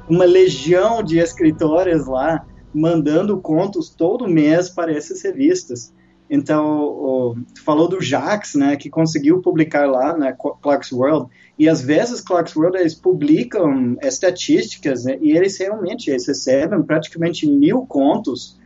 [0.10, 5.94] uma legião de escritores lá mandando contos todo mês para essas revistas.
[6.28, 11.30] Então, o, tu falou do Jax, né, que conseguiu publicar lá na Clark's World,
[11.60, 17.46] e às vezes Clark's World eles publicam estatísticas, né, e eles realmente eles recebem praticamente
[17.46, 18.58] mil contos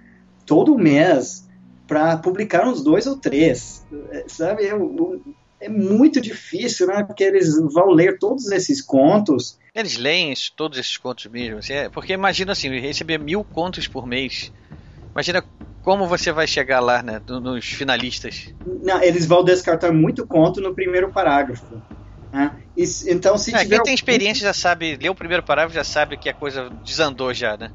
[0.48, 1.46] todo mês
[1.86, 3.86] para publicar uns dois ou três,
[4.28, 4.64] sabe?
[4.66, 4.74] É,
[5.66, 7.04] é, muito difícil, né?
[7.04, 9.60] Porque eles vão ler todos esses contos.
[9.76, 14.08] Eles leem todos esses contos mesmo, assim, é, porque imagina assim, receber mil contos por
[14.08, 14.52] mês.
[15.12, 15.44] Imagina
[15.84, 18.54] como você vai chegar lá, né, nos finalistas.
[18.84, 21.82] Não, eles vão descartar muito conto no primeiro parágrafo.
[22.32, 22.52] Né?
[22.76, 25.84] E, então, se é, tiver quem tem experiência já sabe, leu o primeiro parágrafo já
[25.84, 27.72] sabe que a coisa desandou já, né?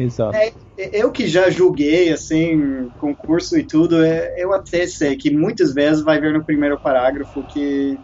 [0.00, 0.34] Exato.
[0.34, 0.52] É,
[0.92, 6.02] eu que já julguei, assim, concurso e tudo, é, eu até sei que muitas vezes
[6.02, 7.98] vai ver no primeiro parágrafo que.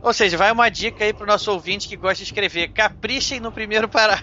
[0.00, 2.68] Ou seja, vai uma dica aí pro nosso ouvinte que gosta de escrever.
[2.68, 4.22] Caprichem no primeiro parágrafo.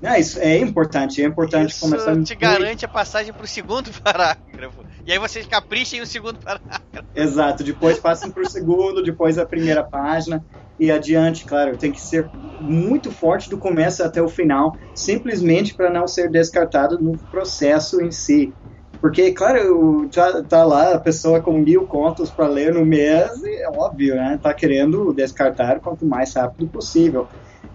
[0.00, 2.22] Não, isso é importante, é importante isso começar.
[2.22, 4.82] te garante a passagem pro segundo parágrafo.
[5.10, 7.04] E aí vocês caprichem o segundo parágrafo.
[7.16, 10.40] Exato, depois passam pro segundo, depois a primeira página
[10.78, 12.30] e adiante, claro, tem que ser
[12.60, 18.12] muito forte do começo até o final, simplesmente para não ser descartado no processo em
[18.12, 18.54] si.
[19.00, 23.68] Porque, claro, tá, tá lá a pessoa com mil contos para ler no mês, é
[23.68, 24.38] óbvio, né?
[24.40, 27.26] Tá querendo descartar quanto mais rápido possível.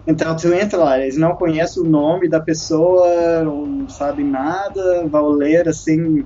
[0.06, 5.30] Então, tu entra lá, eles não conhecem o nome da pessoa, não sabem nada, vão
[5.30, 6.24] ler assim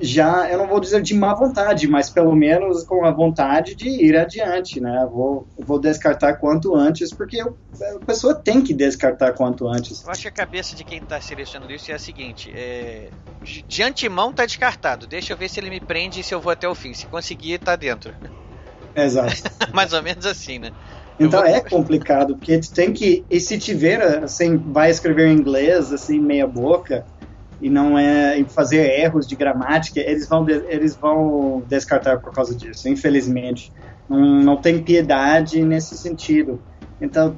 [0.00, 3.88] já, eu não vou dizer de má vontade, mas pelo menos com a vontade de
[3.88, 5.06] ir adiante, né?
[5.10, 7.56] Vou, vou descartar quanto antes, porque eu,
[7.96, 10.04] a pessoa tem que descartar quanto antes.
[10.04, 13.08] Eu acho que a cabeça de quem está selecionando isso é a seguinte: é,
[13.42, 16.52] de antemão tá descartado, deixa eu ver se ele me prende e se eu vou
[16.52, 16.94] até o fim.
[16.94, 18.14] Se conseguir, tá dentro.
[18.94, 19.34] Exato.
[19.74, 20.70] Mais ou menos assim, né?
[21.18, 21.50] Então vou...
[21.50, 23.24] é complicado, porque tu tem que.
[23.28, 27.04] E se tiver, assim, vai escrever em inglês, assim, meia boca
[27.60, 32.88] e não é fazer erros de gramática, eles vão, eles vão descartar por causa disso,
[32.88, 33.72] infelizmente.
[34.08, 36.60] Não, não tem piedade nesse sentido.
[37.00, 37.34] Então,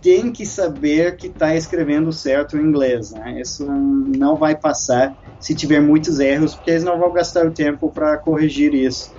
[0.00, 3.12] tem que saber que está escrevendo certo o inglês.
[3.12, 3.40] Né?
[3.40, 7.90] Isso não vai passar se tiver muitos erros, porque eles não vão gastar o tempo
[7.90, 9.14] para corrigir isso.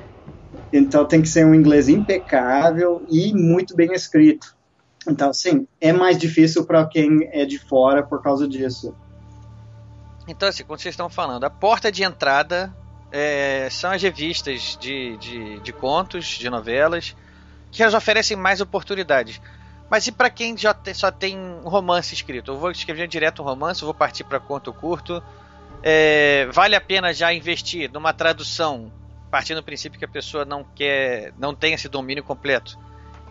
[0.71, 4.55] Então, tem que ser um inglês impecável e muito bem escrito.
[5.07, 8.95] Então, sim, é mais difícil para quem é de fora por causa disso.
[10.27, 12.73] Então, assim, como vocês estão falando, a porta de entrada
[13.11, 17.15] é, são as revistas de, de, de, contos, de novelas,
[17.71, 19.41] que elas oferecem mais oportunidades.
[19.89, 22.51] Mas e para quem já tem, só tem romance escrito?
[22.51, 25.21] Eu vou escrever direto um romance, vou partir para conto curto.
[25.83, 28.91] É, vale a pena já investir numa tradução,
[29.29, 32.79] partindo do princípio que a pessoa não quer, não tem esse domínio completo,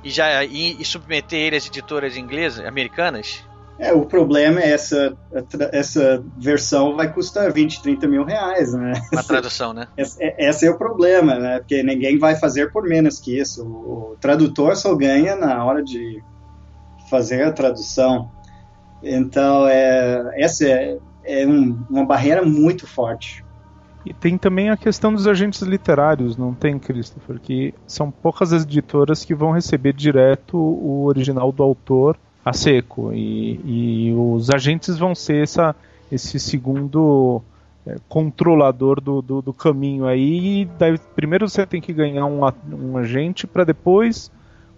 [0.05, 3.43] e já e, e submeter ele às editoras inglesas, americanas?
[3.79, 5.16] É, o problema é essa,
[5.73, 8.93] essa versão vai custar 20, 30 mil reais, né?
[9.12, 9.89] Uma tradução, né?
[9.97, 11.59] Esse, é, esse é o problema, né?
[11.59, 13.64] Porque ninguém vai fazer por menos que isso.
[13.64, 16.23] O, o tradutor só ganha na hora de
[17.11, 18.31] fazer a tradução.
[19.03, 23.45] Então, é, essa é, é um, uma barreira muito forte.
[24.05, 27.39] E tem também a questão dos agentes literários, não tem, Christopher?
[27.41, 33.12] Que são poucas as editoras que vão receber direto o original do autor a seco.
[33.12, 35.74] E, e os agentes vão ser essa,
[36.10, 37.43] esse segundo
[37.86, 40.69] é, controlador do, do, do, caminho aí.
[40.78, 42.40] Daí, primeiro você tem que ganhar um,
[42.73, 44.31] um agente para depois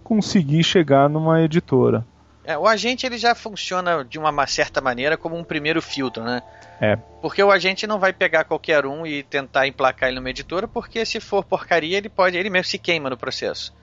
[0.03, 2.05] conseguir chegar numa editora.
[2.43, 6.43] É, o agente ele já funciona de uma certa maneira como um primeiro filtro, né?
[6.79, 6.95] É.
[7.21, 11.03] Porque o agente não vai pegar qualquer um e tentar emplacar ele numa editora, porque
[11.05, 13.73] se for porcaria ele pode, ele mesmo se queima no processo.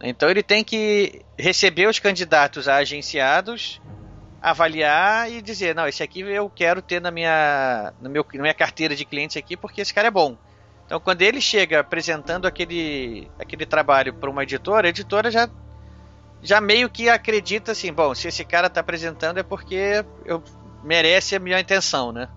[0.00, 3.80] Então ele tem que receber os candidatos a agenciados,
[4.40, 8.54] avaliar e dizer, não, esse aqui eu quero ter na minha, no meu, na minha
[8.54, 10.36] carteira de clientes aqui porque esse cara é bom.
[10.86, 15.48] Então quando ele chega apresentando aquele, aquele trabalho para uma editora, a editora já,
[16.40, 20.42] já meio que acredita assim, bom, se esse cara está apresentando é porque eu,
[20.84, 22.28] merece a minha intenção, né?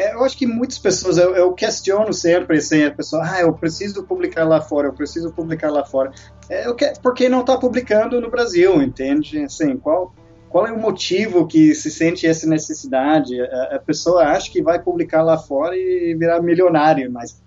[0.00, 3.52] É, eu acho que muitas pessoas, eu, eu, questiono sempre assim, a pessoa, ah, eu
[3.52, 6.10] preciso publicar lá fora, eu preciso publicar lá fora.
[6.48, 9.42] É, eu que, por que não está publicando no Brasil, entende?
[9.42, 10.14] Assim, qual,
[10.48, 13.38] qual é o motivo que se sente essa necessidade?
[13.42, 17.38] A, a, pessoa acha que vai publicar lá fora e virar milionário, mas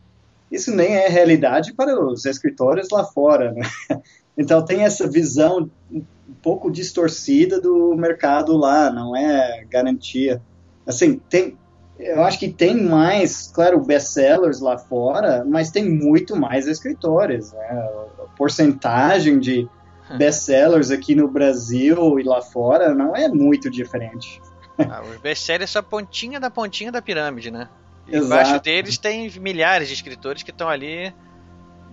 [0.51, 3.51] isso nem é realidade para os escritores lá fora.
[3.51, 3.63] Né?
[4.35, 6.03] Então tem essa visão um
[6.41, 10.41] pouco distorcida do mercado lá, não é garantia.
[10.87, 11.55] Assim, tem,
[12.03, 17.51] eu acho que tem mais, claro, best-sellers lá fora, mas tem muito mais escritores.
[17.51, 17.65] Né?
[18.19, 19.67] A porcentagem de
[20.17, 24.41] best-sellers aqui no Brasil e lá fora não é muito diferente.
[24.77, 27.69] Ah, os best-sellers são a pontinha da pontinha da pirâmide, né?
[28.07, 31.13] E embaixo deles tem milhares de escritores que estão ali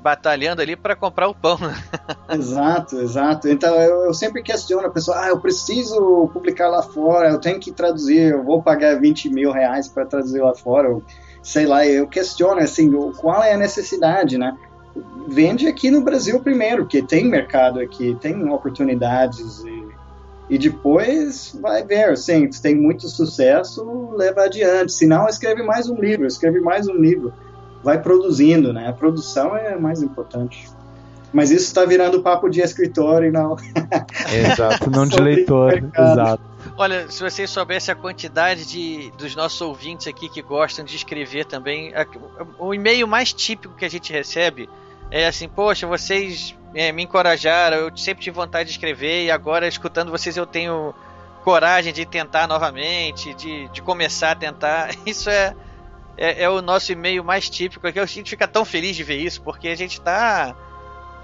[0.00, 1.58] batalhando ali para comprar o pão.
[1.58, 1.74] Né?
[2.32, 3.48] exato, exato.
[3.48, 7.60] Então eu, eu, sempre questiono a pessoa: ah, eu preciso publicar lá fora, eu tenho
[7.60, 11.02] que traduzir, eu vou pagar 20 mil reais para traduzir lá fora, eu,
[11.42, 11.86] sei lá.
[11.86, 14.56] Eu questiono assim: qual é a necessidade, né?
[15.28, 19.88] Vende aqui no Brasil primeiro, que tem mercado aqui, tem oportunidades e,
[20.50, 24.92] e depois vai ver, assim, se tem muito sucesso, leva adiante.
[24.92, 27.32] Se não, escreve mais um livro, escreve mais um livro
[27.82, 28.88] vai produzindo, né?
[28.88, 30.68] A produção é mais importante.
[31.32, 33.56] Mas isso está virando papo de escritor e não.
[34.32, 35.74] Exato, não de leitor.
[35.96, 36.42] Exato.
[36.76, 41.44] Olha, se vocês soubessem a quantidade de, dos nossos ouvintes aqui que gostam de escrever
[41.44, 41.92] também,
[42.58, 44.68] o e-mail mais típico que a gente recebe
[45.10, 49.66] é assim: Poxa, vocês é, me encorajaram, eu sempre tive vontade de escrever e agora,
[49.66, 50.94] escutando vocês, eu tenho
[51.44, 54.90] coragem de tentar novamente, de, de começar a tentar.
[55.06, 55.54] Isso é,
[56.20, 57.98] é, é o nosso e-mail mais típico aqui.
[57.98, 60.54] A gente fica tão feliz de ver isso, porque a gente está,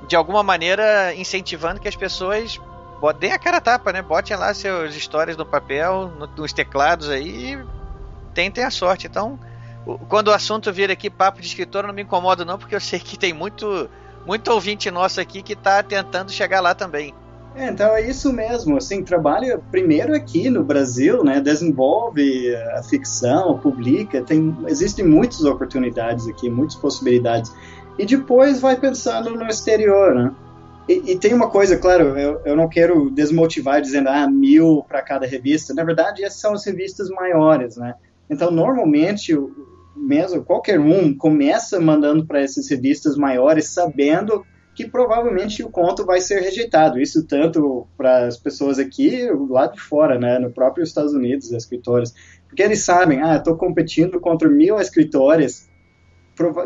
[0.08, 2.58] de alguma maneira, incentivando que as pessoas
[3.20, 4.00] deem a cara a tapa, né?
[4.00, 7.66] Botem lá seus histórias no papel, no, nos teclados aí e
[8.32, 9.06] tentem a sorte.
[9.06, 9.38] Então,
[10.08, 12.80] quando o assunto vir aqui papo de escritor, eu não me incomodo não, porque eu
[12.80, 13.90] sei que tem muito,
[14.24, 17.14] muito ouvinte nosso aqui que está tentando chegar lá também.
[17.56, 23.58] É, então é isso mesmo, assim, trabalha primeiro aqui no Brasil, né, desenvolve a ficção,
[23.58, 27.50] publica, tem, existem muitas oportunidades aqui, muitas possibilidades,
[27.98, 30.34] e depois vai pensando no exterior, né.
[30.86, 35.00] E, e tem uma coisa, claro, eu, eu não quero desmotivar dizendo, ah, mil para
[35.00, 37.94] cada revista, na verdade essas são as revistas maiores, né,
[38.28, 39.34] então normalmente
[39.96, 44.44] mesmo qualquer um começa mandando para essas revistas maiores sabendo
[44.76, 47.00] que provavelmente o conto vai ser rejeitado.
[47.00, 52.14] Isso tanto para as pessoas aqui, lá de fora, né, no próprio Estados Unidos, escritores,
[52.46, 55.66] porque eles sabem, ah, estou competindo contra mil escritores,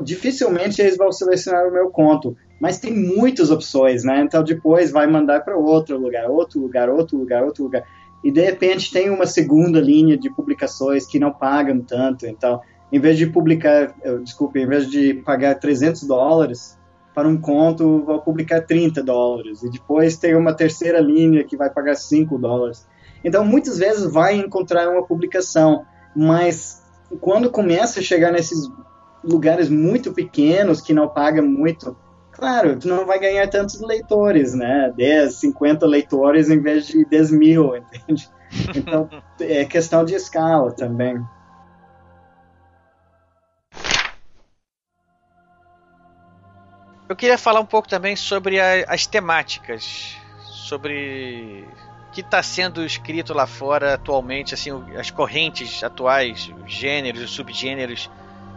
[0.03, 4.21] dificilmente eles vão selecionar o meu conto, mas tem muitas opções, né?
[4.23, 7.85] Então depois vai mandar para outro lugar, outro lugar, outro lugar, outro lugar,
[8.25, 12.61] e de repente tem uma segunda linha de publicações que não pagam tanto, então
[12.93, 16.77] em vez de publicar, desculpe, em vez de pagar 300 dólares
[17.15, 21.71] para um conto vou publicar 30 dólares, e depois tem uma terceira linha que vai
[21.71, 22.87] pagar 5 dólares.
[23.25, 25.85] Então, muitas vezes vai encontrar uma publicação,
[26.15, 26.83] mas
[27.21, 28.71] quando começa a chegar nesses
[29.23, 31.97] lugares muito pequenos que não pagam muito,
[32.33, 34.93] claro, tu não vai ganhar tantos leitores, né?
[34.97, 38.29] 10, 50 leitores em vez de 10 mil, entende?
[38.75, 39.09] Então,
[39.41, 41.23] é questão de escala também.
[47.11, 51.69] Eu queria falar um pouco também sobre a, as temáticas, sobre
[52.07, 57.33] o que está sendo escrito lá fora atualmente, assim, as correntes atuais, os gêneros, os
[57.33, 58.09] subgêneros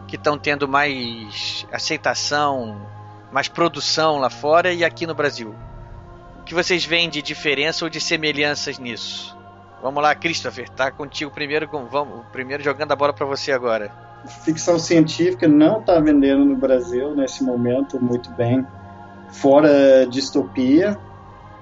[0.06, 2.88] que estão tendo mais aceitação,
[3.32, 5.52] mais produção lá fora e aqui no Brasil.
[6.38, 9.36] O que vocês veem de diferença ou de semelhanças nisso?
[9.82, 14.78] Vamos lá, Christopher, tá contigo primeiro, vamos, primeiro jogando a bola para você agora ficção
[14.78, 18.66] científica não está vendendo no Brasil nesse momento muito bem,
[19.28, 20.98] fora distopia,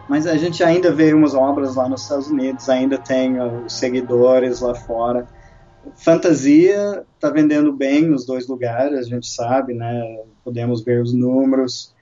[0.08, 4.60] mas a gente ainda vê umas obras lá nos Estados Unidos, ainda tem os seguidores
[4.60, 5.26] lá fora.
[5.96, 10.20] Fantasia está vendendo bem nos dois lugares, a gente sabe, né?
[10.44, 11.94] Podemos ver os números.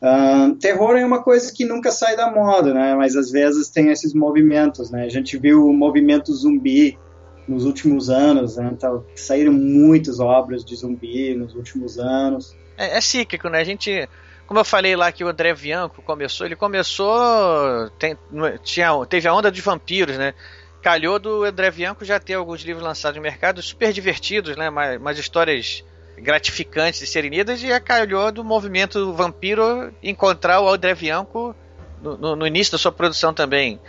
[0.00, 2.94] Uh, terror é uma coisa que nunca sai da moda, né?
[2.94, 5.04] Mas às vezes tem esses movimentos, né?
[5.04, 6.98] A gente viu o movimento zumbi
[7.48, 8.70] nos últimos anos, né?
[8.72, 12.54] Então, saíram muitas obras de zumbi nos últimos anos.
[12.76, 13.60] É, é cíclico, né?
[13.60, 14.08] A gente,
[14.46, 18.16] como eu falei lá que o André Bianco começou, ele começou, tem,
[18.62, 20.34] tinha, teve a onda de vampiros, né?
[20.82, 24.70] Calhou do André Bianco já ter alguns livros lançados no mercado super divertidos, né?
[24.70, 25.82] Mas histórias
[26.16, 31.54] gratificantes de serem lidas e calhou do movimento vampiro encontrar o André Bianco
[32.02, 33.80] no, no, no início da sua produção também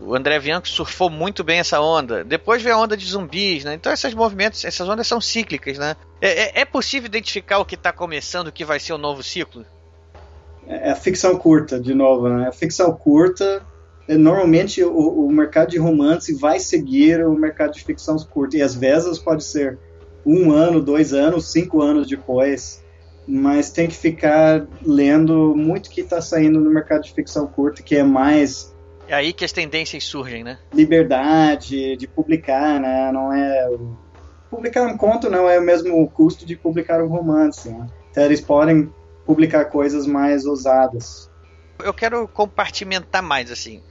[0.00, 2.24] o André Bianco surfou muito bem essa onda.
[2.24, 3.74] Depois veio a onda de zumbis, né?
[3.74, 5.96] Então esses movimentos, essas ondas são cíclicas, né?
[6.20, 9.22] É, é, é possível identificar o que está começando, o que vai ser o novo
[9.22, 9.64] ciclo?
[10.66, 12.48] É a ficção curta, de novo, né?
[12.48, 13.62] A ficção curta,
[14.06, 18.56] é, normalmente o, o, mercado de romance vai seguir o mercado de ficção curta.
[18.56, 19.78] E às vezes pode ser
[20.24, 22.84] um ano, dois anos, cinco anos depois.
[23.26, 27.96] mas tem que ficar lendo muito que está saindo no mercado de ficção curta, que
[27.96, 28.74] é mais
[29.08, 30.58] é aí que as tendências surgem, né?
[30.72, 33.10] Liberdade de publicar, né?
[33.10, 33.68] Não é
[34.50, 37.68] publicar um conto não é o mesmo custo de publicar um romance.
[37.68, 37.86] Né?
[38.10, 38.92] Então eles podem
[39.24, 41.30] publicar coisas mais ousadas.
[41.82, 43.82] Eu quero compartimentar mais assim.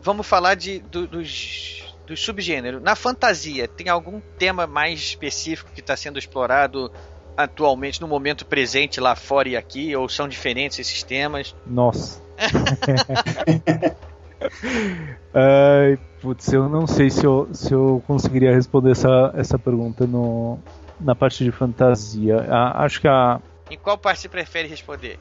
[0.00, 2.82] Vamos falar de do, dos, dos subgêneros.
[2.82, 6.90] Na fantasia, tem algum tema mais específico que está sendo explorado
[7.36, 9.94] atualmente, no momento presente, lá fora e aqui?
[9.96, 11.54] Ou são diferentes esses temas?
[11.66, 12.22] Nossa.
[15.32, 20.58] Ai, putz, eu não sei se eu, se eu conseguiria responder essa, essa pergunta no,
[21.00, 22.46] na parte de fantasia.
[22.48, 23.40] A, acho que a.
[23.70, 25.18] Em qual parte você prefere responder?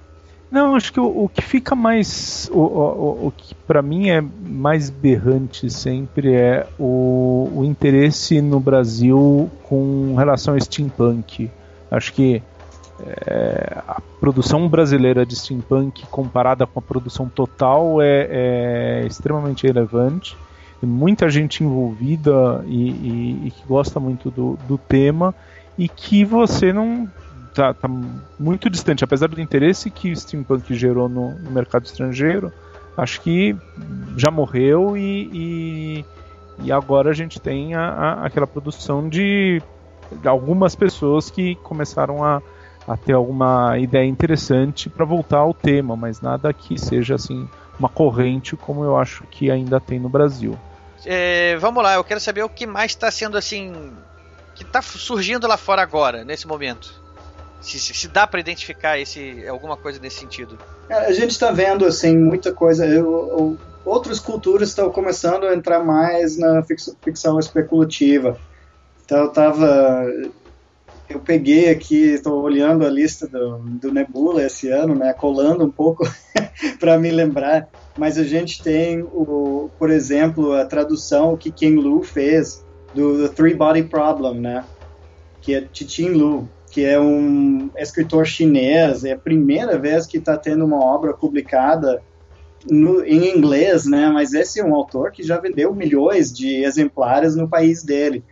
[0.51, 2.49] Não, acho que o, o que fica mais.
[2.53, 8.59] O, o, o que para mim é mais berrante sempre é o, o interesse no
[8.59, 11.49] Brasil com relação ao steampunk.
[11.89, 12.41] Acho que
[12.99, 20.37] é, a produção brasileira de steampunk comparada com a produção total é, é extremamente relevante.
[20.79, 25.33] Tem muita gente envolvida e, e, e que gosta muito do, do, tema
[25.77, 27.09] e que você não
[27.53, 27.89] tá, tá,
[28.39, 32.51] muito distante, apesar do interesse que o steampunk gerou no, no mercado estrangeiro.
[32.95, 33.55] Acho que
[34.15, 36.05] já morreu e, e,
[36.65, 39.61] e agora a gente tem a, a, aquela produção de
[40.23, 42.41] algumas pessoas que começaram a,
[42.87, 47.47] a ter alguma ideia interessante para voltar ao tema, mas nada que seja assim
[47.79, 50.57] uma corrente como eu acho que ainda tem no Brasil.
[51.05, 53.91] É, vamos lá, eu quero saber o que mais está sendo assim
[54.55, 57.01] que está surgindo lá fora agora nesse momento.
[57.59, 60.57] Se, se, se dá para identificar esse alguma coisa nesse sentido?
[60.89, 62.85] É, a gente está vendo assim muita coisa.
[62.85, 68.37] Eu, eu, outras culturas estão começando a entrar mais na ficção, ficção especulativa.
[69.05, 70.05] Então eu estava
[71.13, 75.69] eu peguei aqui, estou olhando a lista do, do, Nebula esse ano, né, colando um
[75.69, 76.03] pouco
[76.79, 82.01] para me lembrar, mas a gente tem, o, por exemplo, a tradução que King Lu
[82.01, 82.65] fez
[82.95, 84.63] do The Three Body Problem, né,
[85.39, 90.35] que é Chichin Lu, que é um escritor chinês, é a primeira vez que está
[90.35, 92.01] tendo uma obra publicada
[92.67, 97.35] no, em inglês, né, mas esse é um autor que já vendeu milhões de exemplares
[97.35, 98.23] no país dele.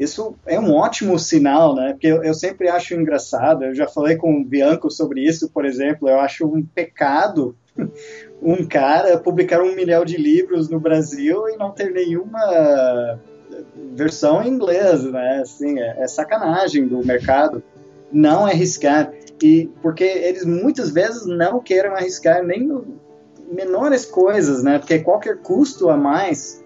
[0.00, 1.92] Isso é um ótimo sinal, né?
[1.92, 3.66] Porque eu, eu, sempre acho engraçado.
[3.66, 6.08] Eu já falei com o Bianco sobre isso, por exemplo.
[6.08, 7.54] Eu acho um pecado
[8.42, 13.20] um cara publicar um milhão de livros no Brasil e não ter nenhuma
[13.94, 15.40] versão em inglês, né?
[15.42, 17.62] Assim, é, é sacanagem do mercado
[18.10, 19.12] não arriscar
[19.42, 22.98] e porque eles muitas vezes não querem arriscar nem no
[23.52, 24.78] menores coisas, né?
[24.78, 26.64] Porque qualquer custo a mais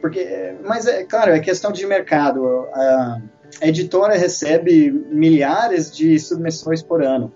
[0.00, 2.66] porque, mas, é, claro, é questão de mercado.
[2.72, 3.20] A
[3.62, 7.32] editora recebe milhares de submissões por ano.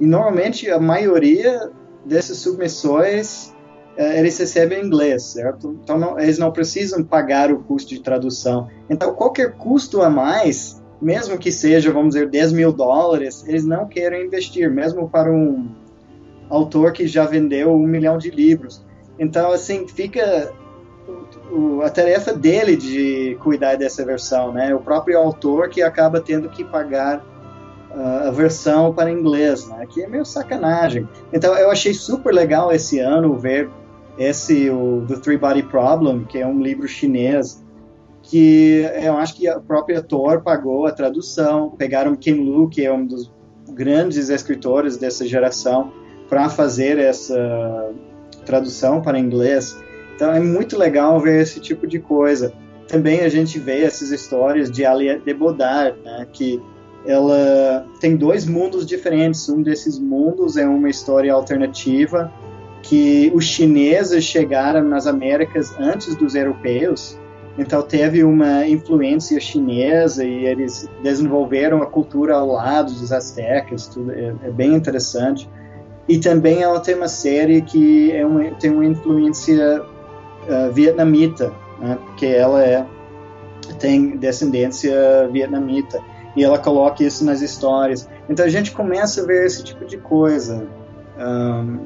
[0.00, 1.70] E, normalmente, a maioria
[2.04, 3.54] dessas submissões
[3.96, 5.78] é, eles recebem em inglês, certo?
[5.82, 8.68] Então, não, eles não precisam pagar o custo de tradução.
[8.90, 13.88] Então, qualquer custo a mais, mesmo que seja, vamos dizer, 10 mil dólares, eles não
[13.88, 15.74] querem investir, mesmo para um
[16.50, 18.84] autor que já vendeu um milhão de livros.
[19.18, 20.52] Então, assim, fica
[21.56, 24.74] o, a tarefa dele de cuidar dessa versão, né?
[24.74, 27.18] O próprio autor que acaba tendo que pagar
[27.90, 29.86] uh, a versão para inglês, né?
[29.86, 31.08] Que é meio sacanagem.
[31.32, 33.70] Então eu achei super legal esse ano ver
[34.18, 37.64] esse o The Three Body Problem, que é um livro chinês
[38.28, 42.92] que eu acho que o próprio autor pagou a tradução, pegaram Kim Lu, que é
[42.92, 43.30] um dos
[43.70, 45.92] grandes escritores dessa geração,
[46.28, 47.90] para fazer essa
[48.44, 49.76] tradução para inglês.
[50.16, 52.52] Então é muito legal ver esse tipo de coisa.
[52.88, 56.60] Também a gente vê essas histórias de Alia de Bodard, né, que
[57.06, 59.48] ela tem dois mundos diferentes.
[59.48, 62.32] Um desses mundos é uma história alternativa
[62.82, 67.18] que os chineses chegaram nas Américas antes dos europeus,
[67.58, 74.12] então teve uma influência chinesa e eles desenvolveram a cultura ao lado dos astecas, tudo
[74.12, 75.48] é, é bem interessante.
[76.08, 79.82] E também ela tem uma série que é uma, tem uma influência
[80.48, 82.86] uh, vietnamita, né, porque ela é
[83.78, 86.00] tem descendência vietnamita
[86.36, 88.08] e ela coloca isso nas histórias.
[88.28, 90.66] Então a gente começa a ver esse tipo de coisa.
[91.18, 91.78] Um,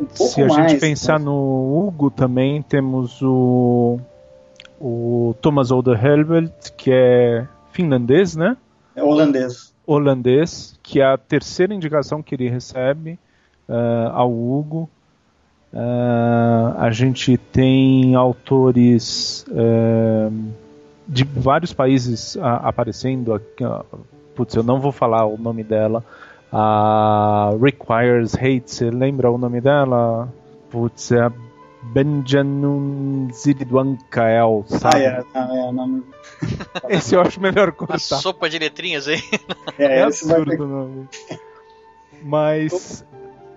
[0.00, 1.26] um pouco Se a mais, gente pensar né?
[1.26, 3.98] no Hugo também temos o
[4.78, 8.56] o Thomas Olderhelvelt, que é finlandês, né?
[8.94, 9.74] É holandês.
[9.86, 13.18] Holandês, que é a terceira indicação que ele recebe
[13.68, 14.88] uh, ao Hugo.
[15.76, 20.32] Uh, a gente tem autores uh,
[21.06, 23.34] de vários países uh, aparecendo.
[23.34, 23.62] Aqui,
[24.34, 26.02] putz, eu não vou falar o nome dela.
[26.50, 30.32] a Requires Hate, você lembra o nome dela?
[30.70, 31.32] Putz, é a
[31.82, 34.96] Benjanun Zidwankael, sabe?
[34.96, 36.02] Ah, é, ah, é, não...
[36.88, 37.98] Esse eu acho melhor cortar.
[37.98, 39.20] sopa de letrinhas aí.
[39.78, 41.08] É, É, absurdo o nome.
[42.22, 43.04] Mas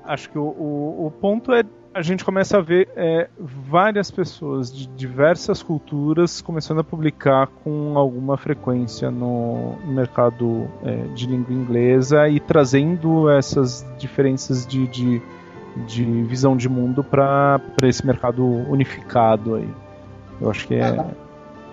[0.04, 1.64] acho que o, o, o ponto é
[2.00, 7.98] a gente começa a ver é, várias pessoas de diversas culturas começando a publicar com
[7.98, 15.22] alguma frequência no mercado é, de língua inglesa e trazendo essas diferenças de, de,
[15.86, 19.70] de visão de mundo para esse mercado unificado aí.
[20.40, 21.06] Eu acho que é,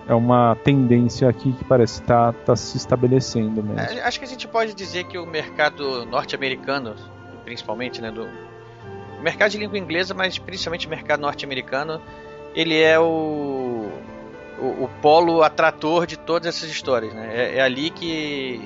[0.09, 3.79] é uma tendência aqui que parece estar tá, tá se estabelecendo mesmo.
[3.79, 6.95] É, Acho que a gente pode dizer que o mercado norte-americano,
[7.45, 8.27] principalmente, né, do
[9.27, 12.01] mercado de língua inglesa, mas principalmente o mercado norte-americano,
[12.55, 13.89] ele é o,
[14.57, 17.29] o, o polo atrator de todas essas histórias, né?
[17.33, 18.61] É, é ali que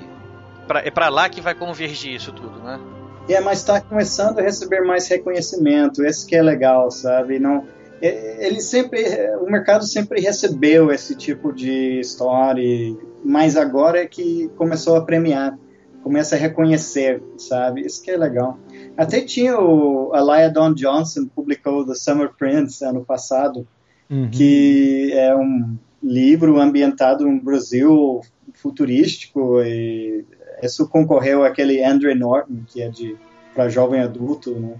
[0.67, 2.79] pra, é para lá que vai convergir isso tudo, né?
[3.27, 7.39] É, mas está começando a receber mais reconhecimento, esse que é legal, sabe?
[7.39, 7.65] Não,
[7.99, 9.03] é, ele sempre,
[9.41, 15.57] o mercado sempre recebeu esse tipo de história, mas agora é que começou a premiar,
[16.03, 17.81] começa a reconhecer, sabe?
[17.81, 18.59] Isso que é legal.
[18.97, 23.67] Até tinha o Elia Don Johnson publicou The Summer Prince ano passado,
[24.11, 24.29] Uhum.
[24.29, 28.19] que é um livro ambientado no Brasil
[28.53, 30.25] futurístico e
[30.61, 33.15] isso concorreu àquele Andrew Norton que é de
[33.55, 34.73] para jovem adulto, né?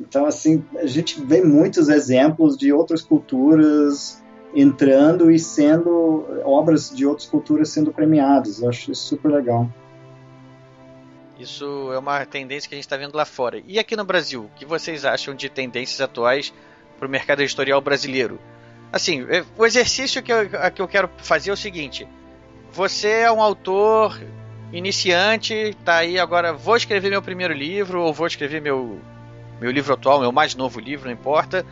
[0.00, 4.20] Então assim a gente vê muitos exemplos de outras culturas
[4.52, 8.60] entrando e sendo obras de outras culturas sendo premiadas.
[8.60, 9.70] Eu acho isso super legal.
[11.42, 13.60] Isso é uma tendência que a gente está vendo lá fora.
[13.66, 16.54] E aqui no Brasil, o que vocês acham de tendências atuais
[16.96, 18.38] para o mercado editorial brasileiro?
[18.92, 22.06] Assim, é, o exercício que eu, que eu quero fazer é o seguinte:
[22.70, 24.22] você é um autor
[24.72, 29.00] iniciante, tá aí agora, vou escrever meu primeiro livro, ou vou escrever meu,
[29.60, 31.66] meu livro atual, meu mais novo livro, não importa.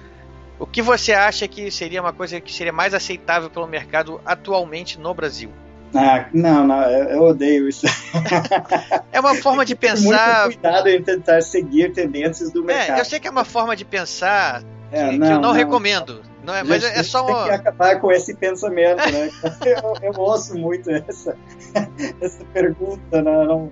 [0.58, 4.98] O que você acha que seria uma coisa que seria mais aceitável pelo mercado atualmente
[4.98, 5.52] no Brasil?
[5.94, 7.84] Ah, não, não, eu, odeio isso.
[9.12, 10.44] É uma forma de Muito pensar.
[10.46, 12.98] cuidado em tentar seguir tendências do mercado.
[12.98, 14.62] É, eu sei que é uma forma de pensar
[14.92, 16.22] É, que, que eu não, recomendo.
[16.44, 17.54] Não é, mas é só tem que uma.
[17.54, 19.30] acabar com esse pensamento, né?
[19.66, 21.36] eu, eu ouço muito essa,
[22.20, 23.44] essa pergunta, né?
[23.44, 23.70] Não,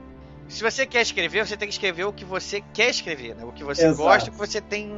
[0.49, 3.45] Se você quer escrever, você tem que escrever o que você quer escrever, né?
[3.45, 4.03] O que você Exato.
[4.03, 4.91] gosta, o que você tem.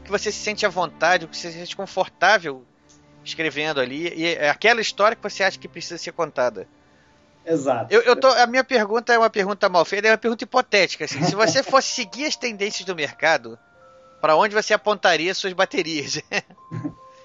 [0.00, 2.64] O que você se sente à vontade, o que você se sente confortável
[3.24, 4.12] escrevendo ali.
[4.14, 6.66] E é aquela história que você acha que precisa ser contada.
[7.44, 7.92] Exato.
[7.92, 11.04] Eu, eu tô, a minha pergunta é uma pergunta mal feita, é uma pergunta hipotética.
[11.04, 11.22] Assim.
[11.24, 13.58] Se você fosse seguir as tendências do mercado,
[14.20, 16.20] para onde você apontaria suas baterias?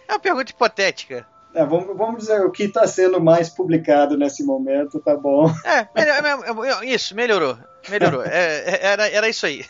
[0.07, 1.25] É uma pergunta hipotética.
[1.55, 5.49] É, vamos, vamos dizer o que está sendo mais publicado nesse momento, tá bom?
[5.65, 7.57] É, melhor- é, é, isso, melhorou.
[7.89, 8.21] Melhorou.
[8.23, 9.65] É, é, era, era isso aí.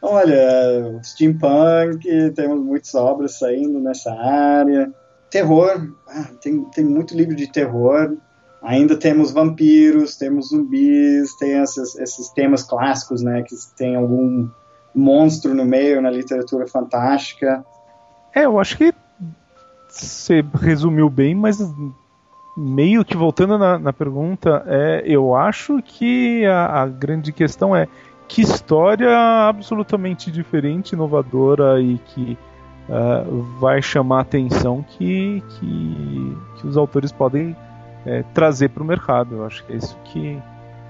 [0.00, 4.92] Olha, steampunk, temos muitas obras saindo nessa área.
[5.32, 8.18] Terror, ah, tem, tem muito livro de terror.
[8.62, 13.42] Ainda temos vampiros, temos zumbis, tem esses, esses temas clássicos, né?
[13.42, 14.46] Que tem algum
[14.94, 17.64] monstro no meio na literatura fantástica.
[18.34, 18.94] É, eu acho que
[19.88, 21.58] você resumiu bem, mas
[22.54, 27.88] meio que voltando na, na pergunta, é, eu acho que a, a grande questão é
[28.28, 29.10] que história
[29.48, 32.38] absolutamente diferente, inovadora e que
[32.88, 33.24] ah,
[33.60, 37.56] vai chamar atenção que, que, que os autores podem
[38.04, 39.36] é, trazer para o mercado.
[39.36, 40.42] Eu acho que é isso que,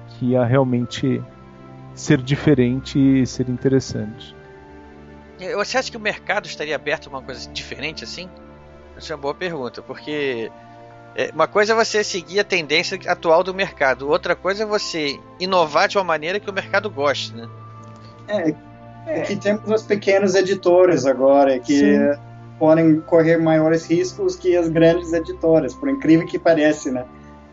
[0.08, 1.22] que ia realmente
[1.94, 4.34] ser diferente e ser interessante.
[5.56, 8.28] Você acha que o mercado estaria aberto a uma coisa diferente assim?
[8.96, 10.50] Essa é uma boa pergunta, porque
[11.16, 15.18] é, uma coisa é você seguir a tendência atual do mercado, outra coisa é você
[15.40, 17.48] inovar de uma maneira que o mercado goste, né?
[18.28, 18.54] É,
[19.26, 22.20] que temos as pequenas editoras agora que Sim.
[22.58, 27.04] podem correr maiores riscos que as grandes editoras, por incrível que pareça, né?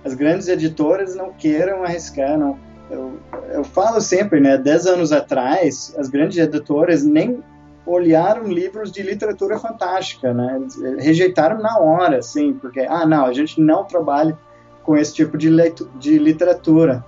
[0.05, 2.57] As grandes editoras não queiram arriscar, não.
[2.89, 3.13] Eu,
[3.51, 4.57] eu falo sempre, né?
[4.57, 7.43] Dez anos atrás, as grandes editoras nem
[7.85, 10.55] olharam livros de literatura fantástica, né?
[10.57, 14.37] Eles rejeitaram na hora, assim, porque, ah, não, a gente não trabalha
[14.83, 17.03] com esse tipo de, leitu- de literatura.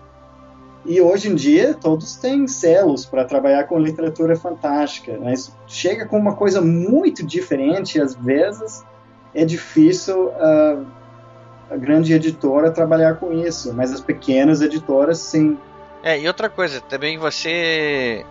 [0.86, 6.18] E hoje em dia todos têm selos para trabalhar com literatura fantástica, mas chega com
[6.18, 8.84] uma coisa muito diferente, às vezes
[9.34, 10.84] é difícil ah,
[11.70, 15.58] a grande editora trabalhar com isso, mas as pequenas editoras sim.
[16.03, 18.26] É, e outra coisa, também você.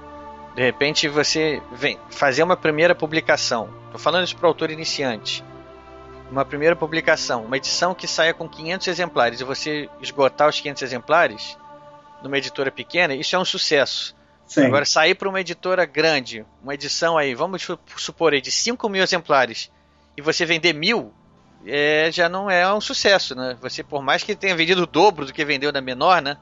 [0.54, 3.68] De repente você vem fazer uma primeira publicação.
[3.92, 5.44] Tô falando isso para autor iniciante.
[6.30, 10.82] Uma primeira publicação, uma edição que saia com 500 exemplares e você esgotar os 500
[10.82, 11.58] exemplares
[12.22, 14.14] numa editora pequena, isso é um sucesso.
[14.46, 14.64] Sim.
[14.64, 17.66] Agora, sair para uma editora grande, uma edição aí, vamos
[17.96, 19.70] supor aí, de 5 mil exemplares,
[20.16, 21.12] e você vender mil,
[21.66, 23.56] é, já não é um sucesso, né?
[23.60, 26.36] Você, por mais que tenha vendido o dobro do que vendeu na menor, né?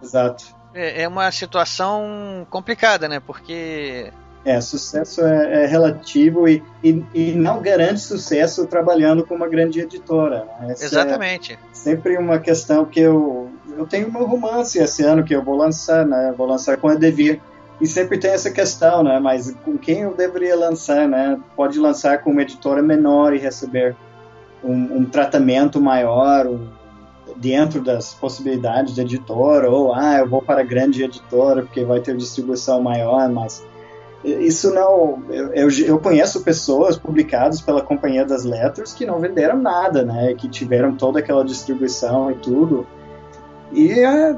[0.00, 0.44] Exato.
[0.74, 3.18] É, é uma situação complicada, né?
[3.18, 4.12] Porque
[4.44, 9.80] é, sucesso é, é relativo e, e, e, não garante sucesso trabalhando com uma grande
[9.80, 10.46] editora.
[10.60, 10.72] Né?
[10.72, 11.52] Exatamente.
[11.52, 15.56] É sempre uma questão que eu, eu tenho meu romance esse ano que eu vou
[15.56, 16.34] lançar, né?
[16.36, 17.40] Vou lançar com a Devir.
[17.80, 19.18] E sempre tem essa questão, né?
[19.18, 21.40] Mas com quem eu deveria lançar, né?
[21.56, 23.96] Pode lançar com uma editora menor e receber
[24.62, 26.68] um, um tratamento maior, um,
[27.36, 32.00] dentro das possibilidades de editora, ou ah, eu vou para a grande editora porque vai
[32.00, 33.64] ter distribuição maior, mas
[34.24, 35.22] isso não.
[35.28, 40.34] Eu, eu, conheço pessoas publicadas pela Companhia das Letras que não venderam nada, né?
[40.34, 42.86] Que tiveram toda aquela distribuição e tudo.
[43.72, 44.36] E é,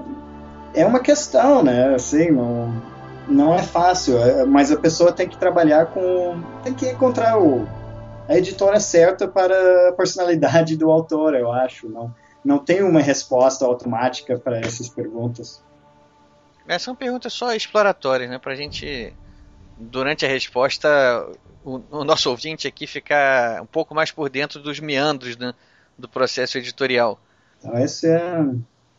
[0.74, 1.94] é uma questão, né?
[1.94, 2.82] Assim, não,
[3.28, 6.42] não é fácil, é, mas a pessoa tem que trabalhar com.
[6.62, 7.66] tem que encontrar o,
[8.28, 11.88] a editora certa para a personalidade do autor, eu acho.
[11.88, 15.62] Não, não tem uma resposta automática para essas perguntas.
[16.66, 18.38] É, são perguntas só exploratórias, né?
[18.38, 19.12] Pra gente
[19.76, 20.88] durante a resposta,
[21.64, 25.52] o, o, nosso ouvinte aqui ficar um pouco mais por dentro dos meandros né,
[25.98, 27.18] do processo editorial.
[27.58, 28.40] Então, esse é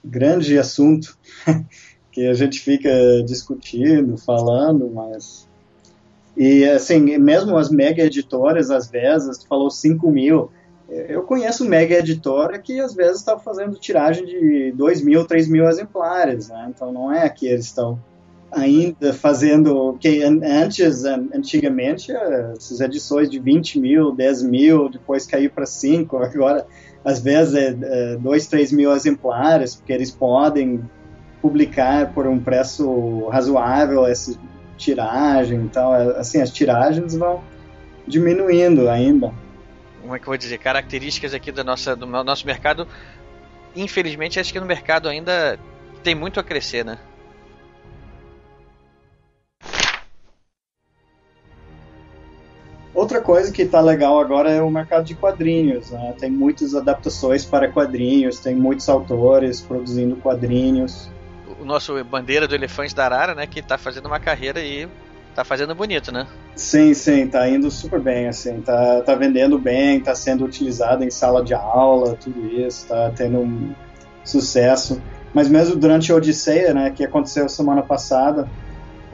[0.05, 1.17] grande assunto
[2.11, 2.89] que a gente fica
[3.25, 5.47] discutindo, falando, mas.
[6.37, 10.51] E, assim, mesmo as mega editoras, às vezes, tu falou 5 mil.
[10.87, 15.67] Eu conheço mega editora que às vezes está fazendo tiragem de 2 mil, 3 mil
[15.67, 16.67] exemplares, né?
[16.69, 17.99] Então não é que eles estão
[18.55, 25.65] ainda fazendo que antes antigamente essas edições de 20 mil 10 mil depois caiu para
[25.65, 26.65] 5 agora
[27.03, 30.81] às vezes é 2, é 3 mil exemplares porque eles podem
[31.41, 34.39] publicar por um preço razoável essa
[34.77, 37.43] tiragem então assim as tiragens vão
[38.07, 39.33] diminuindo ainda.
[40.01, 40.59] Como é que eu vou dizer?
[40.59, 42.87] Características aqui da nossa do nosso mercado
[43.75, 45.59] infelizmente acho que no mercado ainda
[46.01, 46.97] tem muito a crescer né
[52.95, 55.91] Outra coisa que está legal agora é o mercado de quadrinhos.
[55.91, 56.15] Né?
[56.17, 61.09] Tem muitas adaptações para quadrinhos, tem muitos autores produzindo quadrinhos.
[61.59, 64.87] O nosso bandeira do Elefante da Arara, né, que está fazendo uma carreira e
[65.29, 66.25] está fazendo bonito, né?
[66.55, 71.11] Sim, sim, está indo super bem, assim, tá, tá vendendo bem, está sendo utilizado em
[71.11, 73.73] sala de aula, tudo isso, está tendo um
[74.23, 75.01] sucesso.
[75.33, 78.47] Mas mesmo durante a Odisseia, né, que aconteceu semana passada,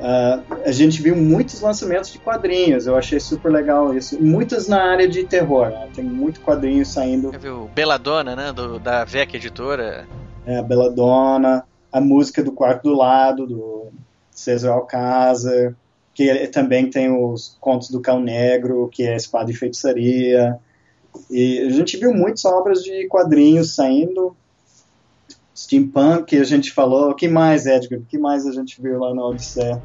[0.01, 4.19] Uh, a gente viu muitos lançamentos de quadrinhos, eu achei super legal isso.
[4.19, 5.87] Muitos na área de terror, né?
[5.93, 7.29] tem muito quadrinho saindo.
[7.29, 8.51] Você viu Beladona, né?
[8.51, 10.07] Do, da VEC Editora.
[10.43, 13.89] É, a Beladona, a música do Quarto do Lado, do
[14.31, 15.75] César Alcázar,
[16.15, 20.57] que também tem os contos do Cão Negro, que é Espada e Feitiçaria.
[21.29, 24.35] E a gente viu muitas obras de quadrinhos saindo.
[25.61, 27.11] Steampunk, que a gente falou.
[27.11, 27.99] O que mais, Edgar?
[27.99, 29.81] O que mais a gente viu lá na Odisseia?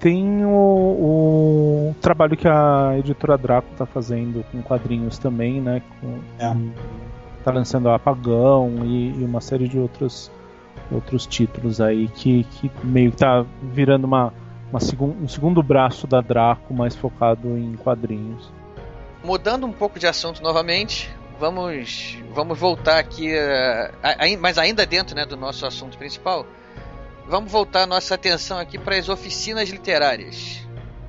[0.00, 5.80] Tem o, o trabalho que a editora Draco está fazendo com quadrinhos também, né?
[6.00, 6.54] Com, é.
[7.44, 10.30] Tá lançando Apagão e, e, uma série de outros,
[10.90, 14.34] outros títulos aí que, que meio que tá virando uma,
[14.70, 18.52] uma segun, um segundo braço da Draco, mais focado em quadrinhos.
[19.24, 21.08] Mudando um pouco de assunto novamente,
[21.38, 26.46] vamos vamos voltar aqui, uh, mas ainda dentro né, do nosso assunto principal,
[27.26, 30.66] vamos voltar a nossa atenção aqui para as oficinas literárias.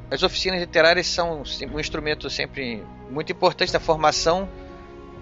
[0.10, 1.44] As oficinas literárias são
[1.74, 4.48] um instrumento sempre muito importante da formação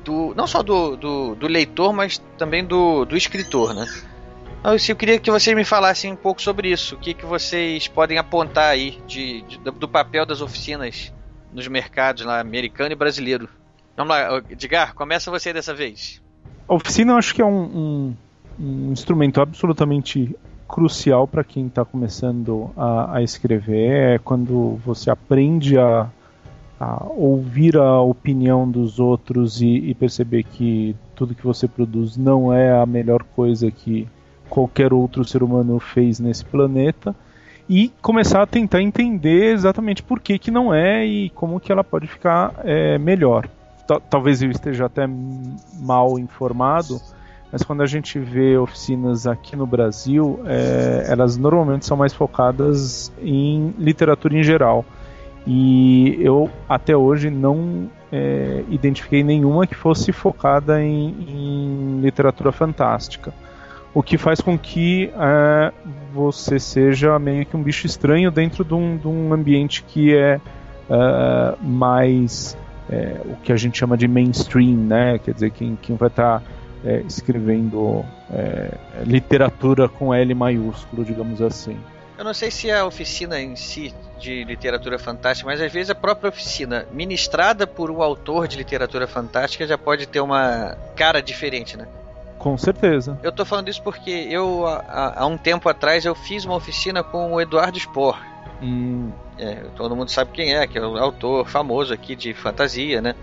[0.03, 3.85] do não só do, do, do leitor, mas também do, do escritor, né?
[4.59, 6.95] Então, eu queria que vocês me falassem um pouco sobre isso.
[6.95, 11.13] O que, que vocês podem apontar aí de, de do papel das oficinas
[11.53, 13.47] nos mercados lá, americano e brasileiro?
[13.95, 16.21] Vamos lá, Edgar, começa você dessa vez.
[16.67, 18.15] A oficina eu acho que é um, um,
[18.59, 20.35] um instrumento absolutamente
[20.67, 24.15] crucial para quem está começando a, a, escrever.
[24.15, 26.09] É quando você aprende a,
[26.77, 32.53] a, ouvir a opinião dos outros e, e, perceber que tudo que você produz não
[32.53, 34.07] é a melhor coisa que
[34.49, 37.15] qualquer outro ser humano fez nesse planeta.
[37.69, 41.83] E começar a tentar entender exatamente por que, que não é e como que ela
[41.83, 43.49] pode ficar é, melhor
[44.09, 45.07] talvez eu esteja até
[45.79, 46.99] mal informado,
[47.51, 53.11] mas quando a gente vê oficinas aqui no Brasil, é, elas normalmente são mais focadas
[53.21, 54.83] em literatura em geral.
[55.47, 63.33] E eu até hoje não é, identifiquei nenhuma que fosse focada em, em literatura fantástica.
[63.93, 65.71] o que faz com que é,
[66.13, 70.41] você seja meio que um bicho estranho dentro de um, de um ambiente que é,
[70.89, 72.57] é mais
[72.89, 75.19] é, o que a gente chama de mainstream, né?
[75.19, 76.45] Quer dizer, quem, quem vai estar tá,
[76.85, 78.71] é, escrevendo é,
[79.03, 81.77] literatura com L maiúsculo, digamos assim.
[82.17, 85.95] Eu não sei se a oficina em si de literatura fantástica, mas às vezes a
[85.95, 91.75] própria oficina, ministrada por um autor de literatura fantástica, já pode ter uma cara diferente,
[91.75, 91.87] né?
[92.39, 93.19] Com certeza.
[93.21, 97.03] Eu tô falando isso porque eu, há, há um tempo atrás, eu fiz uma oficina
[97.03, 98.17] com o Eduardo Spohr.
[98.61, 99.11] Hum.
[99.37, 103.15] É, todo mundo sabe quem é, que é o autor famoso aqui de fantasia, né?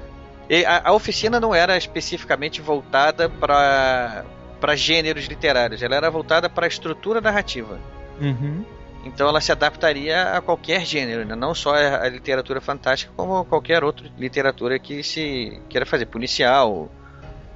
[0.48, 4.24] E a, a oficina não era especificamente voltada para
[4.60, 7.80] para gêneros literários, ela era voltada para a estrutura narrativa.
[8.20, 8.64] Uhum.
[9.04, 11.34] Então ela se adaptaria a qualquer gênero, né?
[11.34, 16.88] não só a literatura fantástica, como qualquer outra literatura que se queira fazer, policial,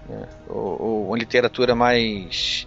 [0.08, 0.28] né?
[0.48, 2.66] ou, ou, uma literatura mais.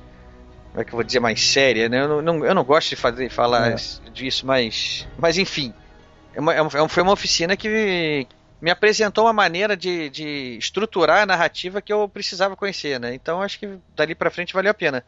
[0.72, 1.20] Como é que eu vou dizer?
[1.20, 2.02] Mais séria, né?
[2.02, 3.76] Eu não, eu não gosto de fazer, falar é.
[4.12, 5.08] disso, mas.
[5.18, 5.74] Mas enfim.
[6.34, 8.28] É uma, é uma, foi uma oficina que
[8.62, 13.14] me apresentou uma maneira de, de estruturar a narrativa que eu precisava conhecer, né?
[13.14, 15.04] Então acho que dali para frente valeu a pena.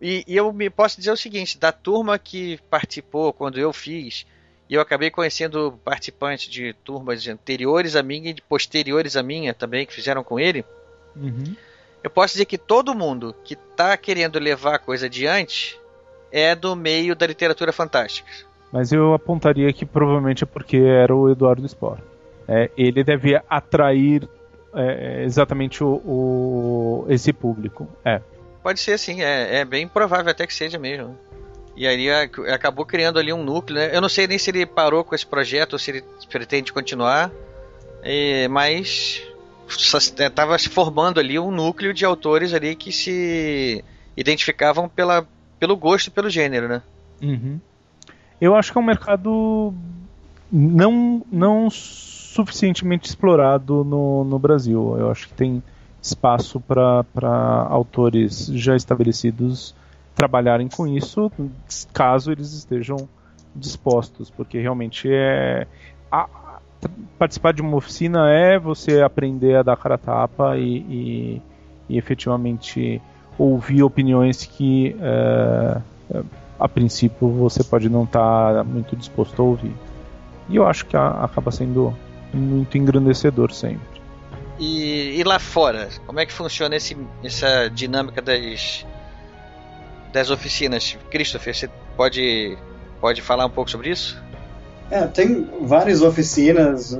[0.00, 4.26] E, e, eu me posso dizer o seguinte: da turma que participou quando eu fiz,
[4.68, 9.54] e eu acabei conhecendo participantes de turmas anteriores a minha e de posteriores a minha
[9.54, 10.64] também que fizeram com ele.
[11.14, 11.54] Uhum.
[12.02, 15.80] Eu posso dizer que todo mundo que está querendo levar a coisa adiante
[16.30, 18.30] é do meio da literatura fantástica.
[18.72, 21.98] Mas eu apontaria que provavelmente é porque era o Eduardo Spohr.
[22.48, 24.28] É, ele deve atrair
[24.74, 27.86] é, exatamente o, o, esse público.
[28.04, 28.20] É.
[28.62, 31.16] Pode ser sim, é, é bem provável até que seja mesmo.
[31.76, 32.10] E aí
[32.52, 33.94] acabou criando ali um núcleo, né?
[33.94, 37.30] Eu não sei nem se ele parou com esse projeto ou se ele pretende continuar,
[38.02, 39.22] é, mas
[39.76, 43.84] estava se formando ali um núcleo de autores ali que se
[44.16, 45.26] identificavam pela,
[45.58, 46.82] pelo gosto e pelo gênero, né?
[47.22, 47.60] Uhum.
[48.40, 49.72] Eu acho que é um mercado
[50.50, 54.96] não, não suficientemente explorado no, no Brasil.
[54.98, 55.62] Eu acho que tem
[56.02, 59.74] espaço para autores já estabelecidos
[60.14, 61.30] trabalharem com isso,
[61.92, 63.08] caso eles estejam
[63.54, 65.66] dispostos, porque realmente é
[67.18, 71.42] participar de uma oficina é você aprender a dar cara a tapa e, e,
[71.88, 73.00] e efetivamente
[73.38, 75.80] ouvir opiniões que é,
[76.58, 79.74] a princípio você pode não estar tá muito disposto a ouvir.
[80.48, 81.96] E eu acho que a, acaba sendo
[82.32, 84.00] muito engrandecedor sempre.
[84.58, 88.86] E, e, lá fora, como é que funciona esse, essa dinâmica das,
[90.12, 90.96] das oficinas?
[91.10, 92.56] Christopher, você pode,
[93.00, 94.21] pode falar um pouco sobre isso?
[94.92, 96.98] É, tem várias oficinas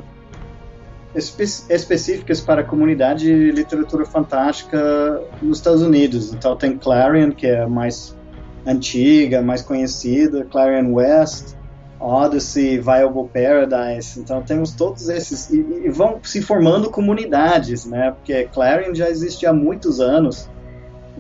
[1.15, 6.33] espe específicas para a comunidade de literatura fantástica nos Estados Unidos.
[6.33, 8.17] Então tem Clarion, que é mais
[8.65, 11.55] antiga, mais conhecida, Clarion West,
[12.01, 14.19] Odyssey, Viable Paradise.
[14.19, 18.13] Então temos todos esses e, e, vão se formando comunidades, né?
[18.13, 20.49] Porque Clarion já existe há muitos anos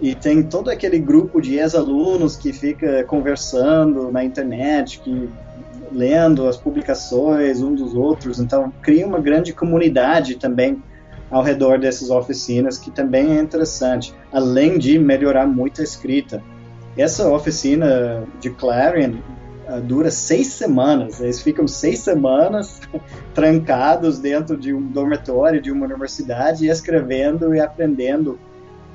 [0.00, 5.28] e tem todo aquele grupo de ex-alunos que fica conversando na internet, que
[5.92, 8.38] lendo as publicações um dos outros.
[8.38, 10.82] Então cria uma grande comunidade também
[11.30, 16.42] ao redor dessas oficinas que também é interessante, além de melhorar muito a escrita.
[16.96, 19.14] Essa oficina de Clarion
[19.66, 21.20] uh, dura seis semanas.
[21.20, 22.80] Eles ficam seis semanas
[23.34, 28.38] trancados dentro de um dormitório de uma universidade, escrevendo e aprendendo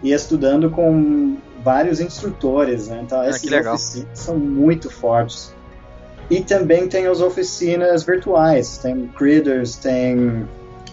[0.03, 2.87] e estudando com vários instrutores.
[2.87, 3.01] Né?
[3.03, 5.56] Então, ah, essas oficinas são muito fortes.
[6.29, 10.45] E também tem as oficinas virtuais, tem Creators, tem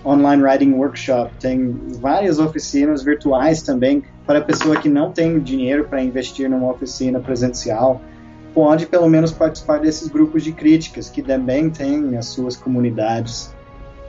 [0.05, 5.85] Online Writing Workshop, tem várias oficinas virtuais também para a pessoa que não tem dinheiro
[5.85, 8.01] para investir numa oficina presencial
[8.55, 13.53] pode pelo menos participar desses grupos de críticas que também têm as suas comunidades.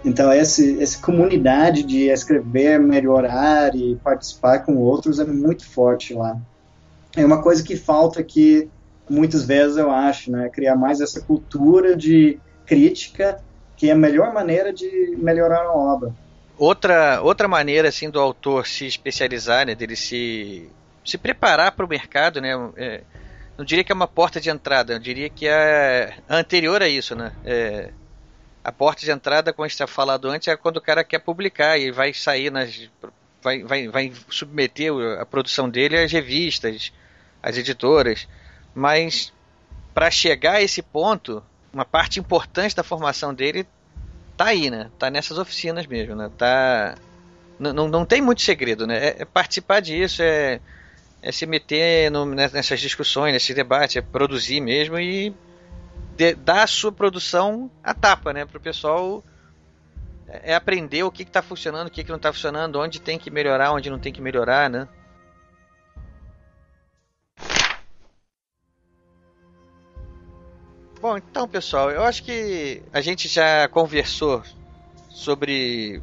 [0.06, 6.40] Então esse, essa comunidade de escrever, melhorar e participar com outros é muito forte lá.
[7.18, 8.70] É uma coisa que falta aqui
[9.10, 13.40] muitas vezes eu acho, né, criar mais essa cultura de crítica
[13.78, 16.14] que é a melhor maneira de melhorar a obra.
[16.58, 20.70] Outra, outra maneira assim do autor se especializar, né, dele se
[21.04, 23.02] se preparar para o mercado, né, é,
[23.58, 27.16] não diria que é uma porta de entrada, eu diria que é anterior a isso,
[27.16, 27.32] né?
[27.46, 27.92] É,
[28.64, 31.20] a porta de entrada, como a gente tinha falado antes, é quando o cara quer
[31.20, 32.90] publicar e vai sair nas.
[33.42, 36.92] vai, vai, vai submeter a produção dele às revistas,
[37.44, 38.28] às editoras.
[38.76, 39.34] Mas
[39.94, 41.42] para chegar a esse ponto,
[41.74, 43.66] uma parte importante da formação dele
[44.38, 44.92] tá aí, né?
[45.00, 46.30] Tá nessas oficinas mesmo, né?
[46.38, 46.96] Tá.
[47.58, 48.98] Não, tem muito segredo, né?
[48.98, 50.60] É, é participar disso, é
[51.26, 55.34] é se meter no, nessas discussões, nesses debates, é produzir mesmo e
[56.16, 58.46] de, dar a sua produção a tapa, né?
[58.46, 59.24] Para o pessoal
[60.28, 63.18] é, é aprender o que está funcionando, o que, que não está funcionando, onde tem
[63.18, 64.88] que melhorar, onde não tem que melhorar, né?
[71.06, 74.42] Bom, então pessoal, eu acho que a gente já conversou
[75.12, 76.02] sobre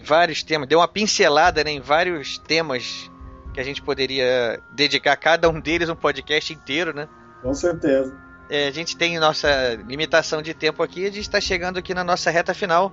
[0.00, 3.10] vários temas, deu uma pincelada né, em vários temas
[3.52, 7.08] que a gente poderia dedicar cada um deles um podcast inteiro, né?
[7.42, 8.16] Com certeza.
[8.48, 12.04] É, a gente tem nossa limitação de tempo aqui, a gente está chegando aqui na
[12.04, 12.92] nossa reta final.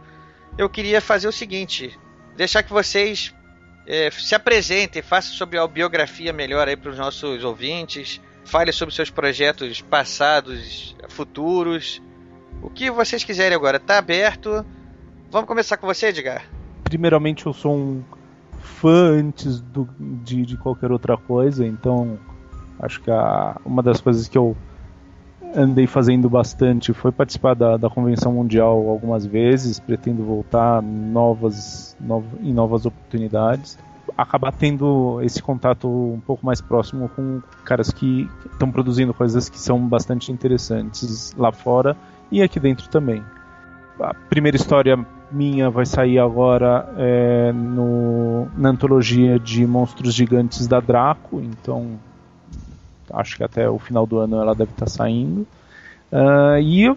[0.57, 1.95] Eu queria fazer o seguinte:
[2.35, 3.35] deixar que vocês
[3.85, 8.93] é, se apresentem, façam sobre a biografia melhor aí para os nossos ouvintes, fale sobre
[8.93, 12.01] seus projetos passados, futuros,
[12.61, 13.77] o que vocês quiserem agora.
[13.77, 14.65] Está aberto.
[15.29, 16.43] Vamos começar com você, Edgar.
[16.83, 18.03] Primeiramente, eu sou um
[18.59, 22.19] fã antes do, de, de qualquer outra coisa, então
[22.79, 24.55] acho que a, uma das coisas que eu
[25.55, 32.25] andei fazendo bastante foi participar da, da convenção mundial algumas vezes, pretendo voltar novas, nov,
[32.41, 33.77] em novas oportunidades.
[34.17, 39.59] Acabar tendo esse contato um pouco mais próximo com caras que estão produzindo coisas que
[39.59, 41.95] são bastante interessantes lá fora
[42.31, 43.23] e aqui dentro também.
[43.99, 44.97] A primeira história
[45.31, 51.99] minha vai sair agora é, no, na antologia de monstros gigantes da Draco, então
[53.13, 55.47] acho que até o final do ano ela deve estar saindo.
[56.11, 56.95] Uh, e eu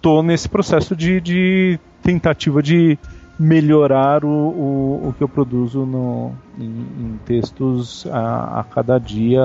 [0.00, 2.98] tô nesse processo de, de tentativa de
[3.38, 9.40] melhorar o, o, o, que eu produzo no, em, em textos a, a, cada dia,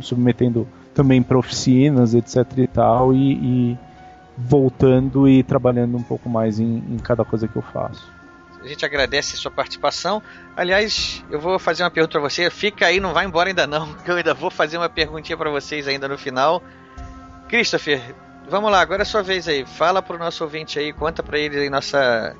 [0.00, 3.78] submetendo também para oficinas, etc e tal, e, e
[4.36, 8.10] voltando e trabalhando um pouco mais em, em cada coisa que eu faço.
[8.62, 10.20] A gente agradece a sua participação.
[10.56, 12.50] Aliás, eu vou fazer uma pergunta para você.
[12.50, 15.50] Fica aí, não vai embora ainda não, que eu ainda vou fazer uma perguntinha para
[15.50, 16.62] vocês ainda no final.
[17.48, 18.14] Christopher,
[18.48, 19.64] vamos lá, agora é a sua vez aí.
[19.64, 22.34] Fala pro nosso ouvinte aí, conta para ele aí nossa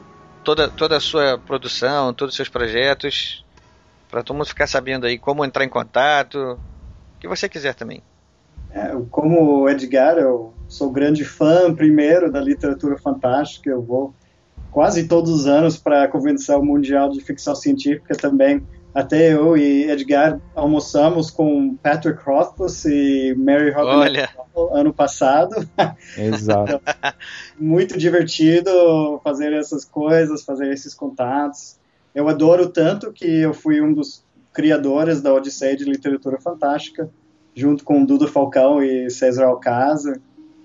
[0.47, 3.45] toda toda a sua produção, todos os seus projetos,
[4.09, 8.01] para todo mundo ficar sabendo aí como entrar em contato, o que você quiser também.
[8.71, 13.71] É, como Edgar, eu sou grande fã, primeiro, da literatura fantástica.
[13.71, 14.15] Eu vou
[14.71, 18.65] quase todos os anos para a Convenção Mundial de Ficção Científica também.
[18.97, 24.17] Até eu e Edgar almoçamos com Patrick Rothfuss e Mary Robin
[24.73, 25.55] ano passado.
[26.17, 26.81] Exato.
[27.61, 31.77] Muito divertido fazer essas coisas, fazer esses contatos.
[32.15, 37.11] Eu adoro tanto que eu fui um dos criadores da Odisseia de Literatura Fantástica
[37.55, 40.19] junto com Duda Falcão e César Alcázar.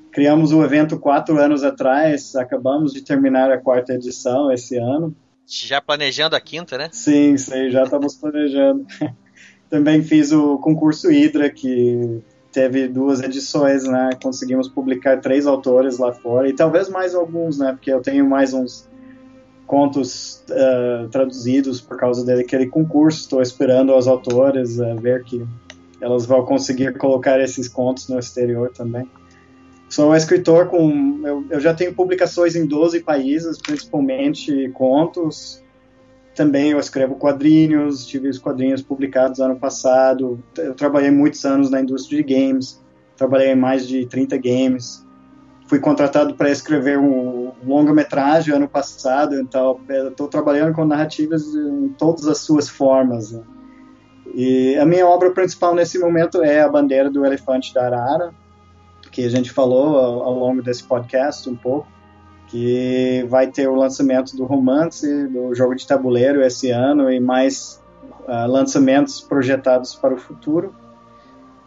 [0.09, 5.13] Criamos o evento quatro anos atrás, acabamos de terminar a quarta edição esse ano.
[5.45, 6.89] Já planejando a quinta, né?
[6.91, 8.85] Sim, sim, já estamos planejando.
[9.69, 14.09] Também fiz o concurso Hydra, que teve duas edições, né?
[14.21, 17.71] Conseguimos publicar três autores lá fora, e talvez mais alguns, né?
[17.71, 18.89] Porque eu tenho mais uns
[19.65, 23.21] contos uh, traduzidos por causa daquele concurso.
[23.21, 25.45] Estou esperando os autores uh, ver que
[26.01, 29.09] elas vão conseguir colocar esses contos no exterior também.
[29.91, 31.21] Sou um escritor com.
[31.25, 35.61] Eu, eu, já tenho publicações em 12 países, principalmente contos.
[36.33, 40.41] Também eu escrevo quadrinhos, tive os quadrinhos publicados ano passado.
[40.57, 42.81] Eu trabalhei muitos anos na indústria de games,
[43.17, 45.05] trabalhei em mais de 30 games.
[45.67, 52.29] Fui contratado para escrever um longa-metragem ano passado, então estou trabalhando com narrativas em todas
[52.29, 53.33] as suas formas.
[53.33, 53.43] Né?
[54.33, 58.33] E a minha obra principal nesse momento é a bandeira do elefante da Arara,
[59.11, 61.87] que a gente falou ao, longo desse podcast um pouco,
[62.47, 67.81] que vai ter o lançamento do romance, do jogo de tabuleiro esse ano e mais
[68.21, 70.73] uh, lançamentos projetados para o futuro.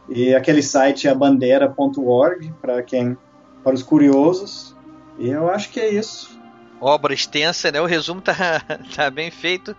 [0.08, 3.16] E aquele site é abandeira.org para quem,
[3.62, 4.76] para os curiosos.
[5.18, 6.38] E eu acho que é isso.
[6.80, 7.80] Obra extensa, né?
[7.80, 8.60] O resumo tá,
[8.94, 9.74] tá bem feito.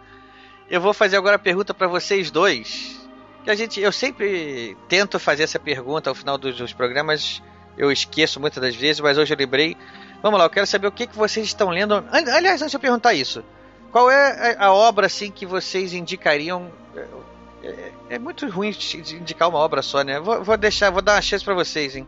[0.70, 3.08] Eu vou fazer agora a pergunta para vocês dois.
[3.44, 7.44] Que a gente, eu sempre tento fazer essa pergunta ao final dos, dos, programas.
[7.78, 9.76] Eu esqueço muitas das vezes, mas hoje eu lembrei.
[10.22, 12.04] Vamos lá, eu quero saber o que, que vocês estão lendo.
[12.12, 13.44] Aliás, antes de eu perguntar isso,
[13.92, 16.72] qual é a, obra assim que vocês indicariam?
[16.96, 17.06] É,
[17.64, 20.20] é, é, muito ruim de indicar uma obra só, né?
[20.20, 22.08] Vou, vou deixar, vou dar uma chance para vocês, hein?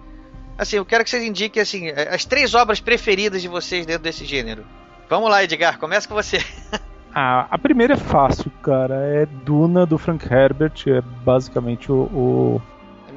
[0.58, 4.26] Assim, eu quero que vocês indiquem assim as três obras preferidas de vocês dentro desse
[4.26, 4.66] gênero.
[5.10, 6.40] Vamos lá, Edgar, começa com você.
[7.20, 8.94] Ah, a primeira é fácil, cara.
[8.94, 10.84] É Duna do Frank Herbert.
[10.86, 12.04] É basicamente o.
[12.14, 12.62] o...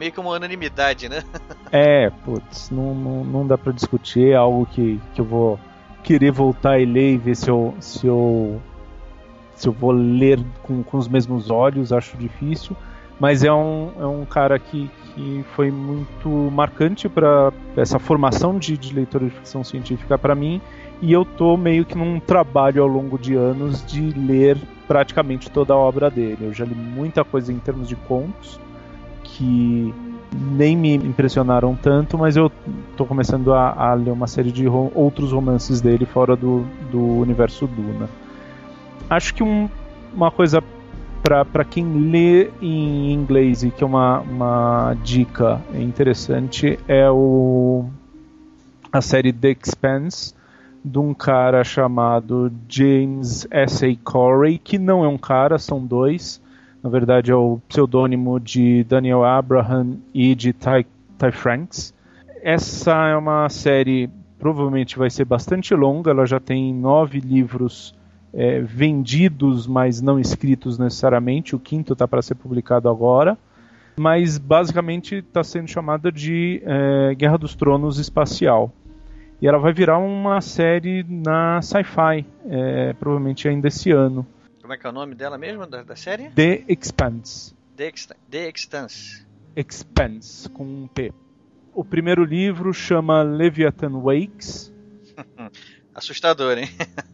[0.00, 1.22] Meio que uma unanimidade, né?
[1.70, 4.30] é, putz, não, não, não dá pra discutir.
[4.30, 5.60] É algo que, que eu vou
[6.02, 7.74] querer voltar e ler e ver se eu.
[7.80, 8.58] Se eu,
[9.54, 12.74] se eu vou ler com, com os mesmos olhos, acho difícil.
[13.18, 18.78] Mas é um, é um cara que, que foi muito marcante para essa formação de,
[18.78, 20.62] de leitor de ficção científica para mim.
[21.02, 24.56] E eu tô meio que num trabalho ao longo de anos de ler
[24.88, 26.38] praticamente toda a obra dele.
[26.40, 28.58] Eu já li muita coisa em termos de contos
[29.40, 29.94] que
[30.32, 32.52] nem me impressionaram tanto, mas eu
[32.94, 37.00] tô começando a, a ler uma série de ro outros romances dele fora do, do
[37.00, 38.08] universo Duna.
[39.08, 39.68] Acho que um,
[40.14, 40.62] uma coisa
[41.22, 47.86] para quem lê em inglês e que é uma, uma dica interessante é o
[48.92, 50.34] a série The Expanse
[50.84, 53.94] de um cara chamado James S.A.
[54.04, 56.39] Corey, que não é um cara, são dois.
[56.82, 60.86] Na verdade, é o pseudônimo de Daniel Abraham e de Ty,
[61.18, 61.94] Ty Franks.
[62.42, 64.08] Essa é uma série,
[64.38, 67.94] provavelmente vai ser bastante longa, ela já tem nove livros
[68.32, 71.54] é, vendidos, mas não escritos necessariamente.
[71.54, 73.36] O quinto está para ser publicado agora.
[73.98, 78.72] Mas basicamente está sendo chamada de é, Guerra dos Tronos Espacial.
[79.42, 84.26] E ela vai virar uma série na Sci-Fi, é, provavelmente ainda esse ano.
[84.70, 86.30] Como é que é o nome dela mesmo, da, da série?
[86.30, 87.56] The Expanse.
[87.76, 89.26] The, Ex The Expanse.
[89.56, 91.12] Expanse, com um P.
[91.74, 94.72] O primeiro livro chama Leviathan Wakes.
[95.92, 96.68] Assustador, hein?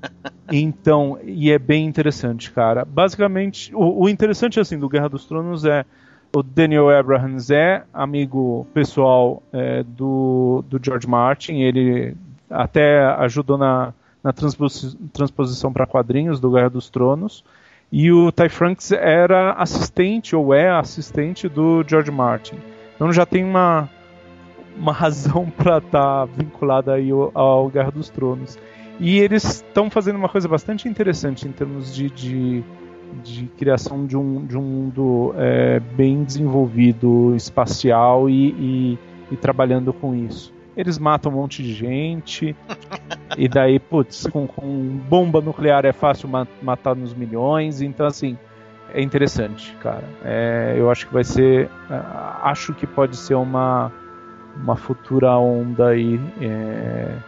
[0.52, 2.84] então, e é bem interessante, cara.
[2.84, 5.86] Basicamente, o, o, interessante assim do Guerra dos Tronos é
[6.34, 11.54] o Daniel Abrahams é amigo pessoal é, do, do George Martin.
[11.54, 12.14] Ele
[12.50, 13.94] até ajudou na,
[14.26, 17.44] na transposi transposição para quadrinhos do Guerra dos Tronos.
[17.92, 22.56] E o Ty Franks era assistente ou é assistente do George Martin.
[22.96, 23.88] Então já tem uma,
[24.76, 28.58] uma razão para estar tá vinculada aí ao, ao, Guerra dos Tronos.
[28.98, 32.64] E eles estão fazendo uma coisa bastante interessante em termos de, de,
[33.22, 38.98] de criação de um, de um mundo é, bem desenvolvido, espacial e, e,
[39.30, 40.52] e, trabalhando com isso.
[40.76, 42.54] Eles matam um monte de gente,
[43.36, 44.66] e daí, putz, com, com
[45.08, 46.28] bomba nuclear é fácil
[46.60, 48.36] matar nos milhões, então assim
[48.92, 50.04] é interessante, cara.
[50.24, 51.70] É, eu acho que vai ser.
[51.90, 52.02] É,
[52.42, 53.90] acho que pode ser uma
[54.56, 57.18] uma futura onda aí é,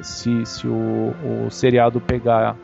[0.00, 1.12] se, se o,
[1.46, 2.56] o seriado pegar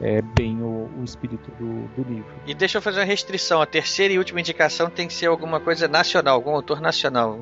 [0.00, 2.30] é, bem o, o espírito do, do, livro.
[2.46, 5.60] E deixa eu fazer uma restrição: a terceira e última indicação tem que ser alguma
[5.60, 7.40] coisa nacional, algum autor nacional.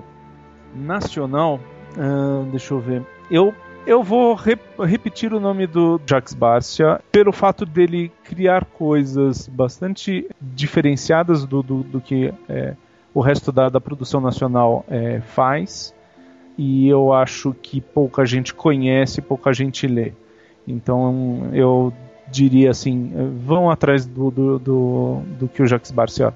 [0.75, 1.61] Nacional?
[1.99, 3.05] Uh, deixa eu ver.
[3.29, 3.53] Eu,
[3.85, 10.31] eu vou rep repetir o nome do Jacques Barcia pelo fato dele criar coisas bastante
[10.41, 12.33] diferenciadas do, do, do que.
[12.49, 12.77] É,
[13.15, 15.93] o resto da, da produção nacional é, faz
[16.57, 20.13] e eu acho que pouca gente conhece, pouca gente lê.
[20.67, 21.93] Então eu
[22.31, 23.11] diria assim,
[23.45, 26.33] vão atrás do, do, do, do que o Jacques Barcia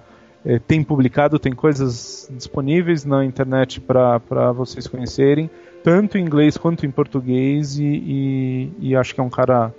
[0.67, 5.51] tem publicado, tem coisas disponíveis na internet para vocês conhecerem,
[5.83, 9.75] tanto em inglês quanto em português, e, e, e acho que é um cara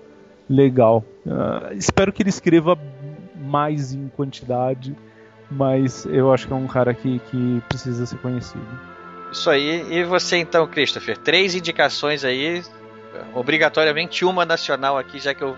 [0.49, 1.03] legal.
[1.25, 2.77] Uh, espero que ele escreva
[3.35, 4.95] mais em quantidade
[5.53, 8.67] mas eu acho que é um cara que, que precisa ser conhecido.
[9.31, 9.85] Isso aí.
[9.91, 11.17] E você então, Christopher?
[11.17, 12.61] Três indicações aí,
[13.33, 15.55] obrigatoriamente uma nacional aqui, já que eu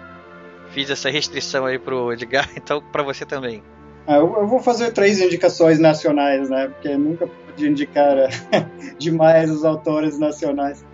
[0.70, 3.64] fiz essa restrição aí pro Edgar, então para você também.
[4.08, 6.68] Ah, eu vou fazer três indicações nacionais, né?
[6.68, 8.16] Porque nunca pude indicar
[9.00, 10.86] demais os autores nacionais.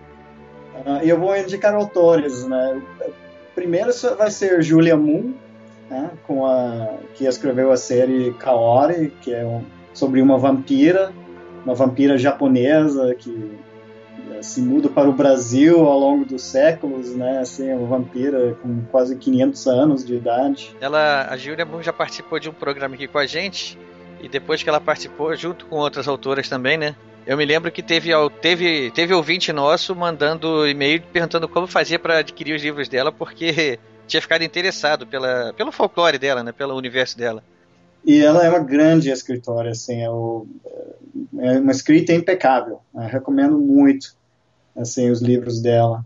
[0.86, 2.80] Uh, eu vou indicar autores, né?
[3.54, 5.34] Primeiro vai ser Julia Moon,
[5.90, 9.62] né, com a, que escreveu a série Kaori, que é um,
[9.92, 11.12] sobre uma vampira,
[11.64, 13.52] uma vampira japonesa que
[14.42, 17.38] se muda para o Brasil ao longo dos séculos, né?
[17.38, 20.76] Assim, uma vampira com quase 500 anos de idade.
[20.80, 23.78] Ela, a Julia Moon já participou de um programa aqui com a gente
[24.20, 26.94] e depois que ela participou, junto com outras autoras também, né?
[27.24, 28.10] Eu me lembro que teve,
[28.40, 33.78] teve, teve ouvinte nosso mandando e-mail perguntando como fazia para adquirir os livros dela, porque
[34.08, 37.42] tinha ficado interessado pela, pelo folclore dela, né, pelo universo dela.
[38.04, 40.46] E ela é uma grande escritora, assim, é, o,
[41.38, 42.80] é uma escrita impecável.
[42.92, 44.14] Né, recomendo muito,
[44.76, 46.04] assim, os livros dela.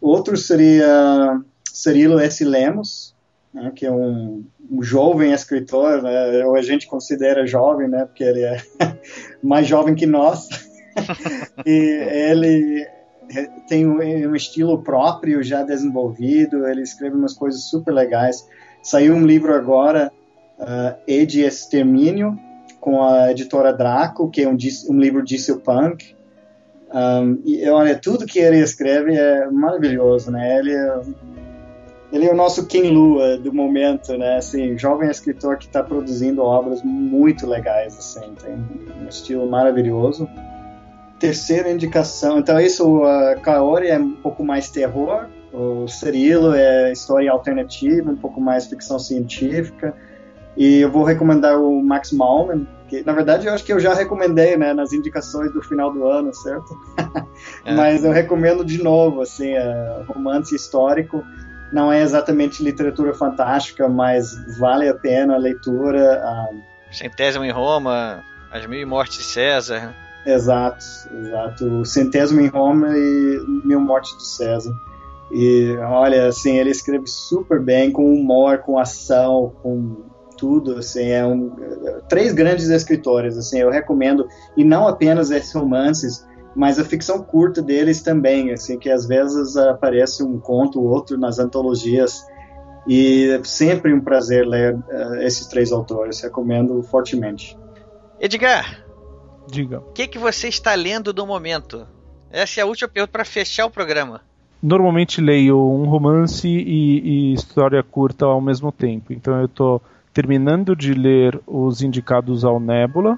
[0.00, 1.40] Outro seria
[1.72, 2.44] Cirilo S.
[2.44, 3.14] Lemos,
[3.52, 8.22] né, que é um, um, jovem escritor, né, ou a gente considera jovem, né, porque
[8.22, 8.62] ele é
[9.42, 10.48] mais jovem que nós.
[11.66, 12.86] e ele
[13.68, 18.48] tem um estilo próprio já desenvolvido, ele escreve umas coisas super legais.
[18.82, 20.10] Saiu um livro agora,
[20.58, 22.38] uh, E de Extermínio,
[22.80, 24.56] com a editora Draco, que é um,
[24.90, 26.16] um livro de punk.
[26.92, 30.58] Um, e olha, tudo que ele escreve é maravilhoso, né?
[30.58, 31.00] Ele é,
[32.10, 34.36] ele é o nosso King Lua do momento, né?
[34.36, 40.28] Assim, jovem escritor que está produzindo obras muito legais, assim, tem um estilo maravilhoso.
[41.18, 47.30] Terceira indicação, então isso, a Kaori é um pouco mais terror, o Cirilo é história
[47.30, 49.94] alternativa, um pouco mais ficção científica,
[50.58, 53.94] e eu vou recomendar o Max Malman, que na verdade eu acho que eu já
[53.94, 56.76] recomendei, né, nas indicações do final do ano, certo?
[57.64, 57.72] É.
[57.72, 61.24] Mas eu recomendo de novo, assim, é, romance histórico
[61.72, 66.22] não é exatamente literatura fantástica, mas vale a pena a leitura.
[66.22, 66.48] A...
[66.90, 69.94] Centésimo em Roma, As Mil Mortes de César.
[70.26, 71.84] Exato, exato.
[71.84, 74.74] Centésimo em Roma e Mil Mortes de César.
[75.30, 80.07] E olha, assim, ele escreve super bem, com humor, com ação, com
[80.38, 81.50] tudo, assim, é um,
[82.08, 87.60] três grandes escritores, assim, eu recomendo, e não apenas esses romances, mas a ficção curta
[87.60, 92.24] deles também, assim, que às vezes aparece um conto ou outro nas antologias,
[92.86, 97.58] e é sempre um prazer ler uh, esses três autores, recomendo fortemente.
[98.18, 98.84] Edgar,
[99.46, 99.80] diga.
[99.80, 101.86] O que, que você está lendo no momento?
[102.30, 104.22] Essa é a última pergunta para fechar o programa.
[104.62, 109.82] Normalmente leio um romance e, e história curta ao mesmo tempo, então eu estou
[110.18, 113.16] terminando de ler os indicados ao Nebula,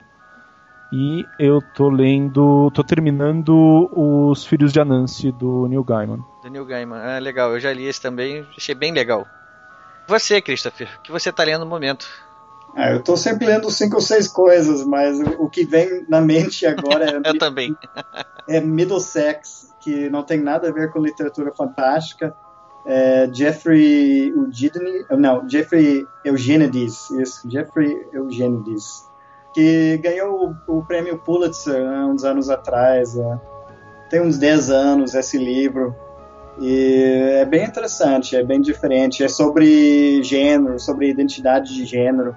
[0.93, 2.70] e eu tô lendo.
[2.74, 6.22] tô terminando Os Filhos de Anansi do Neil Gaiman.
[6.43, 9.27] Do Neil Gaiman, ah, legal, eu já li esse também, achei bem legal.
[10.06, 12.06] Você, Christopher, o que você tá lendo no momento?
[12.77, 16.66] Ah, eu tô sempre lendo cinco ou seis coisas, mas o, que vem na mente
[16.66, 17.16] agora é.
[17.31, 17.74] eu também.
[18.47, 22.36] é Middlesex, que não tem nada a ver com literatura fantástica.
[22.86, 29.11] É Jeffrey Eugenides, não, Jeffrey Eugenides, isso, Jeffrey Eugenides
[29.52, 33.15] que ganhou o, o prêmio Pulitzer né, uns anos atrás.
[33.15, 33.40] Né?
[34.09, 35.94] Tem uns 10 anos esse livro.
[36.61, 39.24] E é bem interessante, é bem diferente.
[39.24, 42.35] É sobre gênero, sobre identidade de gênero.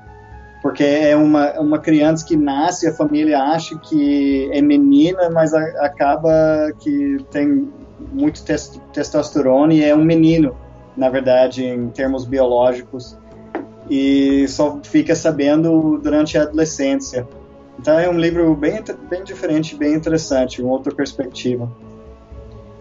[0.62, 5.60] Porque é uma, uma criança que nasce, a família acha que é menina, mas a,
[5.86, 7.70] acaba que tem
[8.12, 10.56] muito test, testosterona e é um menino,
[10.96, 13.18] na verdade, em termos biológicos
[13.90, 17.28] e só fica sabendo durante a adolescência.
[17.80, 21.70] Então é um livro bem, bem diferente, bem interessante, uma outra perspectiva.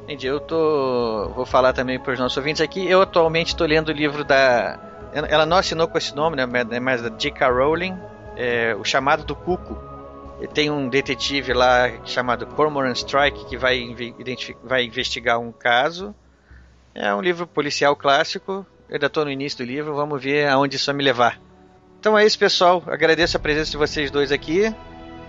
[0.05, 0.27] Entendi.
[0.27, 1.31] Eu tô.
[1.35, 2.87] Vou falar também para os nossos ouvintes aqui.
[2.87, 4.79] Eu atualmente estou lendo o livro da.
[5.13, 6.47] Ela não assinou com esse nome, né?
[6.81, 7.51] Mas da J.K.
[7.51, 7.97] Rowling,
[8.37, 9.92] é, O Chamado do Cuco.
[10.49, 13.95] Tem um detetive lá chamado Cormoran Strike que vai,
[14.63, 16.15] vai investigar um caso.
[16.95, 18.67] É um livro policial clássico.
[18.89, 21.41] Eu ainda estou no início do livro, vamos ver aonde isso vai me levar.
[21.99, 22.83] Então é isso, pessoal.
[22.87, 24.75] Agradeço a presença de vocês dois aqui.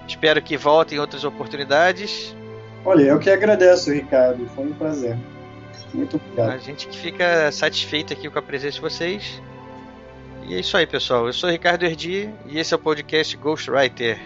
[0.08, 2.36] Espero que voltem em outras oportunidades.
[2.84, 4.46] Olha, eu que agradeço, Ricardo.
[4.56, 5.18] Foi um prazer.
[5.94, 6.50] Muito obrigado.
[6.50, 9.42] A gente que fica satisfeito aqui com a presença de vocês.
[10.46, 11.28] E é isso aí, pessoal.
[11.28, 14.20] Eu sou Ricardo Erdi e esse é o podcast Ghostwriter.